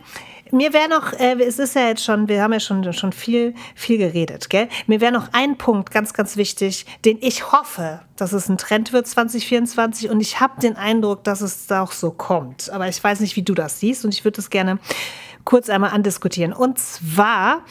mir 0.54 0.72
wäre 0.72 0.88
noch, 0.88 1.14
äh, 1.14 1.36
es 1.44 1.60
ist 1.60 1.76
ja 1.76 1.88
jetzt 1.88 2.04
schon, 2.04 2.28
wir 2.28 2.42
haben 2.42 2.54
ja 2.54 2.60
schon, 2.60 2.94
schon 2.94 3.12
viel, 3.12 3.56
viel 3.76 3.98
geredet, 3.98 4.50
gell? 4.50 4.70
Mir 4.86 5.02
wäre 5.02 5.12
noch 5.12 5.30
ein 5.34 5.58
Punkt 5.58 5.92
ganz, 5.92 6.14
ganz 6.14 6.38
wichtig, 6.38 6.86
den 7.04 7.18
ich 7.22 7.52
hoffe, 7.52 8.02
dass 8.16 8.34
es 8.34 8.48
ein 8.48 8.58
Trend 8.58 8.94
wird 8.94 9.08
2024 9.08 10.10
und 10.10 10.22
ich 10.22 10.40
habe 10.40 10.62
den 10.62 10.78
Eindruck, 10.78 11.24
dass 11.24 11.42
es 11.42 11.66
da 11.66 11.82
auch 11.82 11.92
so 11.92 12.12
kommt. 12.12 12.70
Aber 12.70 12.88
ich 12.88 13.04
weiß 13.04 13.20
nicht, 13.20 13.36
wie 13.36 13.42
du 13.42 13.56
das 13.56 13.80
siehst 13.80 14.06
und 14.06 14.14
ich 14.14 14.24
würde 14.24 14.36
das 14.36 14.52
gerne 14.52 14.78
kurz 15.44 15.70
einmal 15.70 15.90
andiskutieren. 15.90 16.54
Und 16.54 16.78
zwar, 16.78 17.62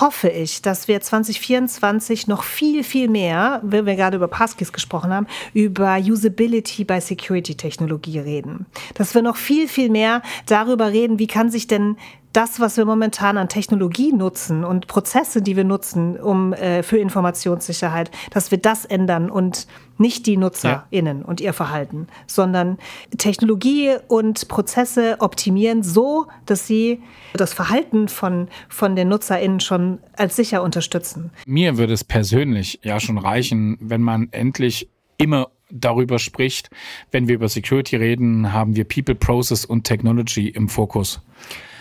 hoffe 0.00 0.28
ich, 0.28 0.62
dass 0.62 0.88
wir 0.88 1.00
2024 1.00 2.26
noch 2.26 2.42
viel, 2.42 2.84
viel 2.84 3.08
mehr, 3.08 3.60
wenn 3.62 3.86
wir 3.86 3.96
gerade 3.96 4.16
über 4.16 4.28
Passkeys 4.28 4.72
gesprochen 4.72 5.12
haben, 5.12 5.26
über 5.54 5.98
Usability 5.98 6.84
bei 6.84 7.00
Security-Technologie 7.00 8.18
reden. 8.18 8.66
Dass 8.94 9.14
wir 9.14 9.22
noch 9.22 9.36
viel, 9.36 9.68
viel 9.68 9.90
mehr 9.90 10.22
darüber 10.46 10.92
reden, 10.92 11.18
wie 11.18 11.26
kann 11.26 11.50
sich 11.50 11.66
denn 11.66 11.96
das, 12.36 12.60
was 12.60 12.76
wir 12.76 12.84
momentan 12.84 13.38
an 13.38 13.48
Technologie 13.48 14.12
nutzen 14.12 14.62
und 14.62 14.88
Prozesse, 14.88 15.40
die 15.40 15.56
wir 15.56 15.64
nutzen, 15.64 16.20
um 16.20 16.52
äh, 16.52 16.82
für 16.82 16.98
Informationssicherheit, 16.98 18.10
dass 18.30 18.50
wir 18.50 18.58
das 18.58 18.84
ändern 18.84 19.30
und 19.30 19.66
nicht 19.96 20.26
die 20.26 20.36
NutzerInnen 20.36 21.20
ja. 21.20 21.24
und 21.24 21.40
ihr 21.40 21.54
Verhalten, 21.54 22.08
sondern 22.26 22.76
Technologie 23.16 23.96
und 24.08 24.48
Prozesse 24.48 25.16
optimieren 25.20 25.82
so, 25.82 26.26
dass 26.44 26.66
sie 26.66 27.00
das 27.32 27.54
Verhalten 27.54 28.08
von, 28.08 28.48
von 28.68 28.96
den 28.96 29.08
NutzerInnen 29.08 29.60
schon 29.60 30.00
als 30.12 30.36
sicher 30.36 30.62
unterstützen. 30.62 31.30
Mir 31.46 31.78
würde 31.78 31.94
es 31.94 32.04
persönlich 32.04 32.80
ja 32.82 33.00
schon 33.00 33.16
reichen, 33.16 33.78
wenn 33.80 34.02
man 34.02 34.28
endlich 34.32 34.90
immer 35.16 35.48
darüber 35.70 36.18
spricht, 36.18 36.68
wenn 37.10 37.28
wir 37.28 37.36
über 37.36 37.48
Security 37.48 37.96
reden, 37.96 38.52
haben 38.52 38.76
wir 38.76 38.84
People, 38.84 39.14
Process 39.14 39.64
und 39.64 39.84
Technology 39.84 40.48
im 40.48 40.68
Fokus. 40.68 41.22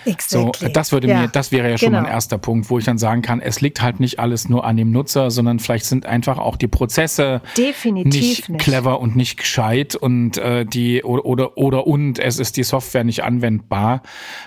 Exactly. 0.05 0.67
So, 0.67 0.73
das 0.73 0.91
würde 0.91 1.07
ja. 1.07 1.21
mir, 1.21 1.27
das 1.27 1.51
wäre 1.51 1.69
ja 1.69 1.77
schon 1.77 1.89
genau. 1.89 2.03
mein 2.03 2.11
erster 2.11 2.37
Punkt, 2.37 2.69
wo 2.69 2.79
ich 2.79 2.85
dann 2.85 2.97
sagen 2.97 3.21
kann, 3.21 3.41
es 3.41 3.61
liegt 3.61 3.81
halt 3.81 3.99
nicht 3.99 4.19
alles 4.19 4.49
nur 4.49 4.65
an 4.65 4.77
dem 4.77 4.91
Nutzer, 4.91 5.31
sondern 5.31 5.59
vielleicht 5.59 5.85
sind 5.85 6.05
einfach 6.05 6.37
auch 6.37 6.55
die 6.55 6.67
Prozesse 6.67 7.41
Definitiv 7.57 8.13
nicht, 8.13 8.49
nicht. 8.49 8.61
clever 8.61 8.99
und 8.99 9.15
nicht 9.15 9.37
gescheit 9.37 9.95
und 9.95 10.37
äh, 10.37 10.65
die 10.65 11.03
oder, 11.03 11.25
oder 11.25 11.57
oder 11.57 11.87
und 11.87 12.19
es 12.19 12.39
ist 12.39 12.57
die 12.57 12.63
Software 12.63 13.03
nicht 13.03 13.23
anwendbar 13.23 14.01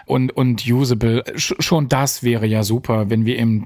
und 0.06 0.30
und 0.36 0.66
usable. 0.66 1.24
Schon 1.36 1.88
das 1.88 2.22
wäre 2.22 2.46
ja 2.46 2.62
super, 2.62 3.10
wenn 3.10 3.24
wir 3.24 3.38
eben 3.38 3.64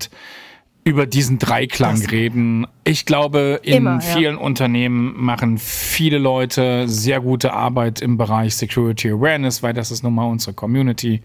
über 0.85 1.07
diesen 1.07 1.39
Dreiklang 1.39 2.01
das 2.01 2.11
reden. 2.11 2.67
Ich 2.83 3.07
glaube, 3.07 3.61
in 3.63 3.75
immer, 3.75 4.01
vielen 4.01 4.35
ja. 4.35 4.41
Unternehmen 4.41 5.15
machen 5.17 5.59
viele 5.59 6.19
Leute 6.19 6.89
sehr 6.89 7.21
gute 7.21 7.53
Arbeit 7.53 8.01
im 8.01 8.17
Bereich 8.17 8.57
Security 8.57 9.11
Awareness, 9.11 9.63
weil 9.63 9.75
das 9.75 9.93
ist 9.93 10.03
nun 10.03 10.15
mal 10.15 10.25
unsere 10.25 10.55
Community. 10.55 11.23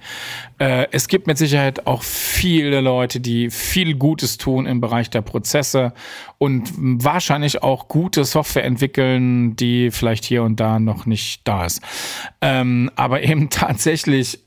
Äh, 0.60 0.86
es 0.92 1.08
gibt 1.08 1.26
mit 1.26 1.40
Sicherheit 1.40 1.88
auch 1.88 2.04
viele 2.04 2.82
Leute, 2.82 3.20
die 3.20 3.50
viel 3.50 3.96
Gutes 3.96 4.38
tun 4.38 4.68
im 4.68 4.80
Bereich 4.80 5.10
der 5.10 5.22
Prozesse 5.22 5.94
und 6.38 6.72
wahrscheinlich 6.78 7.64
auch 7.64 7.88
gute 7.88 8.26
Software 8.26 8.64
entwickeln, 8.64 9.56
die 9.56 9.90
vielleicht 9.90 10.26
hier 10.26 10.44
und 10.44 10.60
da 10.60 10.80
noch 10.80 11.08
nicht 11.08 11.48
da 11.48 11.66
ist. 11.66 11.82
Ähm, 12.42 12.92
aber 12.96 13.24
eben 13.28 13.50
tatsächlich 13.50 14.47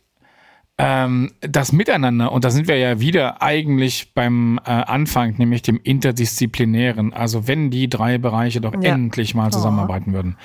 ähm, 0.81 1.33
das 1.41 1.73
Miteinander, 1.73 2.33
und 2.33 2.45
da 2.45 2.51
sind 2.51 2.69
wir 2.69 2.77
ja 2.77 3.01
wieder 3.01 3.43
eigentlich 3.43 4.13
beim 4.15 4.59
äh, 4.65 4.71
Anfang, 4.71 5.35
nämlich 5.37 5.63
dem 5.63 5.81
Interdisziplinären. 5.83 7.13
Also 7.13 7.47
wenn 7.47 7.71
die 7.71 7.89
drei 7.89 8.19
Bereiche 8.19 8.61
doch 8.61 8.75
ja. 8.75 8.95
endlich 8.95 9.35
mal 9.35 9.51
zusammenarbeiten 9.51 10.11
oh. 10.11 10.15
würden. 10.15 10.37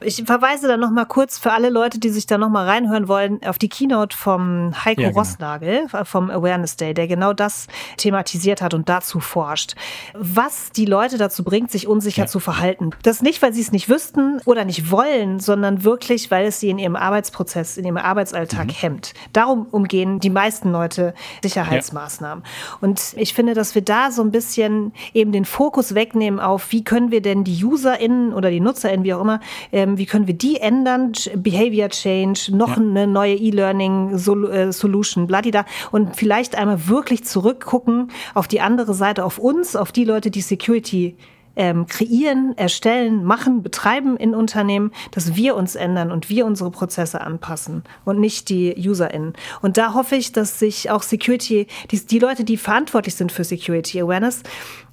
Ich 0.00 0.22
verweise 0.24 0.68
dann 0.68 0.78
noch 0.78 0.90
mal 0.90 1.06
kurz 1.06 1.38
für 1.38 1.52
alle 1.52 1.70
Leute, 1.70 1.98
die 1.98 2.10
sich 2.10 2.26
da 2.26 2.38
noch 2.38 2.50
mal 2.50 2.66
reinhören 2.66 3.08
wollen, 3.08 3.40
auf 3.44 3.58
die 3.58 3.68
Keynote 3.68 4.16
vom 4.16 4.72
Heiko 4.84 5.00
ja, 5.00 5.08
genau. 5.08 5.20
Rossnagel 5.20 5.86
vom 6.04 6.30
Awareness 6.30 6.76
Day, 6.76 6.94
der 6.94 7.08
genau 7.08 7.32
das 7.32 7.66
thematisiert 7.96 8.62
hat 8.62 8.74
und 8.74 8.88
dazu 8.88 9.18
forscht. 9.18 9.74
Was 10.14 10.70
die 10.70 10.84
Leute 10.84 11.18
dazu 11.18 11.42
bringt, 11.42 11.72
sich 11.72 11.88
unsicher 11.88 12.22
ja. 12.22 12.26
zu 12.26 12.38
verhalten. 12.38 12.90
Das 13.02 13.22
nicht, 13.22 13.42
weil 13.42 13.52
sie 13.52 13.60
es 13.60 13.72
nicht 13.72 13.88
wüssten 13.88 14.40
oder 14.44 14.64
nicht 14.64 14.90
wollen, 14.90 15.40
sondern 15.40 15.82
wirklich, 15.82 16.30
weil 16.30 16.46
es 16.46 16.60
sie 16.60 16.70
in 16.70 16.78
ihrem 16.78 16.96
Arbeitsprozess, 16.96 17.76
in 17.76 17.84
ihrem 17.84 17.96
Arbeitsalltag 17.96 18.68
mhm. 18.68 18.72
hemmt. 18.72 19.14
Darum 19.32 19.66
umgehen 19.70 20.20
die 20.20 20.30
meisten 20.30 20.70
Leute 20.70 21.12
Sicherheitsmaßnahmen. 21.42 22.44
Ja. 22.44 22.78
Und 22.80 23.14
ich 23.16 23.34
finde, 23.34 23.54
dass 23.54 23.74
wir 23.74 23.82
da 23.82 24.12
so 24.12 24.22
ein 24.22 24.30
bisschen 24.30 24.92
eben 25.12 25.32
den 25.32 25.44
Fokus 25.44 25.94
wegnehmen 25.94 26.38
auf, 26.38 26.70
wie 26.70 26.84
können 26.84 27.10
wir 27.10 27.20
denn 27.20 27.42
die 27.42 27.64
UserInnen 27.64 28.32
oder 28.32 28.50
die 28.50 28.60
NutzerInnen, 28.60 29.04
wie 29.04 29.14
auch 29.14 29.20
immer, 29.20 29.40
äh, 29.72 29.87
ähm, 29.88 29.98
wie 29.98 30.06
können 30.06 30.26
wir 30.26 30.34
die 30.34 30.56
ändern? 30.60 31.12
Behavior 31.36 31.88
Change, 31.88 32.50
noch 32.52 32.76
ja. 32.76 32.76
eine 32.76 33.06
neue 33.06 33.34
E-Learning-Solution, 33.34 35.24
äh, 35.24 35.26
bladida. 35.26 35.64
Und 35.90 36.16
vielleicht 36.16 36.56
einmal 36.56 36.88
wirklich 36.88 37.24
zurückgucken 37.24 38.10
auf 38.34 38.48
die 38.48 38.60
andere 38.60 38.94
Seite, 38.94 39.24
auf 39.24 39.38
uns, 39.38 39.76
auf 39.76 39.92
die 39.92 40.04
Leute, 40.04 40.30
die 40.30 40.40
Security 40.40 41.16
ähm, 41.58 41.86
kreieren, 41.86 42.56
erstellen, 42.56 43.24
machen, 43.24 43.62
betreiben 43.62 44.16
in 44.16 44.34
Unternehmen, 44.34 44.92
dass 45.10 45.34
wir 45.34 45.56
uns 45.56 45.74
ändern 45.74 46.12
und 46.12 46.30
wir 46.30 46.46
unsere 46.46 46.70
Prozesse 46.70 47.20
anpassen 47.20 47.82
und 48.04 48.20
nicht 48.20 48.48
die 48.48 48.74
UserInnen. 48.78 49.34
Und 49.60 49.76
da 49.76 49.92
hoffe 49.92 50.14
ich, 50.14 50.32
dass 50.32 50.60
sich 50.60 50.90
auch 50.90 51.02
Security, 51.02 51.66
die, 51.90 52.06
die 52.06 52.18
Leute, 52.20 52.44
die 52.44 52.56
verantwortlich 52.56 53.16
sind 53.16 53.32
für 53.32 53.42
Security 53.42 54.00
Awareness, 54.00 54.42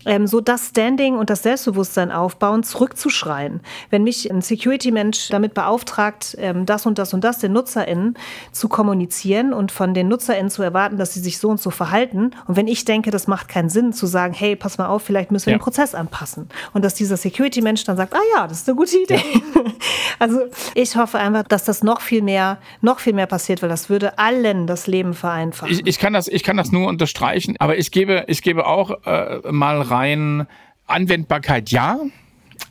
ähm, 0.05 0.27
so 0.27 0.41
das 0.41 0.69
Standing 0.69 1.17
und 1.17 1.29
das 1.29 1.43
Selbstbewusstsein 1.43 2.11
aufbauen, 2.11 2.63
zurückzuschreien. 2.63 3.61
Wenn 3.89 4.03
mich 4.03 4.31
ein 4.31 4.41
Security-Mensch 4.41 5.29
damit 5.29 5.53
beauftragt, 5.53 6.35
ähm, 6.39 6.65
das 6.65 6.85
und 6.85 6.97
das 6.97 7.13
und 7.13 7.23
das 7.23 7.39
den 7.39 7.53
NutzerInnen 7.53 8.15
zu 8.51 8.69
kommunizieren 8.69 9.53
und 9.53 9.71
von 9.71 9.93
den 9.93 10.07
NutzerInnen 10.07 10.49
zu 10.49 10.63
erwarten, 10.63 10.97
dass 10.97 11.13
sie 11.13 11.19
sich 11.19 11.39
so 11.39 11.49
und 11.49 11.59
so 11.59 11.69
verhalten. 11.69 12.31
Und 12.47 12.55
wenn 12.55 12.67
ich 12.67 12.85
denke, 12.85 13.11
das 13.11 13.27
macht 13.27 13.49
keinen 13.49 13.69
Sinn, 13.69 13.93
zu 13.93 14.05
sagen, 14.05 14.33
hey, 14.33 14.55
pass 14.55 14.77
mal 14.77 14.87
auf, 14.87 15.03
vielleicht 15.03 15.31
müssen 15.31 15.47
wir 15.47 15.53
ja. 15.53 15.57
den 15.57 15.63
Prozess 15.63 15.95
anpassen. 15.95 16.49
Und 16.73 16.83
dass 16.83 16.93
dieser 16.93 17.17
Security-Mensch 17.17 17.83
dann 17.83 17.97
sagt, 17.97 18.13
ah 18.13 18.21
ja, 18.35 18.47
das 18.47 18.61
ist 18.61 18.69
eine 18.69 18.75
gute 18.75 18.97
Idee. 18.97 19.15
Ja. 19.15 19.61
also 20.19 20.41
ich 20.73 20.95
hoffe 20.95 21.17
einfach, 21.17 21.43
dass 21.43 21.63
das 21.63 21.83
noch 21.83 22.01
viel 22.01 22.21
mehr, 22.21 22.59
noch 22.81 22.99
viel 22.99 23.13
mehr 23.13 23.27
passiert, 23.27 23.61
weil 23.61 23.69
das 23.69 23.89
würde 23.89 24.17
allen 24.17 24.67
das 24.67 24.87
Leben 24.87 25.13
vereinfachen. 25.13 25.71
Ich, 25.73 25.85
ich 25.85 25.99
kann 25.99 26.13
das, 26.13 26.27
ich 26.27 26.43
kann 26.43 26.57
das 26.57 26.71
nur 26.71 26.87
unterstreichen, 26.87 27.55
aber 27.59 27.77
ich 27.77 27.91
gebe, 27.91 28.25
ich 28.27 28.41
gebe 28.41 28.65
auch 28.65 29.05
äh, 29.05 29.39
mal 29.51 29.81
rein, 29.81 30.47
Anwendbarkeit 30.87 31.71
ja, 31.71 31.99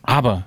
aber 0.02 0.44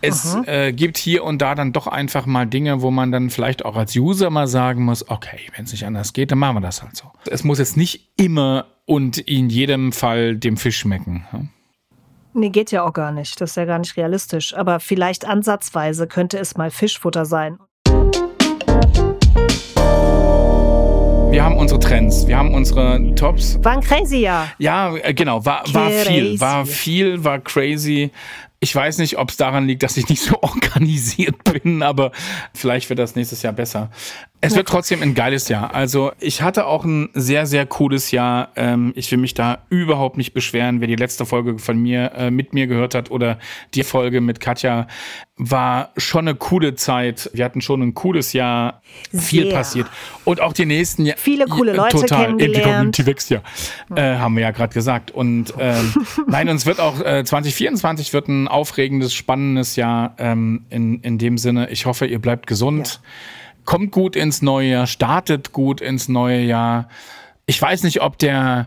es 0.00 0.36
äh, 0.46 0.72
gibt 0.72 0.96
hier 0.96 1.24
und 1.24 1.42
da 1.42 1.54
dann 1.54 1.72
doch 1.72 1.86
einfach 1.86 2.26
mal 2.26 2.46
Dinge, 2.46 2.82
wo 2.82 2.90
man 2.90 3.10
dann 3.10 3.30
vielleicht 3.30 3.64
auch 3.64 3.76
als 3.76 3.96
User 3.96 4.30
mal 4.30 4.46
sagen 4.46 4.84
muss, 4.84 5.08
okay, 5.08 5.40
wenn 5.56 5.64
es 5.64 5.72
nicht 5.72 5.86
anders 5.86 6.12
geht, 6.12 6.30
dann 6.30 6.38
machen 6.38 6.56
wir 6.56 6.60
das 6.60 6.82
halt 6.82 6.96
so. 6.96 7.10
Es 7.28 7.42
muss 7.42 7.58
jetzt 7.58 7.76
nicht 7.76 8.10
immer 8.16 8.66
und 8.84 9.18
in 9.18 9.50
jedem 9.50 9.92
Fall 9.92 10.36
dem 10.36 10.56
Fisch 10.56 10.78
schmecken. 10.78 11.26
Ja? 12.38 12.40
Nee, 12.40 12.50
geht 12.50 12.70
ja 12.70 12.84
auch 12.84 12.92
gar 12.92 13.12
nicht. 13.12 13.40
Das 13.40 13.50
ist 13.50 13.56
ja 13.56 13.64
gar 13.64 13.78
nicht 13.78 13.96
realistisch. 13.96 14.54
Aber 14.54 14.80
vielleicht 14.80 15.26
ansatzweise 15.26 16.06
könnte 16.06 16.38
es 16.38 16.56
mal 16.56 16.70
Fischfutter 16.70 17.24
sein. 17.24 17.58
Wir 21.30 21.44
haben 21.44 21.58
unsere 21.58 21.78
Trends, 21.78 22.26
wir 22.26 22.38
haben 22.38 22.54
unsere 22.54 23.14
Tops. 23.14 23.58
War 23.62 23.72
ein 23.72 23.80
crazy 23.82 24.18
Jahr. 24.18 24.50
Ja, 24.58 24.96
äh, 24.96 25.12
genau, 25.12 25.44
war, 25.44 25.62
war 25.72 25.90
viel, 25.90 26.40
war 26.40 26.64
viel, 26.64 27.22
war 27.22 27.38
crazy. 27.38 28.10
Ich 28.60 28.74
weiß 28.74 28.98
nicht, 28.98 29.18
ob 29.18 29.30
es 29.30 29.36
daran 29.36 29.66
liegt, 29.66 29.82
dass 29.82 29.96
ich 29.96 30.08
nicht 30.08 30.22
so 30.22 30.36
organisiert 30.42 31.36
bin, 31.44 31.82
aber 31.82 32.12
vielleicht 32.54 32.88
wird 32.88 32.98
das 32.98 33.14
nächstes 33.14 33.42
Jahr 33.42 33.52
besser. 33.52 33.90
Es 34.40 34.54
wird 34.54 34.68
trotzdem 34.68 35.02
ein 35.02 35.14
geiles 35.14 35.48
Jahr. 35.48 35.74
Also 35.74 36.12
ich 36.20 36.42
hatte 36.42 36.66
auch 36.66 36.84
ein 36.84 37.08
sehr, 37.12 37.44
sehr 37.46 37.66
cooles 37.66 38.12
Jahr. 38.12 38.50
Ähm, 38.54 38.92
ich 38.94 39.10
will 39.10 39.18
mich 39.18 39.34
da 39.34 39.58
überhaupt 39.68 40.16
nicht 40.16 40.32
beschweren. 40.32 40.80
Wer 40.80 40.86
die 40.86 40.94
letzte 40.94 41.26
Folge 41.26 41.58
von 41.58 41.78
mir 41.78 42.12
äh, 42.14 42.30
mit 42.30 42.54
mir 42.54 42.68
gehört 42.68 42.94
hat 42.94 43.10
oder 43.10 43.38
die 43.74 43.82
Folge 43.82 44.20
mit 44.20 44.38
Katja, 44.38 44.86
war 45.36 45.90
schon 45.96 46.28
eine 46.28 46.36
coole 46.36 46.76
Zeit. 46.76 47.30
Wir 47.32 47.44
hatten 47.44 47.60
schon 47.60 47.82
ein 47.82 47.94
cooles 47.94 48.32
Jahr. 48.32 48.80
Sehr. 49.10 49.22
Viel 49.22 49.52
passiert. 49.52 49.88
Und 50.24 50.40
auch 50.40 50.52
die 50.52 50.66
nächsten 50.66 51.04
Jahre. 51.04 51.18
Viele 51.18 51.46
coole 51.46 51.72
Leute 51.72 51.96
total. 51.96 52.26
kennengelernt. 52.26 52.56
Die 52.56 52.62
Community 52.62 53.06
wächst 53.06 53.30
ja. 53.30 53.42
Äh, 53.94 54.18
haben 54.18 54.36
wir 54.36 54.42
ja 54.42 54.52
gerade 54.52 54.72
gesagt. 54.72 55.10
Und 55.10 55.52
ähm, 55.58 55.94
nein, 56.28 56.48
uns 56.48 56.64
wird 56.64 56.78
auch 56.78 57.00
äh, 57.00 57.24
2024 57.24 58.12
wird 58.12 58.28
ein 58.28 58.46
aufregendes, 58.46 59.14
spannendes 59.14 59.74
Jahr 59.74 60.14
ähm, 60.18 60.64
in, 60.70 61.00
in 61.00 61.18
dem 61.18 61.38
Sinne. 61.38 61.70
Ich 61.70 61.86
hoffe, 61.86 62.06
ihr 62.06 62.20
bleibt 62.20 62.46
gesund. 62.46 63.00
Ja 63.02 63.10
kommt 63.68 63.92
gut 63.92 64.16
ins 64.16 64.40
neue 64.40 64.70
Jahr, 64.70 64.86
startet 64.86 65.52
gut 65.52 65.82
ins 65.82 66.08
neue 66.08 66.40
Jahr. 66.40 66.88
Ich 67.44 67.60
weiß 67.60 67.82
nicht, 67.82 68.00
ob 68.00 68.16
der 68.16 68.66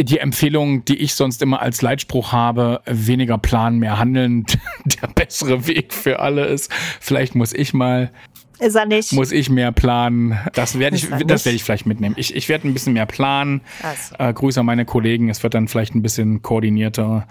die 0.00 0.18
Empfehlung, 0.18 0.84
die 0.84 0.96
ich 0.98 1.14
sonst 1.14 1.42
immer 1.42 1.60
als 1.60 1.82
Leitspruch 1.82 2.30
habe, 2.30 2.82
weniger 2.86 3.36
planen, 3.36 3.80
mehr 3.80 3.98
handeln, 3.98 4.46
der 4.84 5.08
bessere 5.08 5.66
Weg 5.66 5.92
für 5.92 6.20
alle 6.20 6.46
ist. 6.46 6.72
Vielleicht 7.00 7.34
muss 7.34 7.52
ich 7.52 7.74
mal 7.74 8.12
ist 8.60 8.76
er 8.76 8.86
nicht. 8.86 9.12
Muss 9.12 9.32
ich 9.32 9.50
mehr 9.50 9.72
planen. 9.72 10.38
Das 10.52 10.78
werde 10.78 10.94
ich, 10.94 11.08
das 11.26 11.44
werde 11.44 11.56
ich 11.56 11.64
vielleicht 11.64 11.86
mitnehmen. 11.86 12.14
Ich, 12.16 12.36
ich 12.36 12.48
werde 12.48 12.68
ein 12.68 12.74
bisschen 12.74 12.92
mehr 12.92 13.06
planen. 13.06 13.62
Also. 13.82 14.14
Äh, 14.20 14.32
Grüße 14.32 14.60
an 14.60 14.66
meine 14.66 14.84
Kollegen. 14.84 15.30
Es 15.30 15.42
wird 15.42 15.54
dann 15.54 15.66
vielleicht 15.66 15.96
ein 15.96 16.02
bisschen 16.02 16.42
koordinierter 16.42 17.26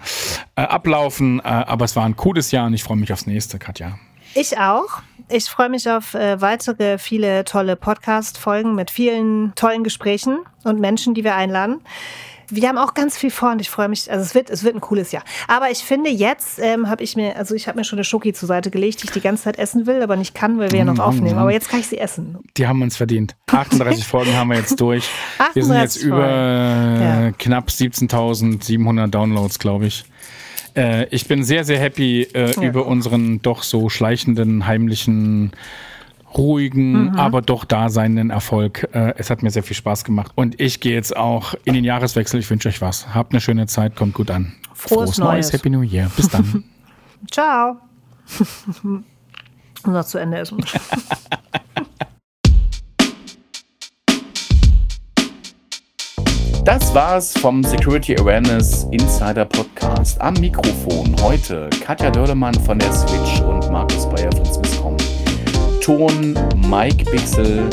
äh, 0.56 0.60
ablaufen. 0.60 1.40
Äh, 1.40 1.44
aber 1.44 1.86
es 1.86 1.96
war 1.96 2.04
ein 2.04 2.16
cooles 2.16 2.50
Jahr 2.50 2.66
und 2.66 2.74
ich 2.74 2.82
freue 2.82 2.98
mich 2.98 3.10
aufs 3.14 3.26
nächste, 3.26 3.58
Katja. 3.58 3.98
Ich 4.34 4.58
auch. 4.58 5.00
Ich 5.34 5.46
freue 5.46 5.70
mich 5.70 5.88
auf 5.88 6.12
äh, 6.12 6.42
weitere 6.42 6.98
viele 6.98 7.46
tolle 7.46 7.74
Podcast-Folgen 7.74 8.74
mit 8.74 8.90
vielen 8.90 9.54
tollen 9.54 9.82
Gesprächen 9.82 10.40
und 10.62 10.78
Menschen, 10.78 11.14
die 11.14 11.24
wir 11.24 11.34
einladen 11.34 11.80
wir 12.54 12.68
haben 12.68 12.76
auch 12.76 12.92
ganz 12.92 13.16
viel 13.16 13.30
vor 13.30 13.52
und 13.52 13.60
ich 13.60 13.70
freue 13.70 13.88
mich. 13.88 14.10
Also 14.10 14.22
es 14.22 14.34
wird, 14.34 14.50
es 14.50 14.62
wird 14.62 14.74
ein 14.74 14.82
cooles 14.82 15.10
Jahr. 15.10 15.22
Aber 15.48 15.70
ich 15.70 15.78
finde, 15.78 16.10
jetzt 16.10 16.58
ähm, 16.58 16.88
habe 16.90 17.02
ich 17.02 17.16
mir, 17.16 17.34
also 17.36 17.54
ich 17.54 17.66
habe 17.66 17.78
mir 17.78 17.84
schon 17.84 17.98
eine 17.98 18.04
Schoki 18.04 18.34
zur 18.34 18.46
Seite 18.46 18.70
gelegt, 18.70 19.00
die 19.00 19.06
ich 19.06 19.10
die 19.10 19.22
ganze 19.22 19.44
Zeit 19.44 19.58
essen 19.58 19.86
will, 19.86 20.02
aber 20.02 20.16
nicht 20.16 20.34
kann, 20.34 20.58
weil 20.58 20.70
wir 20.70 20.80
ja 20.80 20.84
noch 20.84 20.96
mm, 20.96 21.00
aufnehmen. 21.00 21.38
Aber 21.38 21.50
jetzt 21.50 21.70
kann 21.70 21.80
ich 21.80 21.86
sie 21.86 21.96
essen. 21.96 22.36
Die 22.58 22.66
haben 22.66 22.82
uns 22.82 22.98
verdient. 22.98 23.36
38 23.50 24.06
Folgen 24.06 24.36
haben 24.36 24.50
wir 24.50 24.58
jetzt 24.58 24.78
durch. 24.78 25.08
Wir 25.54 25.64
sind 25.64 25.76
jetzt 25.76 25.96
über 25.96 26.28
ja. 26.28 27.32
knapp 27.32 27.68
17.700 27.68 29.06
Downloads, 29.06 29.58
glaube 29.58 29.86
ich. 29.86 30.04
Äh, 30.76 31.06
ich 31.06 31.28
bin 31.28 31.44
sehr, 31.44 31.64
sehr 31.64 31.78
happy 31.78 32.22
äh, 32.22 32.52
ja. 32.52 32.62
über 32.62 32.86
unseren 32.86 33.42
doch 33.42 33.62
so 33.62 33.88
schleichenden, 33.88 34.66
heimlichen 34.66 35.52
ruhigen, 36.36 37.10
mhm. 37.10 37.16
aber 37.16 37.42
doch 37.42 37.64
daseinenden 37.64 38.30
Erfolg. 38.30 38.88
Äh, 38.92 39.14
es 39.18 39.30
hat 39.30 39.42
mir 39.42 39.50
sehr 39.50 39.62
viel 39.62 39.76
Spaß 39.76 40.04
gemacht. 40.04 40.32
Und 40.34 40.60
ich 40.60 40.80
gehe 40.80 40.94
jetzt 40.94 41.16
auch 41.16 41.54
in 41.64 41.74
den 41.74 41.84
Jahreswechsel. 41.84 42.40
Ich 42.40 42.48
wünsche 42.50 42.68
euch 42.68 42.80
was. 42.80 43.14
Habt 43.14 43.32
eine 43.32 43.40
schöne 43.40 43.66
Zeit, 43.66 43.96
kommt 43.96 44.14
gut 44.14 44.30
an. 44.30 44.54
Frohes, 44.74 44.94
Frohes 44.94 45.18
Neues. 45.18 45.28
Neues. 45.28 45.52
Happy 45.52 45.70
New 45.70 45.82
Year. 45.82 46.10
Bis 46.16 46.28
dann. 46.28 46.64
Ciao. 47.30 47.76
Unser 49.84 50.06
zu 50.06 50.18
Ende 50.18 50.38
ist. 50.38 50.54
Das 56.72 56.94
war's 56.94 57.36
vom 57.36 57.62
Security 57.62 58.16
Awareness 58.18 58.84
Insider 58.92 59.44
Podcast. 59.44 60.18
Am 60.22 60.32
Mikrofon 60.40 61.14
heute 61.20 61.68
Katja 61.84 62.10
Dörlemann 62.10 62.54
von 62.54 62.78
der 62.78 62.90
Switch 62.94 63.42
und 63.42 63.70
Markus 63.70 64.08
Bayer 64.08 64.32
von 64.32 64.46
Swisscom. 64.46 64.96
Ton 65.82 66.34
Mike 66.70 67.04
Bixel, 67.10 67.68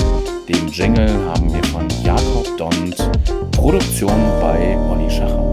den 0.50 0.68
Jingle 0.68 1.18
haben 1.30 1.54
wir 1.54 1.64
von 1.64 1.88
Jakob 2.04 2.58
Dont, 2.58 2.98
Produktion 3.54 4.20
bei 4.42 4.78
Olli 4.92 5.10
Schacher. 5.10 5.49